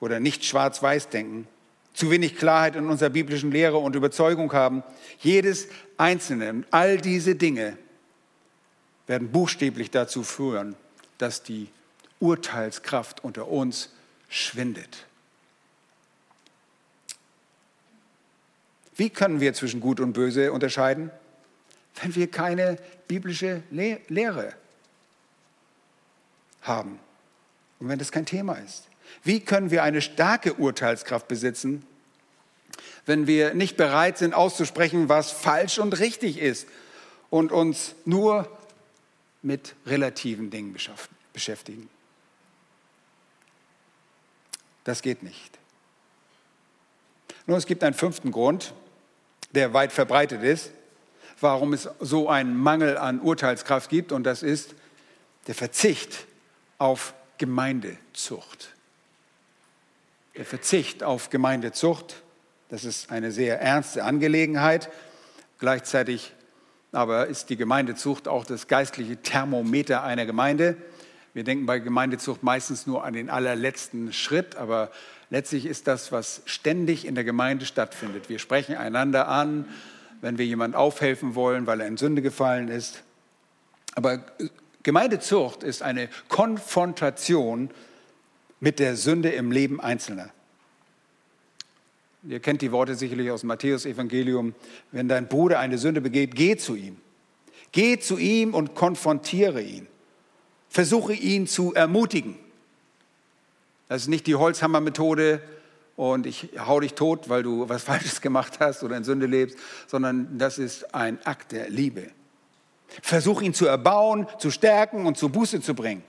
oder 0.00 0.20
nicht 0.20 0.44
schwarz-weiß 0.44 1.08
denken, 1.10 1.46
zu 1.94 2.10
wenig 2.10 2.36
Klarheit 2.36 2.76
in 2.76 2.88
unserer 2.88 3.10
biblischen 3.10 3.50
Lehre 3.50 3.78
und 3.78 3.96
Überzeugung 3.96 4.52
haben, 4.52 4.82
jedes 5.18 5.68
einzelne, 5.96 6.64
all 6.70 6.98
diese 6.98 7.34
Dinge 7.34 7.76
werden 9.06 9.32
buchstäblich 9.32 9.90
dazu 9.90 10.22
führen, 10.22 10.76
dass 11.18 11.42
die 11.42 11.68
Urteilskraft 12.20 13.24
unter 13.24 13.48
uns 13.48 13.90
schwindet. 14.28 15.06
Wie 18.96 19.10
können 19.10 19.40
wir 19.40 19.54
zwischen 19.54 19.80
Gut 19.80 19.98
und 19.98 20.12
Böse 20.12 20.52
unterscheiden, 20.52 21.10
wenn 22.02 22.14
wir 22.14 22.30
keine 22.30 22.76
biblische 23.08 23.62
Lehre 23.70 24.54
haben 26.62 27.00
und 27.78 27.88
wenn 27.88 27.98
das 27.98 28.12
kein 28.12 28.26
Thema 28.26 28.54
ist? 28.54 28.89
Wie 29.22 29.40
können 29.40 29.70
wir 29.70 29.82
eine 29.82 30.02
starke 30.02 30.54
Urteilskraft 30.54 31.28
besitzen, 31.28 31.84
wenn 33.06 33.26
wir 33.26 33.54
nicht 33.54 33.76
bereit 33.76 34.18
sind 34.18 34.34
auszusprechen, 34.34 35.08
was 35.08 35.30
falsch 35.30 35.78
und 35.78 35.98
richtig 35.98 36.38
ist 36.38 36.66
und 37.28 37.52
uns 37.52 37.94
nur 38.04 38.58
mit 39.42 39.74
relativen 39.86 40.50
Dingen 40.50 40.76
beschäftigen? 41.32 41.88
Das 44.84 45.02
geht 45.02 45.22
nicht. 45.22 45.58
Nun, 47.46 47.58
es 47.58 47.66
gibt 47.66 47.82
einen 47.84 47.94
fünften 47.94 48.30
Grund, 48.30 48.74
der 49.52 49.74
weit 49.74 49.92
verbreitet 49.92 50.42
ist, 50.42 50.70
warum 51.40 51.72
es 51.72 51.88
so 52.00 52.28
einen 52.28 52.56
Mangel 52.56 52.96
an 52.96 53.20
Urteilskraft 53.20 53.90
gibt, 53.90 54.12
und 54.12 54.24
das 54.24 54.42
ist 54.42 54.74
der 55.46 55.54
Verzicht 55.54 56.26
auf 56.78 57.14
Gemeindezucht. 57.38 58.74
Der 60.36 60.44
Verzicht 60.44 61.02
auf 61.02 61.30
Gemeindezucht, 61.30 62.22
das 62.68 62.84
ist 62.84 63.10
eine 63.10 63.32
sehr 63.32 63.60
ernste 63.60 64.04
Angelegenheit. 64.04 64.88
Gleichzeitig 65.58 66.32
aber 66.92 67.26
ist 67.26 67.50
die 67.50 67.56
Gemeindezucht 67.56 68.28
auch 68.28 68.44
das 68.44 68.68
geistliche 68.68 69.16
Thermometer 69.16 70.04
einer 70.04 70.26
Gemeinde. 70.26 70.76
Wir 71.34 71.42
denken 71.42 71.66
bei 71.66 71.80
Gemeindezucht 71.80 72.44
meistens 72.44 72.86
nur 72.86 73.04
an 73.04 73.12
den 73.12 73.28
allerletzten 73.28 74.12
Schritt, 74.12 74.54
aber 74.54 74.90
letztlich 75.30 75.66
ist 75.66 75.88
das, 75.88 76.12
was 76.12 76.42
ständig 76.44 77.06
in 77.06 77.16
der 77.16 77.24
Gemeinde 77.24 77.66
stattfindet. 77.66 78.28
Wir 78.28 78.38
sprechen 78.38 78.76
einander 78.76 79.28
an, 79.28 79.68
wenn 80.20 80.38
wir 80.38 80.46
jemand 80.46 80.76
aufhelfen 80.76 81.34
wollen, 81.34 81.66
weil 81.66 81.80
er 81.80 81.88
in 81.88 81.96
Sünde 81.96 82.22
gefallen 82.22 82.68
ist. 82.68 83.02
Aber 83.96 84.24
Gemeindezucht 84.84 85.64
ist 85.64 85.82
eine 85.82 86.08
Konfrontation 86.28 87.70
mit 88.60 88.78
der 88.78 88.96
Sünde 88.96 89.30
im 89.30 89.50
Leben 89.50 89.80
Einzelner. 89.80 90.30
Ihr 92.28 92.40
kennt 92.40 92.60
die 92.60 92.70
Worte 92.70 92.94
sicherlich 92.94 93.30
aus 93.30 93.40
dem 93.40 93.48
Matthäus-Evangelium. 93.48 94.54
Wenn 94.92 95.08
dein 95.08 95.26
Bruder 95.26 95.58
eine 95.58 95.78
Sünde 95.78 96.02
begeht, 96.02 96.34
geh 96.34 96.56
zu 96.56 96.74
ihm. 96.74 96.98
Geh 97.72 97.98
zu 97.98 98.18
ihm 98.18 98.52
und 98.52 98.74
konfrontiere 98.74 99.62
ihn. 99.62 99.86
Versuche 100.68 101.14
ihn 101.14 101.46
zu 101.46 101.72
ermutigen. 101.72 102.36
Das 103.88 104.02
ist 104.02 104.08
nicht 104.08 104.26
die 104.26 104.36
Holzhammermethode 104.36 105.40
und 105.96 106.26
ich 106.26 106.50
hau 106.58 106.80
dich 106.80 106.94
tot, 106.94 107.28
weil 107.28 107.42
du 107.42 107.68
was 107.68 107.82
Falsches 107.84 108.20
gemacht 108.20 108.60
hast 108.60 108.82
oder 108.82 108.96
in 108.96 109.04
Sünde 109.04 109.26
lebst, 109.26 109.58
sondern 109.86 110.38
das 110.38 110.58
ist 110.58 110.94
ein 110.94 111.18
Akt 111.24 111.52
der 111.52 111.70
Liebe. 111.70 112.10
Versuch 113.02 113.40
ihn 113.40 113.54
zu 113.54 113.66
erbauen, 113.66 114.26
zu 114.38 114.50
stärken 114.50 115.06
und 115.06 115.16
zu 115.16 115.30
Buße 115.30 115.60
zu 115.60 115.74
bringen. 115.74 116.02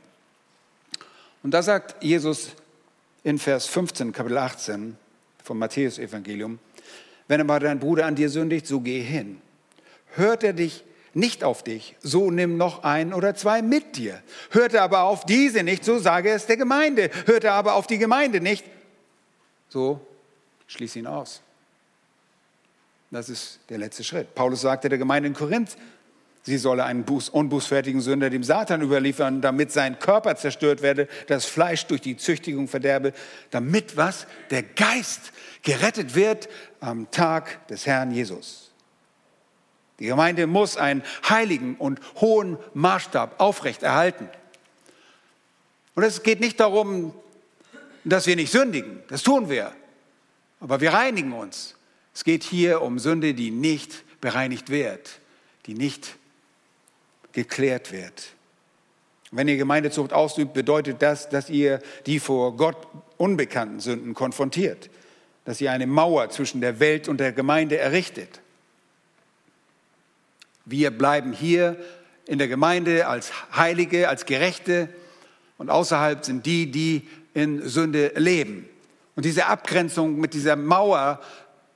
Und 1.43 1.51
da 1.51 1.63
sagt 1.63 2.03
Jesus 2.03 2.51
in 3.23 3.39
Vers 3.39 3.65
15, 3.67 4.11
Kapitel 4.11 4.37
18 4.37 4.97
vom 5.43 5.57
Matthäus-Evangelium, 5.57 6.59
wenn 7.27 7.41
aber 7.41 7.59
dein 7.59 7.79
Bruder 7.79 8.05
an 8.05 8.15
dir 8.15 8.29
sündigt, 8.29 8.67
so 8.67 8.79
geh 8.79 9.01
hin. 9.01 9.41
Hört 10.13 10.43
er 10.43 10.53
dich 10.53 10.83
nicht 11.13 11.43
auf 11.43 11.63
dich, 11.63 11.95
so 12.01 12.31
nimm 12.31 12.57
noch 12.57 12.83
ein 12.83 13.13
oder 13.13 13.35
zwei 13.35 13.61
mit 13.61 13.97
dir. 13.97 14.21
Hörte 14.51 14.81
aber 14.81 15.03
auf 15.03 15.25
diese 15.25 15.63
nicht, 15.63 15.83
so 15.83 15.99
sage 15.99 16.29
es 16.29 16.45
der 16.45 16.57
Gemeinde. 16.57 17.09
Hörte 17.25 17.51
aber 17.51 17.73
auf 17.73 17.87
die 17.87 17.97
Gemeinde 17.97 18.39
nicht, 18.39 18.63
so 19.67 19.99
schließ 20.67 20.95
ihn 20.97 21.07
aus. 21.07 21.41
Das 23.09 23.27
ist 23.27 23.59
der 23.69 23.77
letzte 23.77 24.05
Schritt. 24.05 24.33
Paulus 24.35 24.61
sagte 24.61 24.87
der 24.87 24.97
Gemeinde 24.97 25.27
in 25.27 25.33
Korinth, 25.33 25.75
sie 26.43 26.57
solle 26.57 26.83
einen 26.83 27.03
unbußfertigen 27.03 28.01
Sünder 28.01 28.29
dem 28.29 28.43
Satan 28.43 28.81
überliefern, 28.81 29.41
damit 29.41 29.71
sein 29.71 29.99
Körper 29.99 30.35
zerstört 30.35 30.81
werde, 30.81 31.07
das 31.27 31.45
Fleisch 31.45 31.85
durch 31.85 32.01
die 32.01 32.17
Züchtigung 32.17 32.67
verderbe, 32.67 33.13
damit 33.51 33.97
was? 33.97 34.27
Der 34.49 34.63
Geist 34.63 35.31
gerettet 35.61 36.15
wird 36.15 36.49
am 36.79 37.09
Tag 37.11 37.67
des 37.67 37.85
Herrn 37.85 38.11
Jesus. 38.11 38.71
Die 39.99 40.07
Gemeinde 40.07 40.47
muss 40.47 40.77
einen 40.77 41.03
heiligen 41.29 41.75
und 41.75 41.99
hohen 42.19 42.57
Maßstab 42.73 43.39
aufrechterhalten. 43.39 44.27
Und 45.93 46.03
es 46.03 46.23
geht 46.23 46.39
nicht 46.39 46.59
darum, 46.59 47.13
dass 48.03 48.25
wir 48.25 48.35
nicht 48.35 48.51
sündigen, 48.51 49.03
das 49.09 49.21
tun 49.21 49.49
wir, 49.49 49.73
aber 50.59 50.81
wir 50.81 50.93
reinigen 50.93 51.33
uns. 51.33 51.75
Es 52.15 52.23
geht 52.23 52.43
hier 52.43 52.81
um 52.81 52.97
Sünde, 52.97 53.35
die 53.35 53.51
nicht 53.51 54.03
bereinigt 54.21 54.69
wird, 54.69 55.19
die 55.67 55.75
nicht 55.75 56.15
geklärt 57.33 57.91
wird. 57.91 58.33
Wenn 59.31 59.47
ihr 59.47 59.57
Gemeindezucht 59.57 60.11
ausübt, 60.11 60.53
bedeutet 60.53 61.01
das, 61.01 61.29
dass 61.29 61.49
ihr 61.49 61.79
die 62.05 62.19
vor 62.19 62.57
Gott 62.57 62.75
unbekannten 63.17 63.79
Sünden 63.79 64.13
konfrontiert, 64.13 64.89
dass 65.45 65.61
ihr 65.61 65.71
eine 65.71 65.87
Mauer 65.87 66.29
zwischen 66.29 66.59
der 66.59 66.79
Welt 66.79 67.07
und 67.07 67.19
der 67.19 67.31
Gemeinde 67.31 67.77
errichtet. 67.77 68.41
Wir 70.65 70.91
bleiben 70.91 71.31
hier 71.31 71.77
in 72.25 72.39
der 72.39 72.47
Gemeinde 72.47 73.07
als 73.07 73.31
Heilige, 73.55 74.09
als 74.09 74.25
Gerechte 74.25 74.89
und 75.57 75.69
außerhalb 75.69 76.25
sind 76.25 76.45
die, 76.45 76.69
die 76.69 77.07
in 77.33 77.67
Sünde 77.67 78.11
leben. 78.15 78.67
Und 79.15 79.25
diese 79.25 79.45
Abgrenzung 79.45 80.19
mit 80.19 80.33
dieser 80.33 80.55
Mauer 80.55 81.21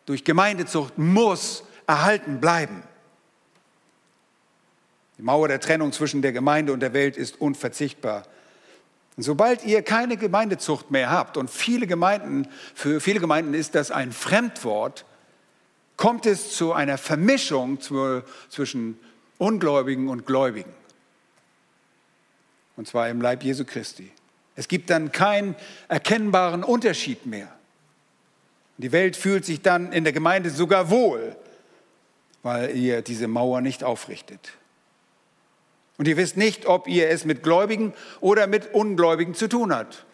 durch 0.05 0.23
Gemeindezucht 0.23 0.97
muss 0.97 1.63
erhalten 1.87 2.39
bleiben. 2.39 2.83
Die 5.17 5.21
Mauer 5.21 5.47
der 5.47 5.59
Trennung 5.59 5.91
zwischen 5.91 6.21
der 6.21 6.33
Gemeinde 6.33 6.73
und 6.73 6.81
der 6.81 6.93
Welt 6.93 7.17
ist 7.17 7.39
unverzichtbar. 7.39 8.23
Und 9.15 9.23
sobald 9.23 9.63
ihr 9.63 9.81
keine 9.81 10.17
Gemeindezucht 10.17 10.91
mehr 10.91 11.09
habt, 11.09 11.37
und 11.37 11.49
viele 11.49 11.87
Gemeinden, 11.87 12.47
für 12.73 12.99
viele 12.99 13.19
Gemeinden 13.19 13.53
ist 13.53 13.75
das 13.75 13.91
ein 13.91 14.11
Fremdwort, 14.11 15.05
kommt 15.95 16.25
es 16.25 16.55
zu 16.55 16.73
einer 16.73 16.97
Vermischung 16.97 17.79
zwischen 18.49 18.99
Ungläubigen 19.37 20.09
und 20.09 20.25
Gläubigen. 20.25 20.73
Und 22.75 22.87
zwar 22.87 23.07
im 23.07 23.21
Leib 23.21 23.43
Jesu 23.43 23.63
Christi. 23.63 24.11
Es 24.57 24.67
gibt 24.67 24.89
dann 24.89 25.13
keinen 25.13 25.55
erkennbaren 25.87 26.63
Unterschied 26.63 27.25
mehr. 27.25 27.47
Die 28.77 28.91
Welt 28.91 29.15
fühlt 29.15 29.45
sich 29.45 29.61
dann 29.61 29.93
in 29.93 30.03
der 30.03 30.11
Gemeinde 30.11 30.49
sogar 30.49 30.89
wohl, 30.89 31.37
weil 32.43 32.75
ihr 32.75 33.01
diese 33.01 33.29
Mauer 33.29 33.61
nicht 33.61 33.85
aufrichtet. 33.85 34.51
Und 35.97 36.07
ihr 36.07 36.17
wisst 36.17 36.37
nicht, 36.37 36.65
ob 36.65 36.87
ihr 36.87 37.09
es 37.09 37.25
mit 37.25 37.43
Gläubigen 37.43 37.93
oder 38.19 38.47
mit 38.47 38.73
Ungläubigen 38.73 39.33
zu 39.33 39.47
tun 39.47 39.73
habt. 39.73 40.05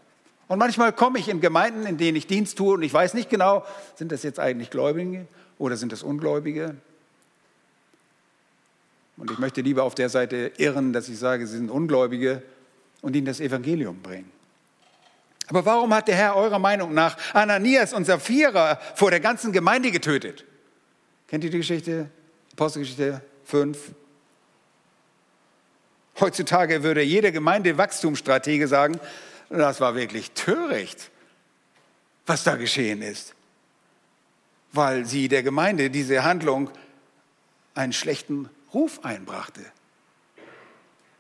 Und 0.48 0.60
manchmal 0.60 0.94
komme 0.94 1.18
ich 1.18 1.30
in 1.30 1.42
Gemeinden, 1.42 1.86
in 1.86 1.98
denen 1.98 2.18
ich 2.18 2.28
Dienst 2.28 2.58
tue 2.58 2.74
und 2.74 2.84
ich 2.84 2.94
weiß 2.94 3.14
nicht 3.14 3.30
genau, 3.30 3.66
sind 3.96 4.12
das 4.12 4.22
jetzt 4.24 4.40
eigentlich 4.40 4.70
Gläubige 4.70 5.26
oder 5.58 5.78
sind 5.78 5.92
das 5.92 6.04
Ungläubige? 6.04 6.76
Und 9.18 9.32
ich 9.32 9.40
möchte 9.40 9.62
lieber 9.62 9.84
auf 9.84 9.96
der 9.96 10.10
Seite 10.10 10.52
irren, 10.58 10.94
dass 10.94 11.08
ich 11.08 11.18
sage, 11.18 11.48
sie 11.48 11.58
sind 11.58 11.72
Ungläubige 11.72 12.42
und 13.02 13.16
ihnen 13.16 13.26
das 13.26 13.40
Evangelium 13.40 14.02
bringen. 14.02 14.32
Aber 15.48 15.66
warum 15.66 15.94
hat 15.94 16.08
der 16.08 16.16
Herr 16.16 16.36
eurer 16.36 16.60
Meinung 16.60 16.94
nach 16.94 17.18
Ananias 17.34 17.94
und 17.94 18.06
Sapphira 18.06 18.80
vor 18.96 19.12
der 19.12 19.20
ganzen 19.20 19.52
Gemeinde 19.52 19.92
getötet? 19.92 20.46
Kennt 21.28 21.44
ihr 21.44 21.50
die 21.50 21.58
Geschichte? 21.58 22.10
Apostelgeschichte 22.54 23.22
5. 23.46 23.78
Heutzutage 26.22 26.84
würde 26.84 27.02
jeder 27.02 27.32
Gemeindewachstumsstratege 27.32 28.68
sagen, 28.68 29.00
das 29.50 29.82
war 29.82 29.96
wirklich 29.96 30.32
töricht, 30.32 31.10
was 32.26 32.46
da 32.46 32.56
geschehen 32.56 33.02
ist 33.02 33.36
weil 34.74 35.06
sie 35.06 35.28
der 35.28 35.44
Gemeinde 35.44 35.90
diese 35.90 36.24
Handlung 36.24 36.70
einen 37.76 37.94
schlechten 37.94 38.50
Ruf 38.74 39.04
einbrachte. 39.04 39.62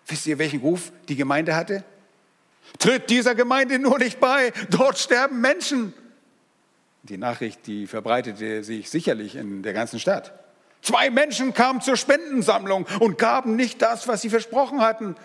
Wisst 0.07 0.25
ihr, 0.27 0.39
welchen 0.39 0.61
Ruf 0.61 0.91
die 1.09 1.15
Gemeinde 1.15 1.55
hatte? 1.55 1.83
Tritt 2.79 3.09
dieser 3.09 3.35
Gemeinde 3.35 3.79
nur 3.79 3.99
nicht 3.99 4.19
bei, 4.19 4.51
dort 4.69 4.97
sterben 4.97 5.41
Menschen. 5.41 5.93
Die 7.03 7.17
Nachricht, 7.17 7.65
die 7.67 7.87
verbreitete 7.87 8.63
sich 8.63 8.89
sicherlich 8.89 9.35
in 9.35 9.63
der 9.63 9.73
ganzen 9.73 9.99
Stadt. 9.99 10.33
Zwei 10.81 11.09
Menschen 11.09 11.53
kamen 11.53 11.81
zur 11.81 11.95
Spendensammlung 11.95 12.87
und 12.99 13.17
gaben 13.17 13.55
nicht 13.55 13.81
das, 13.81 14.07
was 14.07 14.21
sie 14.21 14.29
versprochen 14.29 14.81
hatten. 14.81 15.15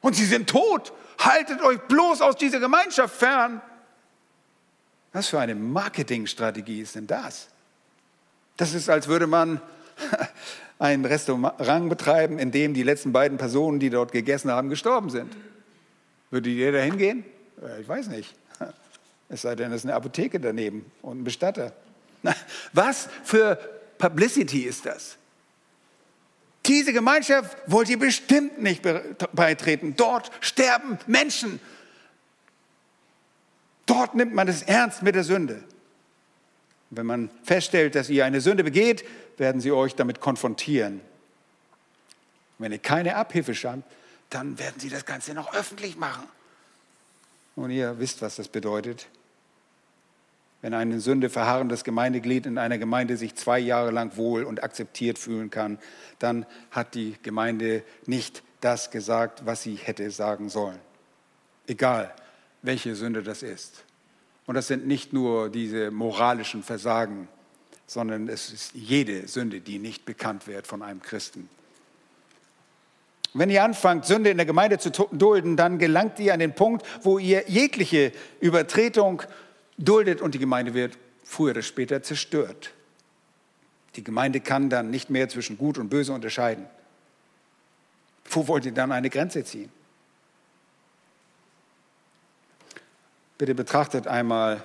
Und 0.00 0.14
sie 0.14 0.24
sind 0.24 0.48
tot. 0.48 0.92
Haltet 1.18 1.62
euch 1.62 1.80
bloß 1.82 2.20
aus 2.20 2.36
dieser 2.36 2.60
Gemeinschaft 2.60 3.14
fern. 3.14 3.60
Was 5.12 5.28
für 5.28 5.40
eine 5.40 5.54
Marketingstrategie 5.54 6.80
ist 6.80 6.94
denn 6.94 7.06
das? 7.06 7.48
Das 8.56 8.74
ist, 8.74 8.88
als 8.88 9.08
würde 9.08 9.26
man 9.26 9.60
ein 10.78 11.04
Restaurant 11.04 11.88
betreiben, 11.88 12.38
in 12.38 12.50
dem 12.50 12.74
die 12.74 12.82
letzten 12.82 13.12
beiden 13.12 13.38
Personen, 13.38 13.80
die 13.80 13.90
dort 13.90 14.12
gegessen 14.12 14.50
haben, 14.50 14.68
gestorben 14.68 15.10
sind. 15.10 15.36
Würde 16.30 16.50
jeder 16.50 16.82
hingehen? 16.82 17.24
Ich 17.80 17.88
weiß 17.88 18.08
nicht. 18.08 18.34
Es 19.30 19.40
sei 19.40 19.56
denn, 19.56 19.72
es 19.72 19.78
ist 19.78 19.86
eine 19.86 19.94
Apotheke 19.94 20.38
daneben 20.38 20.84
und 21.00 21.22
ein 21.22 21.24
Bestatter. 21.24 21.72
Was 22.74 23.08
für 23.24 23.58
Publicity 24.04 24.64
ist 24.64 24.84
das? 24.84 25.16
Diese 26.66 26.92
Gemeinschaft 26.92 27.56
wollt 27.66 27.88
ihr 27.88 27.98
bestimmt 27.98 28.60
nicht 28.60 28.82
beitreten. 29.32 29.96
Dort 29.96 30.30
sterben 30.40 30.98
Menschen. 31.06 31.58
Dort 33.86 34.14
nimmt 34.14 34.34
man 34.34 34.46
es 34.46 34.60
ernst 34.60 35.02
mit 35.02 35.14
der 35.14 35.24
Sünde. 35.24 35.64
Wenn 36.90 37.06
man 37.06 37.30
feststellt, 37.44 37.94
dass 37.94 38.10
ihr 38.10 38.26
eine 38.26 38.42
Sünde 38.42 38.62
begeht, 38.62 39.06
werden 39.38 39.62
sie 39.62 39.72
euch 39.72 39.94
damit 39.94 40.20
konfrontieren. 40.20 41.00
Wenn 42.58 42.72
ihr 42.72 42.78
keine 42.78 43.16
Abhilfe 43.16 43.54
schafft, 43.54 43.84
dann 44.28 44.58
werden 44.58 44.78
sie 44.80 44.90
das 44.90 45.06
Ganze 45.06 45.32
noch 45.32 45.54
öffentlich 45.54 45.96
machen. 45.96 46.28
Und 47.56 47.70
ihr 47.70 47.98
wisst, 47.98 48.20
was 48.20 48.36
das 48.36 48.48
bedeutet. 48.48 49.06
Wenn 50.64 50.72
ein 50.72 50.92
in 50.92 51.00
Sünde 51.00 51.28
verharrendes 51.28 51.84
Gemeindeglied 51.84 52.46
in 52.46 52.56
einer 52.56 52.78
Gemeinde 52.78 53.18
sich 53.18 53.34
zwei 53.34 53.58
Jahre 53.58 53.90
lang 53.90 54.16
wohl 54.16 54.44
und 54.44 54.62
akzeptiert 54.62 55.18
fühlen 55.18 55.50
kann, 55.50 55.78
dann 56.18 56.46
hat 56.70 56.94
die 56.94 57.16
Gemeinde 57.22 57.82
nicht 58.06 58.42
das 58.62 58.90
gesagt, 58.90 59.44
was 59.44 59.62
sie 59.62 59.74
hätte 59.74 60.10
sagen 60.10 60.48
sollen. 60.48 60.78
Egal, 61.66 62.14
welche 62.62 62.94
Sünde 62.94 63.22
das 63.22 63.42
ist. 63.42 63.84
Und 64.46 64.54
das 64.54 64.66
sind 64.66 64.86
nicht 64.86 65.12
nur 65.12 65.50
diese 65.50 65.90
moralischen 65.90 66.62
Versagen, 66.62 67.28
sondern 67.86 68.26
es 68.28 68.50
ist 68.50 68.72
jede 68.72 69.28
Sünde, 69.28 69.60
die 69.60 69.78
nicht 69.78 70.06
bekannt 70.06 70.46
wird 70.46 70.66
von 70.66 70.80
einem 70.80 71.02
Christen. 71.02 71.50
Wenn 73.34 73.50
ihr 73.50 73.64
anfangt, 73.64 74.06
Sünde 74.06 74.30
in 74.30 74.38
der 74.38 74.46
Gemeinde 74.46 74.78
zu 74.78 74.90
dulden, 74.90 75.56
dann 75.58 75.78
gelangt 75.78 76.20
ihr 76.20 76.32
an 76.32 76.40
den 76.40 76.54
Punkt, 76.54 76.86
wo 77.02 77.18
ihr 77.18 77.44
jegliche 77.48 78.12
Übertretung 78.40 79.22
duldet 79.78 80.20
und 80.20 80.34
die 80.34 80.38
Gemeinde 80.38 80.74
wird 80.74 80.98
früher 81.24 81.50
oder 81.50 81.62
später 81.62 82.02
zerstört. 82.02 82.72
Die 83.96 84.04
Gemeinde 84.04 84.40
kann 84.40 84.70
dann 84.70 84.90
nicht 84.90 85.10
mehr 85.10 85.28
zwischen 85.28 85.56
Gut 85.56 85.78
und 85.78 85.88
Böse 85.88 86.12
unterscheiden. 86.12 86.66
Wo 88.24 88.48
wollt 88.48 88.64
ihr 88.64 88.72
dann 88.72 88.92
eine 88.92 89.10
Grenze 89.10 89.44
ziehen? 89.44 89.70
Bitte 93.38 93.54
betrachtet 93.54 94.06
einmal 94.06 94.64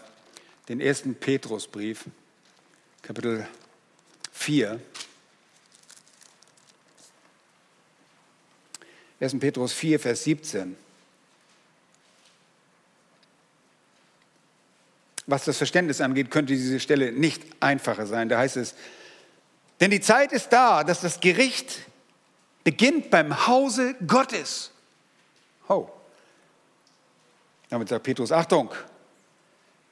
den 0.68 0.80
ersten 0.80 1.16
Petrusbrief, 1.16 2.06
Kapitel 3.02 3.48
4. 4.32 4.80
1. 9.20 9.40
Petrus 9.40 9.74
4, 9.74 10.00
Vers 10.00 10.24
17. 10.24 10.78
Was 15.30 15.46
das 15.46 15.58
Verständnis 15.58 16.02
angeht, 16.02 16.32
könnte 16.32 16.54
diese 16.54 16.80
Stelle 16.80 17.12
nicht 17.12 17.44
einfacher 17.60 18.08
sein. 18.08 18.30
Da 18.30 18.40
heißt 18.40 18.58
es, 18.58 18.74
denn 19.80 19.92
die 19.92 20.02
Zeit 20.02 20.32
ist 20.32 20.50
da, 20.50 20.84
dass 20.84 21.02
das 21.02 21.20
Gericht 21.20 21.80
beginnt 22.64 23.12
beim 23.12 23.46
Hause 23.46 23.96
Gottes. 24.08 24.72
Oh. 25.68 25.88
Damit 27.70 27.90
sagt 27.90 28.04
Petrus, 28.04 28.32
Achtung, 28.32 28.72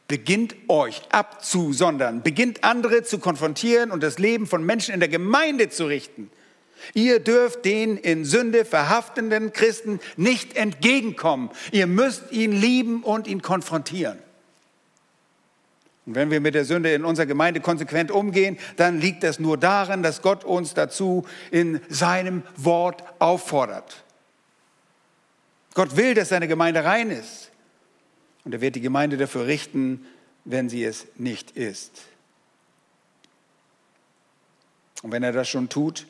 beginnt 0.07 0.55
euch 0.67 1.03
abzusondern, 1.11 2.23
beginnt 2.23 2.63
andere 2.63 3.03
zu 3.03 3.19
konfrontieren 3.19 3.91
und 3.91 4.01
das 4.01 4.17
Leben 4.17 4.47
von 4.47 4.63
Menschen 4.63 4.95
in 4.95 4.99
der 4.99 5.09
Gemeinde 5.09 5.69
zu 5.69 5.85
richten. 5.85 6.31
Ihr 6.95 7.19
dürft 7.19 7.63
den 7.63 7.97
in 7.97 8.25
Sünde 8.25 8.65
verhaftenden 8.65 9.53
Christen 9.53 9.99
nicht 10.15 10.55
entgegenkommen. 10.55 11.51
Ihr 11.71 11.85
müsst 11.85 12.31
ihn 12.31 12.51
lieben 12.51 13.03
und 13.03 13.27
ihn 13.27 13.43
konfrontieren. 13.43 14.17
Und 16.07 16.15
wenn 16.15 16.31
wir 16.31 16.39
mit 16.39 16.55
der 16.55 16.63
Sünde 16.63 16.93
in 16.93 17.03
unserer 17.03 17.25
Gemeinde 17.25 17.59
konsequent 17.59 18.11
umgehen, 18.11 18.57
dann 18.77 18.99
liegt 18.99 19.23
das 19.23 19.39
nur 19.39 19.57
daran, 19.57 20.01
dass 20.01 20.21
Gott 20.21 20.45
uns 20.45 20.73
dazu 20.73 21.27
in 21.51 21.81
seinem 21.89 22.43
Wort 22.55 23.03
auffordert. 23.19 24.03
Gott 25.73 25.97
will, 25.97 26.13
dass 26.13 26.29
seine 26.29 26.47
Gemeinde 26.47 26.85
rein 26.85 27.11
ist. 27.11 27.51
Und 28.45 28.53
er 28.53 28.61
wird 28.61 28.75
die 28.75 28.81
Gemeinde 28.81 29.17
dafür 29.17 29.47
richten, 29.47 30.05
wenn 30.45 30.69
sie 30.69 30.85
es 30.85 31.05
nicht 31.17 31.51
ist. 31.51 31.91
Und 35.03 35.11
wenn 35.11 35.23
er 35.23 35.33
das 35.33 35.49
schon 35.49 35.67
tut, 35.67 36.07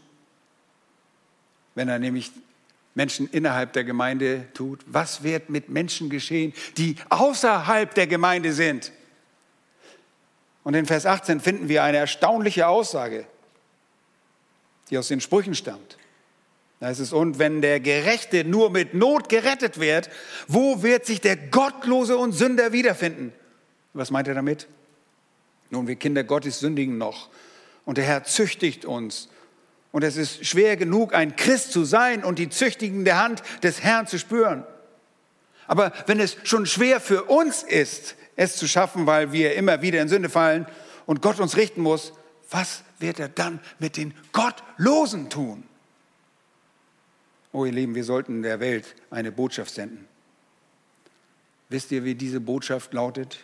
wenn 1.74 1.90
er 1.90 1.98
nämlich 1.98 2.32
Menschen 2.94 3.30
innerhalb 3.32 3.74
der 3.74 3.84
Gemeinde 3.84 4.48
tut? 4.54 4.82
Was 4.86 5.24
wird 5.24 5.50
mit 5.50 5.70
Menschen 5.70 6.10
geschehen, 6.10 6.54
die 6.78 6.96
außerhalb 7.10 7.94
der 7.94 8.08
Gemeinde 8.08 8.54
sind? 8.54 8.92
Und 10.68 10.74
in 10.74 10.86
Vers 10.86 11.06
18 11.06 11.40
finden 11.40 11.70
wir 11.70 11.82
eine 11.82 11.96
erstaunliche 11.96 12.68
Aussage, 12.68 13.26
die 14.90 14.98
aus 14.98 15.08
den 15.08 15.22
Sprüchen 15.22 15.56
stammt. 15.56 15.98
Da 16.82 16.88
heißt 16.88 17.00
es, 17.00 17.14
und 17.14 17.40
wenn 17.40 17.62
der 17.62 17.80
Gerechte 17.80 18.44
nur 18.44 18.70
mit 18.70 18.94
Not 18.94 19.30
gerettet 19.30 19.80
wird, 19.80 20.10
wo 20.50 20.84
wird 20.84 21.06
sich 21.06 21.22
der 21.22 21.38
Gottlose 21.38 22.18
und 22.18 22.34
Sünder 22.34 22.74
wiederfinden? 22.74 23.32
Was 23.94 24.12
meint 24.12 24.28
er 24.28 24.34
damit? 24.34 24.68
Nun, 25.70 25.88
wir 25.88 25.96
Kinder 25.96 26.26
Gottes 26.26 26.60
sündigen 26.60 26.98
noch. 26.98 27.30
Und 27.86 27.98
der 27.98 28.04
Herr 28.04 28.26
züchtigt 28.26 28.84
uns 28.84 29.30
und 29.94 30.04
es 30.04 30.18
ist 30.18 30.46
schwer 30.46 30.76
genug, 30.76 31.14
ein 31.14 31.38
Christ 31.38 31.72
zu 31.72 31.86
sein 31.86 32.26
und 32.26 32.40
die 32.40 32.50
züchtigende 32.50 33.16
Hand 33.16 33.42
des 33.64 33.84
Herrn 33.84 34.06
zu 34.06 34.20
spüren. 34.20 34.66
Aber 35.66 35.94
wenn 36.08 36.20
es 36.20 36.36
schon 36.44 36.66
schwer 36.66 37.00
für 37.00 37.24
uns 37.24 37.64
ist, 37.64 38.18
es 38.38 38.56
zu 38.56 38.68
schaffen, 38.68 39.06
weil 39.06 39.34
wir 39.34 39.56
immer 39.56 39.82
wieder 39.82 40.02
in 40.02 40.08
Sünde 40.08 40.30
fallen 40.30 40.66
und 41.06 41.22
Gott 41.22 41.42
uns 41.42 41.58
richten 41.58 41.82
muss, 41.82 42.14
was 42.50 42.84
wird 43.00 43.20
er 43.20 43.28
dann 43.28 43.60
mit 43.80 43.98
den 43.98 44.14
Gottlosen 44.32 45.30
tun? 45.30 45.64
Oh 47.52 47.66
ihr 47.66 47.74
Lieben, 47.74 47.96
wir 47.96 48.04
sollten 48.04 48.44
der 48.44 48.60
Welt 48.60 48.96
eine 49.10 49.32
Botschaft 49.32 49.74
senden. 49.74 50.08
Wisst 51.70 51.92
ihr, 51.92 52.06
wie 52.06 52.16
diese 52.16 52.40
Botschaft 52.40 52.94
lautet? 52.94 53.44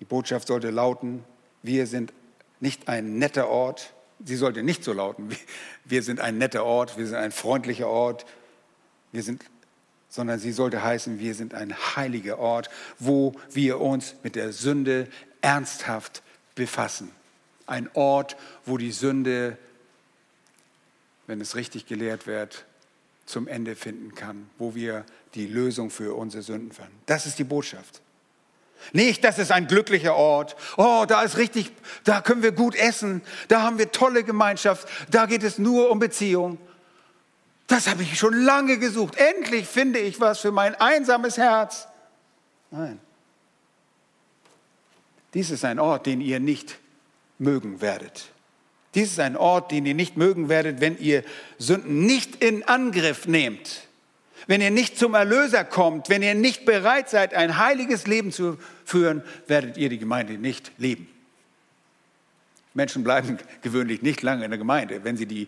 Die 0.00 0.04
Botschaft 0.04 0.48
sollte 0.48 0.70
lauten, 0.70 1.24
wir 1.62 1.86
sind 1.86 2.12
nicht 2.58 2.88
ein 2.88 3.18
netter 3.18 3.48
Ort, 3.48 3.92
sie 4.24 4.36
sollte 4.36 4.62
nicht 4.62 4.82
so 4.82 4.92
lauten, 4.92 5.28
wir 5.84 6.02
sind 6.02 6.20
ein 6.20 6.38
netter 6.38 6.64
Ort, 6.64 6.96
wir 6.96 7.06
sind 7.06 7.16
ein 7.16 7.32
freundlicher 7.32 7.88
Ort, 7.88 8.24
wir 9.12 9.22
sind, 9.22 9.44
sondern 10.10 10.40
sie 10.40 10.52
sollte 10.52 10.82
heißen, 10.82 11.18
wir 11.20 11.34
sind 11.34 11.54
ein 11.54 11.74
heiliger 11.96 12.38
Ort, 12.38 12.68
wo 12.98 13.32
wir 13.52 13.80
uns 13.80 14.16
mit 14.22 14.34
der 14.34 14.52
Sünde 14.52 15.08
ernsthaft 15.40 16.22
befassen. 16.54 17.10
Ein 17.66 17.88
Ort, 17.94 18.36
wo 18.66 18.76
die 18.76 18.90
Sünde, 18.90 19.56
wenn 21.26 21.40
es 21.40 21.54
richtig 21.54 21.86
gelehrt 21.86 22.26
wird, 22.26 22.66
zum 23.24 23.46
Ende 23.46 23.76
finden 23.76 24.16
kann, 24.16 24.50
wo 24.58 24.74
wir 24.74 25.04
die 25.34 25.46
Lösung 25.46 25.90
für 25.90 26.16
unsere 26.16 26.42
Sünden 26.42 26.72
finden. 26.72 26.98
Das 27.06 27.26
ist 27.26 27.38
die 27.38 27.44
Botschaft. 27.44 28.02
Nicht, 28.92 29.22
das 29.22 29.38
ist 29.38 29.52
ein 29.52 29.68
glücklicher 29.68 30.16
Ort. 30.16 30.56
Oh, 30.76 31.04
da 31.06 31.22
ist 31.22 31.36
richtig, 31.36 31.70
da 32.02 32.20
können 32.20 32.42
wir 32.42 32.50
gut 32.50 32.74
essen. 32.74 33.22
Da 33.46 33.62
haben 33.62 33.78
wir 33.78 33.92
tolle 33.92 34.24
Gemeinschaft. 34.24 34.88
Da 35.10 35.26
geht 35.26 35.44
es 35.44 35.58
nur 35.58 35.90
um 35.90 35.98
Beziehung. 35.98 36.58
Das 37.70 37.86
habe 37.86 38.02
ich 38.02 38.18
schon 38.18 38.34
lange 38.34 38.78
gesucht. 38.78 39.14
Endlich 39.16 39.66
finde 39.66 40.00
ich 40.00 40.20
was 40.20 40.40
für 40.40 40.52
mein 40.52 40.74
einsames 40.74 41.38
Herz. 41.38 41.86
Nein. 42.70 43.00
Dies 45.32 45.50
ist 45.50 45.64
ein 45.64 45.78
Ort, 45.78 46.06
den 46.06 46.20
ihr 46.20 46.40
nicht 46.40 46.78
mögen 47.38 47.80
werdet. 47.80 48.32
Dies 48.94 49.12
ist 49.12 49.20
ein 49.20 49.36
Ort, 49.36 49.70
den 49.70 49.86
ihr 49.86 49.94
nicht 49.94 50.16
mögen 50.16 50.48
werdet, 50.48 50.80
wenn 50.80 50.98
ihr 50.98 51.22
Sünden 51.58 52.04
nicht 52.04 52.42
in 52.42 52.64
Angriff 52.64 53.26
nehmt 53.26 53.88
wenn 54.46 54.60
ihr 54.60 54.70
nicht 54.70 54.98
zum 54.98 55.14
Erlöser 55.14 55.62
kommt, 55.64 56.08
wenn 56.08 56.22
ihr 56.22 56.34
nicht 56.34 56.64
bereit 56.64 57.08
seid, 57.08 57.34
ein 57.34 57.58
heiliges 57.58 58.08
Leben 58.08 58.32
zu 58.32 58.58
führen, 58.84 59.22
werdet 59.46 59.76
ihr 59.76 59.88
die 59.88 59.98
Gemeinde 59.98 60.32
nicht 60.34 60.72
lieben. 60.76 61.06
Menschen 62.74 63.04
bleiben 63.04 63.38
gewöhnlich 63.62 64.02
nicht 64.02 64.22
lange 64.22 64.44
in 64.44 64.50
der 64.50 64.58
Gemeinde, 64.58 65.04
wenn 65.04 65.16
sie, 65.16 65.26
die, 65.26 65.46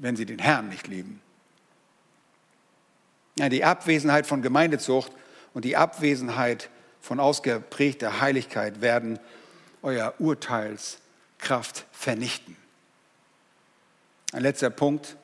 wenn 0.00 0.16
sie 0.16 0.26
den 0.26 0.38
Herrn 0.38 0.68
nicht 0.68 0.88
lieben. 0.88 1.20
Ja, 3.38 3.48
die 3.48 3.64
Abwesenheit 3.64 4.26
von 4.26 4.42
Gemeindezucht 4.42 5.12
und 5.54 5.64
die 5.64 5.76
Abwesenheit 5.76 6.68
von 7.00 7.20
ausgeprägter 7.20 8.20
Heiligkeit 8.20 8.80
werden 8.80 9.18
euer 9.82 10.14
Urteilskraft 10.18 11.86
vernichten. 11.92 12.56
Ein 14.32 14.42
letzter 14.42 14.70
Punkt, 14.70 15.16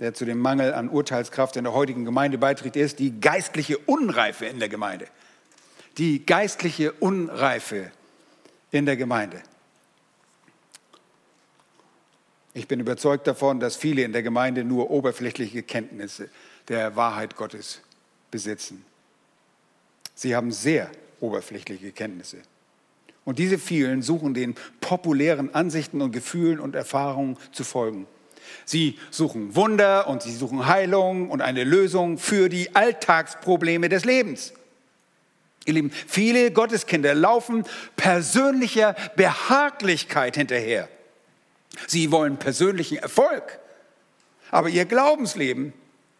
der 0.00 0.14
zu 0.14 0.24
dem 0.24 0.38
Mangel 0.38 0.72
an 0.72 0.88
Urteilskraft 0.88 1.56
in 1.56 1.64
der 1.64 1.72
heutigen 1.72 2.04
Gemeinde 2.04 2.38
beiträgt, 2.38 2.76
ist 2.76 2.98
die 2.98 3.20
geistliche 3.20 3.78
Unreife 3.78 4.46
in 4.46 4.58
der 4.58 4.68
Gemeinde. 4.68 5.06
Die 5.98 6.24
geistliche 6.24 6.92
Unreife 6.92 7.90
in 8.70 8.86
der 8.86 8.96
Gemeinde. 8.96 9.42
Ich 12.52 12.66
bin 12.66 12.80
überzeugt 12.80 13.26
davon, 13.26 13.60
dass 13.60 13.76
viele 13.76 14.02
in 14.02 14.12
der 14.12 14.22
Gemeinde 14.22 14.64
nur 14.64 14.90
oberflächliche 14.90 15.62
Kenntnisse 15.62 16.28
der 16.68 16.96
Wahrheit 16.96 17.36
Gottes 17.36 17.80
besitzen. 18.30 18.84
Sie 20.14 20.34
haben 20.34 20.50
sehr 20.50 20.90
oberflächliche 21.20 21.92
Kenntnisse. 21.92 22.38
Und 23.24 23.38
diese 23.38 23.58
vielen 23.58 24.02
suchen 24.02 24.34
den 24.34 24.54
populären 24.80 25.54
Ansichten 25.54 26.00
und 26.00 26.12
Gefühlen 26.12 26.58
und 26.58 26.74
Erfahrungen 26.74 27.36
zu 27.52 27.64
folgen. 27.64 28.06
Sie 28.64 28.98
suchen 29.10 29.54
Wunder 29.54 30.08
und 30.08 30.22
sie 30.22 30.34
suchen 30.34 30.66
Heilung 30.66 31.30
und 31.30 31.40
eine 31.40 31.62
Lösung 31.62 32.18
für 32.18 32.48
die 32.48 32.74
Alltagsprobleme 32.74 33.88
des 33.88 34.04
Lebens. 34.04 34.52
Ihr 35.66 35.74
Lieben, 35.74 35.90
viele 35.90 36.50
Gotteskinder 36.50 37.14
laufen 37.14 37.64
persönlicher 37.96 38.96
Behaglichkeit 39.14 40.36
hinterher. 40.36 40.88
Sie 41.86 42.10
wollen 42.10 42.36
persönlichen 42.36 42.98
Erfolg, 42.98 43.58
aber 44.50 44.68
ihr 44.68 44.84
Glaubensleben 44.84 45.72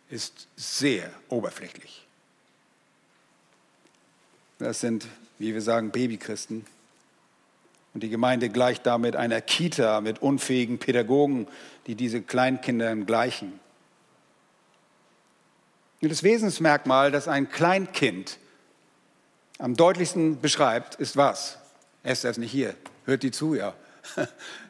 ist 0.08 0.48
sehr 0.56 1.10
oberflächlich. 1.28 2.06
Das 4.58 4.80
sind, 4.80 5.06
wie 5.38 5.54
wir 5.54 5.62
sagen, 5.62 5.90
Babychristen. 5.90 6.66
Und 7.94 8.02
die 8.02 8.08
Gemeinde 8.08 8.50
gleicht 8.50 8.86
damit 8.86 9.16
einer 9.16 9.40
Kita 9.40 10.00
mit 10.00 10.20
unfähigen 10.20 10.78
Pädagogen, 10.78 11.48
die 11.86 11.94
diese 11.94 12.22
Kleinkindern 12.22 13.06
gleichen. 13.06 13.58
Und 16.00 16.10
das 16.10 16.22
Wesensmerkmal, 16.22 17.10
das 17.10 17.26
ein 17.26 17.50
Kleinkind 17.50 18.38
am 19.58 19.76
deutlichsten 19.76 20.40
beschreibt, 20.40 20.94
ist 20.94 21.16
was? 21.16 21.58
Esther 22.02 22.30
ist 22.30 22.38
nicht 22.38 22.52
hier. 22.52 22.74
Hört 23.04 23.22
die 23.22 23.30
zu, 23.30 23.54
ja. 23.54 23.74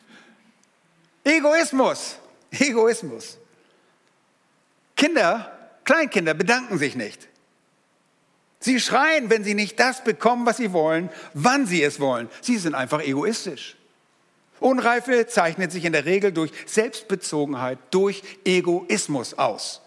Egoismus. 1.25 2.17
Egoismus. 2.51 3.39
Kinder, 4.97 5.51
Kleinkinder 5.85 6.35
bedanken 6.35 6.79
sich 6.79 6.95
nicht. 6.97 7.29
Sie 8.61 8.79
schreien, 8.79 9.31
wenn 9.31 9.43
sie 9.43 9.55
nicht 9.55 9.81
das 9.81 10.05
bekommen, 10.05 10.45
was 10.45 10.59
sie 10.59 10.73
wollen, 10.73 11.09
wann 11.33 11.67
sie 11.67 11.83
es 11.83 11.99
wollen. 11.99 12.29
Sie 12.43 12.59
sind 12.59 12.75
einfach 12.75 13.01
egoistisch. 13.01 13.77
Unreife 14.61 15.27
zeichnet 15.27 15.73
sich 15.73 15.87
in 15.87 15.95
der 15.95 16.05
Regel 16.05 16.33
durch 16.33 16.53
Selbstbezogenheit, 16.67 17.79
durch 17.91 18.23
Egoismus 18.45 19.33
aus. 19.35 19.81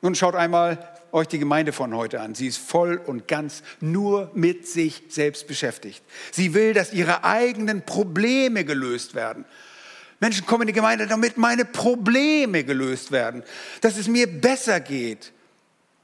Nun 0.00 0.14
schaut 0.14 0.36
einmal 0.36 0.94
euch 1.10 1.26
die 1.26 1.40
Gemeinde 1.40 1.72
von 1.72 1.94
heute 1.96 2.20
an. 2.20 2.36
Sie 2.36 2.46
ist 2.46 2.58
voll 2.58 2.96
und 3.04 3.26
ganz 3.26 3.64
nur 3.80 4.30
mit 4.34 4.68
sich 4.68 5.02
selbst 5.08 5.48
beschäftigt. 5.48 6.04
Sie 6.30 6.54
will, 6.54 6.74
dass 6.74 6.92
ihre 6.92 7.24
eigenen 7.24 7.84
Probleme 7.84 8.64
gelöst 8.64 9.16
werden. 9.16 9.44
Menschen 10.20 10.46
kommen 10.46 10.62
in 10.62 10.68
die 10.68 10.72
Gemeinde, 10.72 11.06
damit 11.06 11.36
meine 11.36 11.64
Probleme 11.64 12.64
gelöst 12.64 13.12
werden, 13.12 13.42
dass 13.80 13.96
es 13.96 14.08
mir 14.08 14.26
besser 14.26 14.80
geht. 14.80 15.32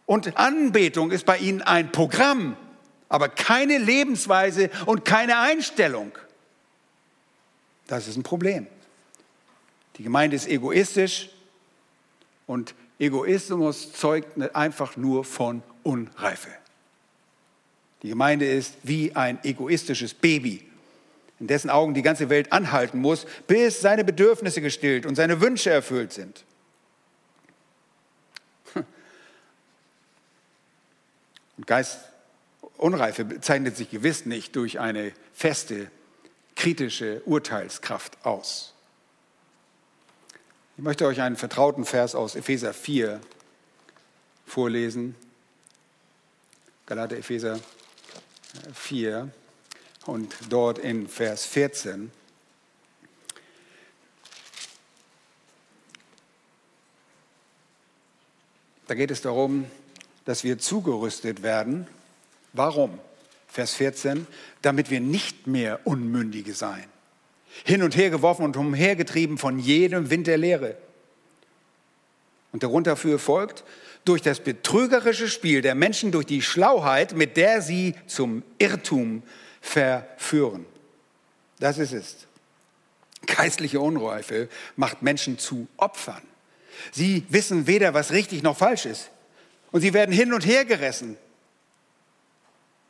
Und 0.06 0.36
Anbetung 0.36 1.10
ist 1.10 1.26
bei 1.26 1.38
ihnen 1.38 1.62
ein 1.62 1.90
Programm, 1.90 2.56
aber 3.08 3.28
keine 3.28 3.78
Lebensweise 3.78 4.70
und 4.86 5.04
keine 5.04 5.38
Einstellung. 5.38 6.12
Das 7.86 8.06
ist 8.06 8.16
ein 8.16 8.22
Problem. 8.22 8.66
Die 9.96 10.02
Gemeinde 10.02 10.36
ist 10.36 10.46
egoistisch 10.46 11.30
und 12.46 12.74
Egoismus 12.98 13.92
zeugt 13.92 14.40
einfach 14.54 14.96
nur 14.96 15.24
von 15.24 15.62
Unreife. 15.82 16.50
Die 18.02 18.08
Gemeinde 18.08 18.46
ist 18.46 18.74
wie 18.82 19.14
ein 19.16 19.42
egoistisches 19.42 20.14
Baby 20.14 20.68
in 21.40 21.46
dessen 21.46 21.70
Augen 21.70 21.94
die 21.94 22.02
ganze 22.02 22.28
Welt 22.28 22.52
anhalten 22.52 23.00
muss, 23.00 23.26
bis 23.46 23.80
seine 23.80 24.04
Bedürfnisse 24.04 24.60
gestillt 24.60 25.06
und 25.06 25.14
seine 25.16 25.40
Wünsche 25.40 25.70
erfüllt 25.70 26.12
sind. 26.12 26.44
Und 31.56 31.66
Geist 31.66 32.00
Unreife 32.76 33.40
zeichnet 33.40 33.76
sich 33.76 33.90
gewiss 33.90 34.26
nicht 34.26 34.56
durch 34.56 34.80
eine 34.80 35.12
feste, 35.32 35.90
kritische 36.56 37.22
Urteilskraft 37.24 38.24
aus. 38.24 38.74
Ich 40.76 40.82
möchte 40.82 41.06
euch 41.06 41.20
einen 41.20 41.36
vertrauten 41.36 41.84
Vers 41.84 42.16
aus 42.16 42.34
Epheser 42.34 42.74
4 42.74 43.20
vorlesen. 44.44 45.14
Galater 46.86 47.16
Epheser 47.16 47.60
4 48.74 49.30
und 50.06 50.34
dort 50.48 50.78
in 50.78 51.08
Vers 51.08 51.46
14. 51.46 52.10
Da 58.86 58.94
geht 58.94 59.10
es 59.10 59.22
darum, 59.22 59.66
dass 60.24 60.44
wir 60.44 60.58
zugerüstet 60.58 61.42
werden. 61.42 61.86
Warum? 62.52 62.98
Vers 63.48 63.74
14, 63.74 64.26
damit 64.62 64.90
wir 64.90 65.00
nicht 65.00 65.46
mehr 65.46 65.80
Unmündige 65.84 66.54
seien. 66.54 66.84
Hin 67.64 67.82
und 67.82 67.96
her 67.96 68.10
geworfen 68.10 68.44
und 68.44 68.56
umhergetrieben 68.56 69.38
von 69.38 69.58
jedem 69.58 70.10
Wind 70.10 70.26
der 70.26 70.38
Lehre. 70.38 70.76
Und 72.52 72.62
darunter 72.62 72.96
für 72.96 73.18
folgt, 73.18 73.64
durch 74.04 74.22
das 74.22 74.40
betrügerische 74.40 75.28
Spiel 75.28 75.62
der 75.62 75.74
Menschen, 75.74 76.12
durch 76.12 76.26
die 76.26 76.42
Schlauheit, 76.42 77.14
mit 77.14 77.36
der 77.36 77.62
sie 77.62 77.94
zum 78.06 78.42
Irrtum 78.58 79.22
verführen. 79.64 80.66
Das 81.58 81.78
ist 81.78 81.92
es. 81.92 82.26
Geistliche 83.26 83.80
Unreife 83.80 84.48
macht 84.76 85.00
Menschen 85.00 85.38
zu 85.38 85.66
Opfern. 85.78 86.22
Sie 86.92 87.24
wissen 87.30 87.66
weder, 87.66 87.94
was 87.94 88.12
richtig 88.12 88.42
noch 88.42 88.58
falsch 88.58 88.84
ist. 88.84 89.10
Und 89.72 89.80
sie 89.80 89.94
werden 89.94 90.12
hin 90.12 90.34
und 90.34 90.44
her 90.44 90.66
gerissen. 90.66 91.16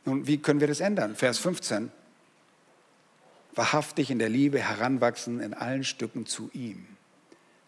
Nun, 0.03 0.27
wie 0.27 0.37
können 0.37 0.59
wir 0.59 0.67
das 0.67 0.81
ändern? 0.81 1.15
Vers 1.15 1.39
15. 1.39 1.91
Wahrhaftig 3.53 4.11
in 4.11 4.19
der 4.19 4.29
Liebe 4.29 4.59
heranwachsen 4.59 5.39
in 5.39 5.53
allen 5.53 5.85
Stücken 5.85 6.25
zu 6.25 6.49
ihm, 6.53 6.85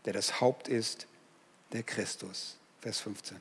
der 0.06 0.12
das 0.12 0.42
Haupt 0.42 0.68
ist, 0.68 1.08
der 1.72 1.84
Christus. 1.84 2.58
Vers 2.82 3.00
15. 3.00 3.38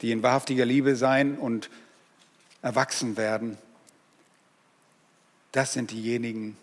Die 0.00 0.10
in 0.10 0.22
wahrhaftiger 0.22 0.64
Liebe 0.64 0.96
sein 0.96 1.36
und 1.36 1.68
erwachsen 2.62 3.16
werden, 3.16 3.58
das 5.52 5.74
sind 5.74 5.90
diejenigen, 5.90 6.56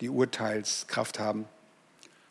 die 0.00 0.08
Urteilskraft 0.08 1.18
haben. 1.18 1.46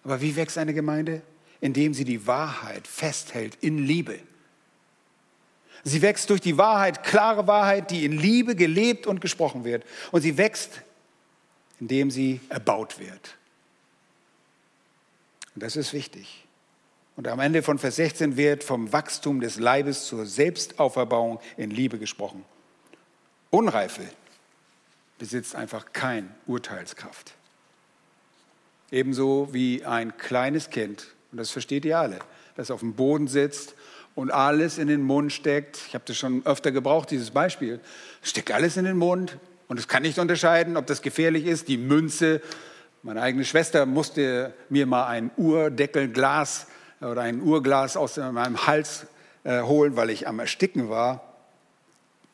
Aber 0.03 0.21
wie 0.21 0.35
wächst 0.35 0.57
eine 0.57 0.73
Gemeinde? 0.73 1.21
Indem 1.61 1.93
sie 1.93 2.05
die 2.05 2.25
Wahrheit 2.25 2.87
festhält 2.87 3.57
in 3.59 3.79
Liebe. 3.79 4.19
Sie 5.83 6.01
wächst 6.01 6.29
durch 6.29 6.41
die 6.41 6.57
Wahrheit, 6.57 7.03
klare 7.03 7.47
Wahrheit, 7.47 7.91
die 7.91 8.05
in 8.05 8.13
Liebe 8.13 8.55
gelebt 8.55 9.07
und 9.07 9.19
gesprochen 9.19 9.65
wird. 9.65 9.85
Und 10.11 10.21
sie 10.21 10.37
wächst, 10.37 10.81
indem 11.79 12.11
sie 12.11 12.39
erbaut 12.49 12.99
wird. 12.99 13.35
Und 15.55 15.63
das 15.63 15.75
ist 15.75 15.91
wichtig. 15.93 16.45
Und 17.17 17.27
am 17.27 17.39
Ende 17.41 17.61
von 17.61 17.77
Vers 17.77 17.97
16 17.97 18.37
wird 18.37 18.63
vom 18.63 18.93
Wachstum 18.93 19.41
des 19.41 19.59
Leibes 19.59 20.05
zur 20.05 20.25
Selbstauferbauung 20.25 21.39
in 21.57 21.71
Liebe 21.71 21.99
gesprochen. 21.99 22.45
Unreife 23.51 24.03
besitzt 25.17 25.55
einfach 25.55 25.87
kein 25.93 26.33
Urteilskraft. 26.47 27.33
Ebenso 28.91 29.49
wie 29.51 29.85
ein 29.85 30.17
kleines 30.17 30.69
Kind, 30.69 31.07
und 31.31 31.37
das 31.37 31.51
versteht 31.51 31.85
ihr 31.85 31.99
alle, 31.99 32.19
das 32.55 32.71
auf 32.71 32.79
dem 32.79 32.93
Boden 32.93 33.27
sitzt 33.27 33.75
und 34.15 34.31
alles 34.31 34.77
in 34.77 34.87
den 34.87 35.01
Mund 35.01 35.31
steckt. 35.31 35.77
Ich 35.87 35.93
habe 35.93 36.03
das 36.07 36.17
schon 36.17 36.45
öfter 36.45 36.71
gebraucht, 36.71 37.11
dieses 37.11 37.31
Beispiel. 37.31 37.79
Steckt 38.21 38.51
alles 38.51 38.77
in 38.77 38.85
den 38.85 38.97
Mund 38.97 39.37
und 39.67 39.79
es 39.79 39.87
kann 39.87 40.01
nicht 40.01 40.19
unterscheiden, 40.19 40.75
ob 40.77 40.87
das 40.87 41.01
gefährlich 41.01 41.45
ist. 41.45 41.67
Die 41.67 41.77
Münze, 41.77 42.41
meine 43.03 43.21
eigene 43.21 43.45
Schwester 43.45 43.85
musste 43.85 44.53
mir 44.69 44.85
mal 44.85 45.07
ein 45.07 45.31
Urdeckelglas 45.37 46.67
oder 47.01 47.21
ein 47.21 47.41
Urglas 47.41 47.95
aus 47.95 48.17
meinem 48.17 48.65
Hals 48.65 49.05
äh, 49.43 49.61
holen, 49.61 49.95
weil 49.95 50.09
ich 50.09 50.27
am 50.27 50.39
Ersticken 50.39 50.89
war. 50.89 51.28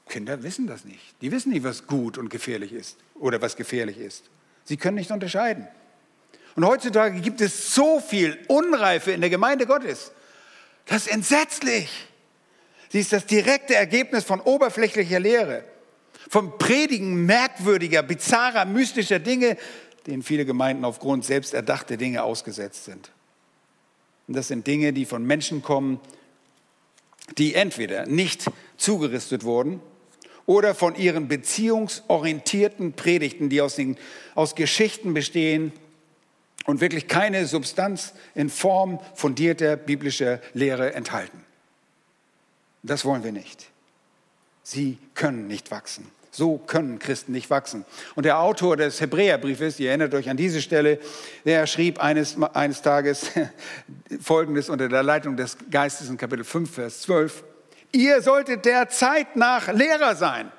Kinder 0.08 0.44
wissen 0.44 0.68
das 0.68 0.86
nicht. 0.86 1.16
Die 1.22 1.32
wissen 1.32 1.52
nicht, 1.52 1.64
was 1.64 1.88
gut 1.88 2.18
und 2.18 2.30
gefährlich 2.30 2.72
ist 2.72 2.98
oder 3.16 3.42
was 3.42 3.56
gefährlich 3.56 3.98
ist. 3.98 4.30
Sie 4.64 4.78
können 4.78 4.96
nicht 4.96 5.12
unterscheiden. 5.12 5.68
Und 6.56 6.66
heutzutage 6.66 7.20
gibt 7.20 7.42
es 7.42 7.74
so 7.74 8.00
viel 8.00 8.38
Unreife 8.48 9.12
in 9.12 9.22
der 9.22 9.30
Gemeinde 9.30 9.66
Gottes. 9.66 10.12
Das 10.86 11.06
ist 11.06 11.12
entsetzlich. 11.12 11.90
Sie 12.90 13.00
ist 13.00 13.12
das 13.12 13.26
direkte 13.26 13.76
Ergebnis 13.76 14.24
von 14.24 14.40
oberflächlicher 14.40 15.20
Lehre, 15.20 15.64
vom 16.30 16.58
Predigen 16.58 17.26
merkwürdiger, 17.26 18.04
bizarrer, 18.04 18.66
mystischer 18.66 19.20
Dinge, 19.20 19.58
denen 20.08 20.24
viele 20.24 20.46
Gemeinden 20.46 20.86
aufgrund 20.86 21.26
selbst 21.26 21.54
erdachter 21.54 21.98
Dinge 21.98 22.24
ausgesetzt 22.24 22.86
sind. 22.86 23.12
Und 24.28 24.36
das 24.36 24.48
sind 24.48 24.66
Dinge, 24.66 24.94
die 24.94 25.06
von 25.06 25.26
Menschen 25.26 25.62
kommen, 25.62 26.00
die 27.38 27.56
entweder 27.56 28.06
nicht 28.06 28.46
zugerüstet 28.78 29.44
wurden 29.44 29.82
oder 30.46 30.76
von 30.76 30.96
ihren 30.96 31.28
beziehungsorientierten 31.28 32.94
Predigten, 32.94 33.50
die 33.50 33.62
aus, 33.62 33.76
den, 33.76 33.98
aus 34.36 34.56
Geschichten 34.56 35.14
bestehen 35.14 35.72
und 36.66 36.82
wirklich 36.82 37.08
keine 37.08 37.46
Substanz 37.46 38.14
in 38.34 38.50
Form 38.50 39.00
fundierter 39.16 39.76
biblischer 39.76 40.40
Lehre 40.54 40.94
enthalten. 40.94 41.44
Das 42.84 43.06
wollen 43.06 43.24
wir 43.24 43.32
nicht. 43.32 43.70
Sie 44.64 44.98
können 45.14 45.48
nicht 45.48 45.72
wachsen. 45.72 46.08
So 46.32 46.58
können 46.58 47.00
Christen 47.00 47.32
nicht 47.32 47.50
wachsen. 47.50 47.86
Und 48.16 48.26
der 48.26 48.40
Autor 48.40 48.76
des 48.76 49.00
Hebräerbriefes, 49.00 49.80
ihr 49.80 49.90
erinnert 49.90 50.14
euch 50.14 50.30
an 50.30 50.36
diese 50.36 50.62
Stelle, 50.62 51.00
der 51.46 51.66
schrieb 51.66 52.00
eines, 52.00 52.36
eines 52.54 52.82
Tages 52.82 53.32
Folgendes 54.22 54.70
unter 54.70 54.90
der 54.90 55.02
Leitung 55.02 55.38
des 55.38 55.58
Geistes 55.72 56.10
in 56.10 56.18
Kapitel 56.18 56.44
5, 56.44 56.70
Vers 56.70 57.02
12. 57.04 57.44
Ihr 57.96 58.22
solltet 58.22 58.66
der 58.66 58.90
Zeit 58.90 59.38
nach 59.38 59.72
Lehrer 59.72 60.18
sein. 60.18 60.52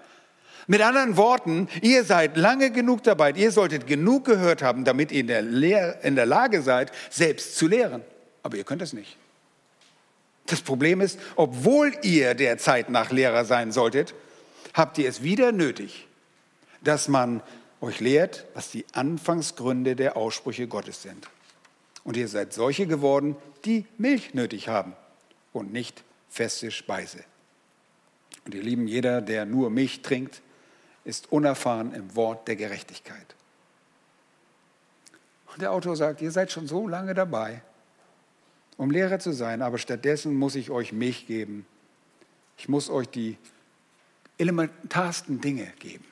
Mit 0.66 0.80
anderen 0.80 1.18
Worten, 1.18 1.68
ihr 1.82 2.02
seid 2.02 2.38
lange 2.38 2.70
genug 2.70 3.02
dabei, 3.02 3.32
ihr 3.32 3.52
solltet 3.52 3.86
genug 3.86 4.24
gehört 4.24 4.62
haben, 4.62 4.84
damit 4.84 5.12
ihr 5.12 5.20
in 5.20 5.26
der, 5.26 5.42
Lehr 5.42 6.02
in 6.02 6.16
der 6.16 6.24
Lage 6.24 6.62
seid, 6.62 6.92
selbst 7.10 7.56
zu 7.58 7.68
lehren. 7.68 8.02
Aber 8.42 8.56
ihr 8.56 8.64
könnt 8.64 8.80
es 8.80 8.94
nicht. 8.94 9.18
Das 10.46 10.62
Problem 10.62 11.02
ist, 11.02 11.18
obwohl 11.36 11.92
ihr 12.02 12.34
der 12.34 12.56
Zeit 12.56 12.88
nach 12.88 13.10
Lehrer 13.10 13.44
sein 13.44 13.70
solltet, 13.70 14.14
habt 14.72 14.96
ihr 14.96 15.08
es 15.08 15.22
wieder 15.22 15.52
nötig, 15.52 16.08
dass 16.80 17.06
man 17.06 17.42
euch 17.82 18.00
lehrt, 18.00 18.46
was 18.54 18.70
die 18.70 18.86
Anfangsgründe 18.94 19.94
der 19.94 20.16
Aussprüche 20.16 20.68
Gottes 20.68 21.02
sind. 21.02 21.28
Und 22.02 22.16
ihr 22.16 22.28
seid 22.28 22.54
solche 22.54 22.86
geworden, 22.86 23.36
die 23.66 23.84
Milch 23.98 24.32
nötig 24.32 24.68
haben 24.68 24.94
und 25.52 25.70
nicht 25.70 26.02
feste 26.36 26.70
Speise. 26.70 27.24
Und 28.44 28.54
ihr 28.54 28.62
Lieben, 28.62 28.86
jeder, 28.86 29.22
der 29.22 29.46
nur 29.46 29.70
Milch 29.70 30.02
trinkt, 30.02 30.42
ist 31.04 31.32
unerfahren 31.32 31.94
im 31.94 32.14
Wort 32.14 32.46
der 32.46 32.56
Gerechtigkeit. 32.56 33.34
Und 35.52 35.62
der 35.62 35.72
Autor 35.72 35.96
sagt, 35.96 36.20
ihr 36.20 36.30
seid 36.30 36.52
schon 36.52 36.66
so 36.66 36.86
lange 36.86 37.14
dabei, 37.14 37.62
um 38.76 38.90
Lehrer 38.90 39.18
zu 39.18 39.32
sein, 39.32 39.62
aber 39.62 39.78
stattdessen 39.78 40.34
muss 40.34 40.54
ich 40.54 40.70
euch 40.70 40.92
Milch 40.92 41.26
geben. 41.26 41.64
Ich 42.58 42.68
muss 42.68 42.90
euch 42.90 43.08
die 43.08 43.38
elementarsten 44.36 45.40
Dinge 45.40 45.72
geben. 45.78 46.04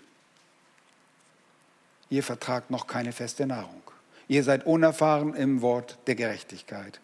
Ihr 2.08 2.22
vertragt 2.22 2.70
noch 2.70 2.86
keine 2.86 3.12
feste 3.12 3.46
Nahrung. 3.46 3.82
Ihr 4.28 4.42
seid 4.42 4.64
unerfahren 4.64 5.34
im 5.34 5.60
Wort 5.60 5.98
der 6.06 6.14
Gerechtigkeit. 6.14 7.00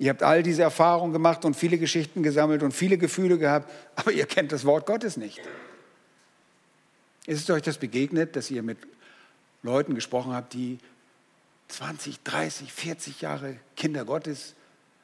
Ihr 0.00 0.08
habt 0.08 0.22
all 0.22 0.42
diese 0.42 0.62
Erfahrungen 0.62 1.12
gemacht 1.12 1.44
und 1.44 1.54
viele 1.54 1.76
Geschichten 1.76 2.22
gesammelt 2.22 2.62
und 2.62 2.72
viele 2.72 2.96
Gefühle 2.96 3.36
gehabt, 3.36 3.70
aber 3.96 4.10
ihr 4.12 4.24
kennt 4.24 4.50
das 4.50 4.64
Wort 4.64 4.86
Gottes 4.86 5.18
nicht. 5.18 5.42
Ist 7.26 7.42
es 7.42 7.50
euch 7.50 7.60
das 7.60 7.76
begegnet, 7.76 8.34
dass 8.34 8.50
ihr 8.50 8.62
mit 8.62 8.78
Leuten 9.62 9.94
gesprochen 9.94 10.32
habt, 10.32 10.54
die 10.54 10.78
20, 11.68 12.22
30, 12.22 12.72
40 12.72 13.20
Jahre 13.20 13.56
Kinder 13.76 14.06
Gottes 14.06 14.54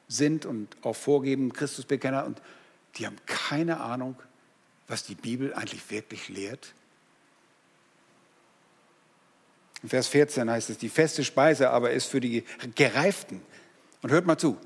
sind 0.07 0.47
und 0.47 0.75
auch 0.81 0.95
vorgeben, 0.95 1.53
Christusbekenner, 1.53 2.25
und 2.25 2.41
die 2.95 3.05
haben 3.05 3.17
keine 3.27 3.79
Ahnung, 3.81 4.15
was 4.87 5.03
die 5.03 5.13
Bibel 5.13 5.53
eigentlich 5.53 5.91
wirklich 5.91 6.27
lehrt? 6.27 6.73
In 9.83 9.89
Vers 9.89 10.07
14 10.07 10.49
heißt 10.49 10.71
es, 10.71 10.79
die 10.79 10.89
feste 10.89 11.23
Speise 11.23 11.69
aber 11.69 11.91
ist 11.91 12.07
für 12.07 12.19
die 12.19 12.43
Gereiften. 12.73 13.43
Und 14.01 14.09
hört 14.09 14.25
mal 14.25 14.37
zu, 14.37 14.57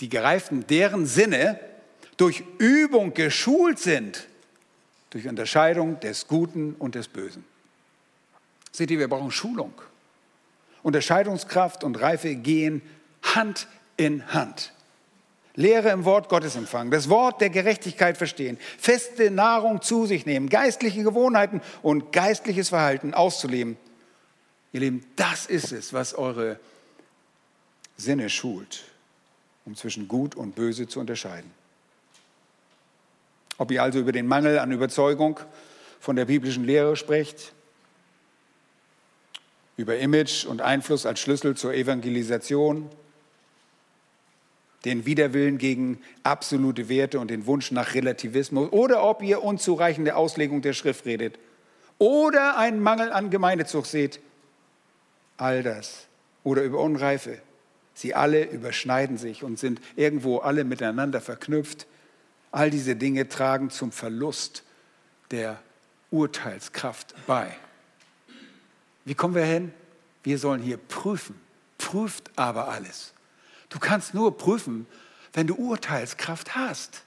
die 0.00 0.08
Gereiften, 0.08 0.66
deren 0.66 1.06
Sinne 1.06 1.60
durch 2.16 2.42
Übung 2.58 3.14
geschult 3.14 3.78
sind, 3.78 4.26
durch 5.10 5.26
Unterscheidung 5.26 6.00
des 6.00 6.28
Guten 6.28 6.74
und 6.78 6.94
des 6.94 7.08
Bösen. 7.08 7.44
Seht 8.72 8.90
ihr, 8.90 8.98
wir 8.98 9.08
brauchen 9.08 9.30
Schulung. 9.30 9.72
Unterscheidungskraft 10.82 11.84
und 11.84 12.00
Reife 12.00 12.34
gehen 12.36 12.82
Hand 13.22 13.66
in 13.96 14.32
Hand. 14.32 14.72
Lehre 15.56 15.90
im 15.90 16.04
Wort 16.04 16.28
Gottes 16.28 16.56
empfangen, 16.56 16.90
das 16.90 17.08
Wort 17.08 17.40
der 17.40 17.50
Gerechtigkeit 17.50 18.16
verstehen, 18.16 18.56
feste 18.78 19.30
Nahrung 19.30 19.82
zu 19.82 20.06
sich 20.06 20.24
nehmen, 20.24 20.48
geistliche 20.48 21.02
Gewohnheiten 21.02 21.60
und 21.82 22.12
geistliches 22.12 22.68
Verhalten 22.68 23.14
auszuleben. 23.14 23.76
Ihr 24.72 24.80
Lieben, 24.80 25.04
das 25.16 25.46
ist 25.46 25.72
es, 25.72 25.92
was 25.92 26.14
eure 26.14 26.58
Sinne 27.96 28.30
schult, 28.30 28.84
um 29.64 29.76
zwischen 29.76 30.08
Gut 30.08 30.34
und 30.34 30.54
Böse 30.54 30.88
zu 30.88 31.00
unterscheiden. 31.00 31.50
Ob 33.58 33.70
ihr 33.70 33.82
also 33.82 33.98
über 33.98 34.12
den 34.12 34.26
Mangel 34.26 34.58
an 34.58 34.72
Überzeugung 34.72 35.38
von 36.00 36.16
der 36.16 36.24
biblischen 36.24 36.64
Lehre 36.64 36.96
sprecht, 36.96 37.52
über 39.76 39.98
Image 39.98 40.44
und 40.44 40.60
Einfluss 40.60 41.06
als 41.06 41.20
Schlüssel 41.20 41.56
zur 41.56 41.74
Evangelisation, 41.74 42.88
den 44.84 45.04
Widerwillen 45.04 45.58
gegen 45.58 46.00
absolute 46.22 46.88
Werte 46.88 47.20
und 47.20 47.30
den 47.30 47.46
Wunsch 47.46 47.70
nach 47.70 47.94
Relativismus 47.94 48.72
oder 48.72 49.02
ob 49.02 49.22
ihr 49.22 49.42
unzureichende 49.42 50.16
Auslegung 50.16 50.62
der 50.62 50.72
Schrift 50.72 51.04
redet 51.04 51.38
oder 51.98 52.56
einen 52.56 52.80
Mangel 52.80 53.12
an 53.12 53.30
Gemeindezucht 53.30 53.90
seht. 53.90 54.20
All 55.36 55.62
das 55.62 56.06
oder 56.44 56.62
über 56.62 56.80
Unreife. 56.80 57.40
Sie 58.00 58.14
alle 58.14 58.44
überschneiden 58.44 59.18
sich 59.18 59.44
und 59.44 59.58
sind 59.58 59.78
irgendwo 59.94 60.38
alle 60.38 60.64
miteinander 60.64 61.20
verknüpft. 61.20 61.86
All 62.50 62.70
diese 62.70 62.96
Dinge 62.96 63.28
tragen 63.28 63.68
zum 63.68 63.92
Verlust 63.92 64.62
der 65.30 65.60
Urteilskraft 66.10 67.14
bei. 67.26 67.54
Wie 69.04 69.14
kommen 69.14 69.34
wir 69.34 69.44
hin? 69.44 69.74
Wir 70.22 70.38
sollen 70.38 70.62
hier 70.62 70.78
prüfen. 70.78 71.38
Prüft 71.76 72.30
aber 72.36 72.68
alles. 72.68 73.12
Du 73.68 73.78
kannst 73.78 74.14
nur 74.14 74.38
prüfen, 74.38 74.86
wenn 75.34 75.46
du 75.46 75.54
Urteilskraft 75.56 76.56
hast. 76.56 77.02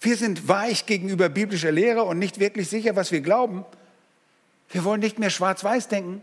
Wir 0.00 0.16
sind 0.16 0.48
weich 0.48 0.86
gegenüber 0.86 1.28
biblischer 1.28 1.72
Lehre 1.72 2.04
und 2.04 2.18
nicht 2.18 2.40
wirklich 2.40 2.70
sicher, 2.70 2.96
was 2.96 3.12
wir 3.12 3.20
glauben. 3.20 3.66
Wir 4.70 4.82
wollen 4.82 5.00
nicht 5.00 5.18
mehr 5.18 5.28
schwarz-weiß 5.28 5.88
denken. 5.88 6.22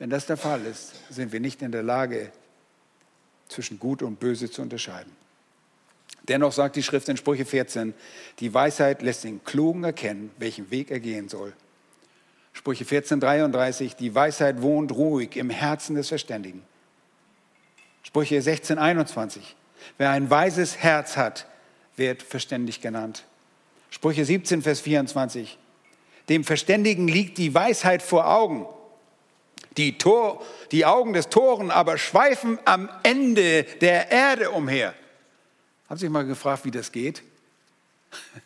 Wenn 0.00 0.08
das 0.08 0.24
der 0.24 0.38
Fall 0.38 0.64
ist, 0.64 0.94
sind 1.10 1.30
wir 1.30 1.40
nicht 1.40 1.60
in 1.60 1.72
der 1.72 1.82
Lage, 1.82 2.32
zwischen 3.48 3.78
Gut 3.78 4.02
und 4.02 4.18
Böse 4.18 4.50
zu 4.50 4.62
unterscheiden. 4.62 5.12
Dennoch 6.22 6.52
sagt 6.52 6.76
die 6.76 6.82
Schrift 6.82 7.08
in 7.10 7.18
Sprüche 7.18 7.44
14, 7.44 7.92
die 8.38 8.54
Weisheit 8.54 9.02
lässt 9.02 9.24
den 9.24 9.44
Klugen 9.44 9.84
erkennen, 9.84 10.30
welchen 10.38 10.70
Weg 10.70 10.90
er 10.90 11.00
gehen 11.00 11.28
soll. 11.28 11.52
Sprüche 12.54 12.86
14, 12.86 13.20
33, 13.20 13.94
die 13.94 14.14
Weisheit 14.14 14.62
wohnt 14.62 14.92
ruhig 14.92 15.36
im 15.36 15.50
Herzen 15.50 15.96
des 15.96 16.08
Verständigen. 16.08 16.62
Sprüche 18.02 18.40
16, 18.40 18.78
21, 18.78 19.54
wer 19.98 20.10
ein 20.10 20.30
weises 20.30 20.78
Herz 20.78 21.18
hat, 21.18 21.46
wird 21.96 22.22
verständig 22.22 22.80
genannt. 22.80 23.24
Sprüche 23.90 24.24
17, 24.24 24.62
Vers 24.62 24.80
24, 24.80 25.58
dem 26.30 26.44
Verständigen 26.44 27.06
liegt 27.06 27.36
die 27.36 27.52
Weisheit 27.52 28.02
vor 28.02 28.32
Augen. 28.32 28.66
Die, 29.76 29.98
Tor, 29.98 30.44
die 30.72 30.84
Augen 30.84 31.12
des 31.12 31.28
Toren 31.28 31.70
aber 31.70 31.96
schweifen 31.96 32.58
am 32.64 32.88
Ende 33.02 33.64
der 33.80 34.10
Erde 34.10 34.50
umher. 34.50 34.94
Haben 35.88 35.98
Sie 35.98 36.06
sich 36.06 36.10
mal 36.10 36.26
gefragt, 36.26 36.64
wie 36.64 36.70
das 36.70 36.92
geht? 36.92 37.22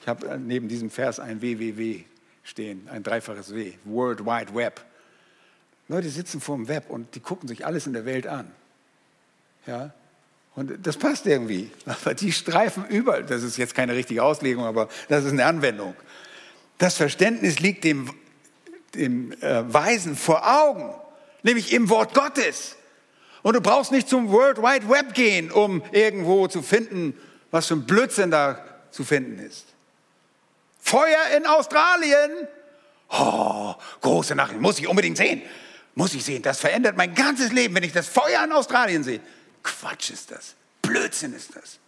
Ich 0.00 0.08
habe 0.08 0.38
neben 0.38 0.68
diesem 0.68 0.88
Vers 0.88 1.20
ein 1.20 1.42
WWW 1.42 2.02
stehen, 2.42 2.88
ein 2.90 3.02
dreifaches 3.02 3.54
W, 3.54 3.74
World 3.84 4.24
Wide 4.24 4.54
Web. 4.54 4.82
Leute 5.88 6.08
sitzen 6.08 6.40
vor 6.40 6.56
dem 6.56 6.66
Web 6.66 6.88
und 6.88 7.14
die 7.14 7.20
gucken 7.20 7.46
sich 7.46 7.66
alles 7.66 7.86
in 7.86 7.92
der 7.92 8.06
Welt 8.06 8.26
an. 8.26 8.50
Ja? 9.66 9.92
Und 10.54 10.86
das 10.86 10.96
passt 10.96 11.26
irgendwie. 11.26 11.70
Aber 11.86 12.14
die 12.14 12.32
streifen 12.32 12.86
überall. 12.88 13.24
Das 13.24 13.42
ist 13.42 13.58
jetzt 13.58 13.74
keine 13.74 13.94
richtige 13.94 14.22
Auslegung, 14.22 14.64
aber 14.64 14.88
das 15.08 15.24
ist 15.24 15.32
eine 15.32 15.44
Anwendung. 15.44 15.94
Das 16.78 16.96
Verständnis 16.96 17.60
liegt 17.60 17.84
dem, 17.84 18.10
dem 18.94 19.32
äh, 19.42 19.72
Weisen 19.72 20.16
vor 20.16 20.46
Augen, 20.46 20.94
nämlich 21.42 21.72
im 21.72 21.88
Wort 21.88 22.14
Gottes. 22.14 22.76
Und 23.42 23.54
du 23.54 23.60
brauchst 23.60 23.92
nicht 23.92 24.08
zum 24.08 24.30
World 24.30 24.58
Wide 24.58 24.88
Web 24.88 25.14
gehen, 25.14 25.50
um 25.50 25.82
irgendwo 25.92 26.48
zu 26.48 26.62
finden, 26.62 27.18
was 27.50 27.66
für 27.66 27.74
ein 27.74 27.86
Blödsinn 27.86 28.30
da 28.30 28.64
zu 28.90 29.04
finden 29.04 29.38
ist. 29.38 29.66
Feuer 30.80 31.36
in 31.36 31.46
Australien. 31.46 32.48
Oh, 33.10 33.74
große 34.00 34.34
Nachricht, 34.34 34.60
muss 34.60 34.78
ich 34.78 34.88
unbedingt 34.88 35.16
sehen. 35.16 35.42
Muss 35.94 36.14
ich 36.14 36.24
sehen. 36.24 36.42
Das 36.42 36.60
verändert 36.60 36.96
mein 36.96 37.14
ganzes 37.14 37.52
Leben, 37.52 37.74
wenn 37.74 37.82
ich 37.82 37.92
das 37.92 38.06
Feuer 38.06 38.44
in 38.44 38.52
Australien 38.52 39.02
sehe. 39.02 39.20
Quatsch 39.62 40.10
ist 40.10 40.30
das. 40.30 40.54
Blödsinn 40.82 41.32
ist 41.34 41.56
das. 41.56 41.78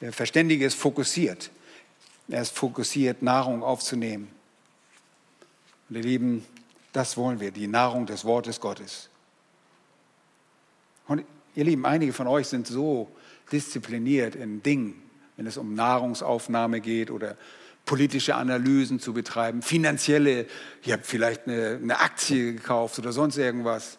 Der 0.00 0.12
Verständige 0.12 0.66
ist 0.66 0.74
fokussiert. 0.74 1.50
Er 2.32 2.40
ist 2.40 2.56
fokussiert, 2.56 3.20
Nahrung 3.20 3.62
aufzunehmen. 3.62 4.30
Und 5.90 5.96
ihr 5.96 6.02
Lieben, 6.02 6.46
das 6.94 7.18
wollen 7.18 7.40
wir, 7.40 7.50
die 7.50 7.66
Nahrung 7.66 8.06
des 8.06 8.24
Wortes 8.24 8.58
Gottes. 8.58 9.10
Und 11.06 11.24
ihr 11.54 11.64
Lieben, 11.64 11.84
einige 11.84 12.14
von 12.14 12.26
euch 12.26 12.48
sind 12.48 12.66
so 12.66 13.10
diszipliniert 13.52 14.34
in 14.34 14.62
Dingen, 14.62 15.02
wenn 15.36 15.46
es 15.46 15.58
um 15.58 15.74
Nahrungsaufnahme 15.74 16.80
geht 16.80 17.10
oder 17.10 17.36
politische 17.84 18.34
Analysen 18.34 18.98
zu 18.98 19.12
betreiben, 19.12 19.60
finanzielle, 19.60 20.46
ihr 20.84 20.94
habt 20.94 21.04
vielleicht 21.04 21.46
eine, 21.46 21.80
eine 21.82 22.00
Aktie 22.00 22.54
gekauft 22.54 22.98
oder 22.98 23.12
sonst 23.12 23.36
irgendwas. 23.36 23.98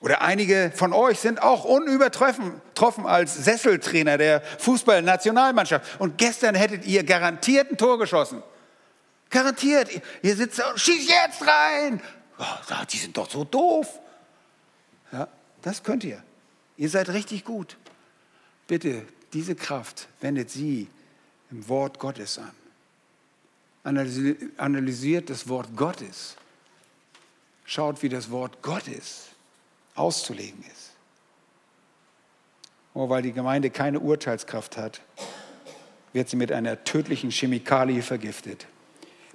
Oder 0.00 0.22
einige 0.22 0.72
von 0.74 0.94
euch 0.94 1.20
sind 1.20 1.42
auch 1.42 1.64
unübertroffen 1.64 2.62
als 3.04 3.44
Sesseltrainer 3.44 4.16
der 4.16 4.40
Fußballnationalmannschaft. 4.40 6.00
Und 6.00 6.16
gestern 6.16 6.54
hättet 6.54 6.86
ihr 6.86 7.04
garantiert 7.04 7.70
ein 7.70 7.76
Tor 7.76 7.98
geschossen. 7.98 8.42
Garantiert. 9.28 9.90
Ihr 10.22 10.36
sitzt 10.36 10.58
da 10.58 10.70
und 10.70 10.80
schießt 10.80 11.08
jetzt 11.08 11.46
rein. 11.46 12.00
Oh, 12.38 12.44
die 12.90 12.96
sind 12.96 13.16
doch 13.16 13.28
so 13.28 13.44
doof. 13.44 14.00
Ja, 15.12 15.28
das 15.60 15.82
könnt 15.82 16.02
ihr. 16.04 16.22
Ihr 16.78 16.88
seid 16.88 17.10
richtig 17.10 17.44
gut. 17.44 17.76
Bitte, 18.66 19.06
diese 19.34 19.54
Kraft 19.54 20.08
wendet 20.22 20.50
sie 20.50 20.88
im 21.50 21.68
Wort 21.68 21.98
Gottes 21.98 22.38
an. 22.38 22.52
Analysiert 24.56 25.28
das 25.28 25.46
Wort 25.48 25.76
Gottes. 25.76 26.36
Schaut, 27.66 28.02
wie 28.02 28.08
das 28.08 28.30
Wort 28.30 28.62
Gottes 28.62 29.30
auszulegen 29.94 30.62
ist. 30.62 30.90
Oh, 32.94 33.08
weil 33.08 33.22
die 33.22 33.32
Gemeinde 33.32 33.70
keine 33.70 34.00
Urteilskraft 34.00 34.76
hat, 34.76 35.00
wird 36.12 36.28
sie 36.28 36.36
mit 36.36 36.50
einer 36.50 36.82
tödlichen 36.84 37.30
Chemikalie 37.30 38.02
vergiftet, 38.02 38.66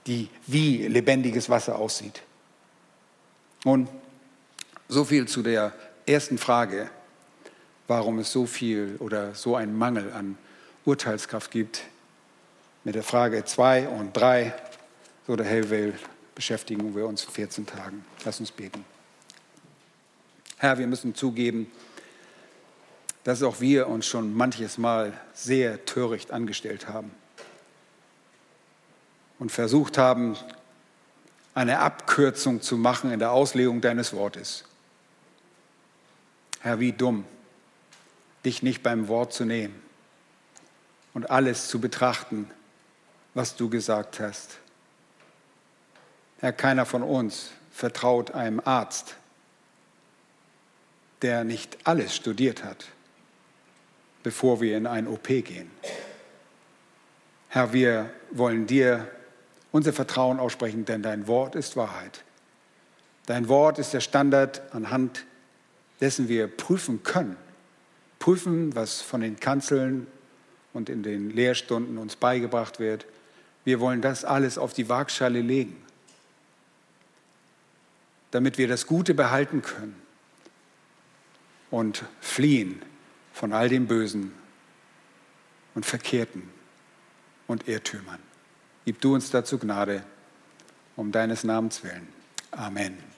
die 0.08 0.30
wie 0.45 0.88
lebendiges 0.88 1.49
Wasser 1.49 1.78
aussieht. 1.80 2.22
Nun, 3.64 3.88
so 4.88 5.06
viel 5.06 5.28
zu 5.28 5.41
der 5.41 5.74
ersten 6.06 6.38
Frage, 6.38 6.89
warum 7.88 8.20
es 8.20 8.32
so 8.32 8.45
viel 8.45 8.97
oder 8.99 9.34
so 9.34 9.56
einen 9.56 9.78
Mangel 9.78 10.12
an 10.12 10.38
Urteilskraft 10.84 11.49
gibt 11.49 11.84
mit 12.84 12.93
der 12.95 13.03
Frage 13.03 13.43
2 13.43 13.88
und 13.88 14.16
3, 14.16 14.53
so 15.26 15.36
der 15.36 15.45
Herr 15.45 15.70
will, 15.70 15.97
beschäftigen 16.36 16.95
wir 16.95 17.08
uns 17.08 17.24
14 17.24 17.66
Tagen. 17.66 18.06
Lass 18.24 18.39
uns 18.39 18.51
beten. 18.51 18.86
Herr, 20.58 20.78
wir 20.78 20.88
müssen 20.88 21.16
zugeben, 21.16 21.72
dass 23.24 23.43
auch 23.43 23.60
wir 23.60 23.88
uns 23.88 24.06
schon 24.06 24.34
manches 24.36 24.78
Mal 24.78 25.14
sehr 25.34 25.86
töricht 25.86 26.32
angestellt 26.32 26.88
haben 26.88 27.12
und 29.39 29.51
versucht 29.51 29.97
haben, 29.97 30.38
eine 31.53 31.80
Abkürzung 31.80 32.62
zu 32.62 32.78
machen 32.78 33.12
in 33.12 33.20
der 33.20 33.32
Auslegung 33.32 33.82
deines 33.82 34.14
Wortes. 34.14 34.66
Herr, 36.60 36.80
wie 36.80 36.91
dumm, 36.91 37.26
dich 38.43 38.62
nicht 38.62 38.84
beim 38.84 39.08
Wort 39.08 39.34
zu 39.34 39.45
nehmen 39.45 39.82
und 41.14 41.30
alles 41.30 41.68
zu 41.68 41.80
betrachten, 41.80 42.49
was 43.34 43.56
du 43.56 43.70
gesagt 43.70 44.20
hast. 44.20 44.58
Herr, 46.39 46.53
keiner 46.53 46.86
von 46.86 47.03
uns 47.03 47.51
vertraut 47.72 48.32
einem 48.32 48.62
Arzt, 48.64 49.16
der 51.26 51.43
nicht 51.43 51.80
alles 51.86 52.15
studiert 52.15 52.63
hat, 52.63 52.86
bevor 54.21 54.61
wir 54.61 54.78
in 54.78 54.86
ein 54.86 55.07
OP 55.07 55.26
gehen. 55.26 55.71
Herr, 57.49 57.73
wir 57.73 58.11
wollen 58.30 58.67
dir 58.67 59.07
unser 59.71 59.91
Vertrauen 59.91 60.39
aussprechen, 60.39 60.86
denn 60.86 61.01
dein 61.01 61.26
Wort 61.26 61.55
ist 61.55 61.76
Wahrheit. 61.76 62.23
Dein 63.26 63.49
Wort 63.49 63.80
ist 63.80 63.91
der 63.91 64.01
Standard, 64.01 64.61
anhand 64.71 65.26
dessen 65.99 66.30
wir 66.30 66.45
prüfen 66.47 67.01
können. 67.01 67.38
Prüfen, 68.19 68.76
was 68.76 69.01
von 69.01 69.21
den 69.21 69.39
Kanzeln 69.39 70.05
und 70.73 70.89
in 70.89 71.01
den 71.01 71.32
Lehrstunden 71.32 71.97
uns 71.97 72.15
beigebracht 72.15 72.80
wird 72.80 73.07
wir 73.63 73.80
wollen 73.80 73.99
das 73.99 74.23
alles 74.23 74.59
auf 74.59 74.73
die 74.73 74.88
Waagschale 74.89 75.41
legen, 75.41 75.76
damit 78.30 78.59
wir 78.59 78.67
das 78.67 78.86
Gute 78.86 79.15
behalten 79.15 79.63
können 79.63 80.05
und 81.72 82.03
fliehen 82.22 82.82
von 83.34 83.53
all 83.53 83.70
dem 83.70 83.88
Bösen 83.88 84.34
und 85.74 85.86
Verkehrten 85.86 86.43
und 87.47 87.68
Irrtümern. 87.68 88.20
Gib 88.86 89.01
du 89.01 89.13
uns 89.13 89.30
dazu 89.30 89.57
Gnade, 89.57 90.03
um 90.95 91.11
deines 91.11 91.43
Namens 91.43 91.84
willen. 91.84 92.07
Amen. 92.51 93.14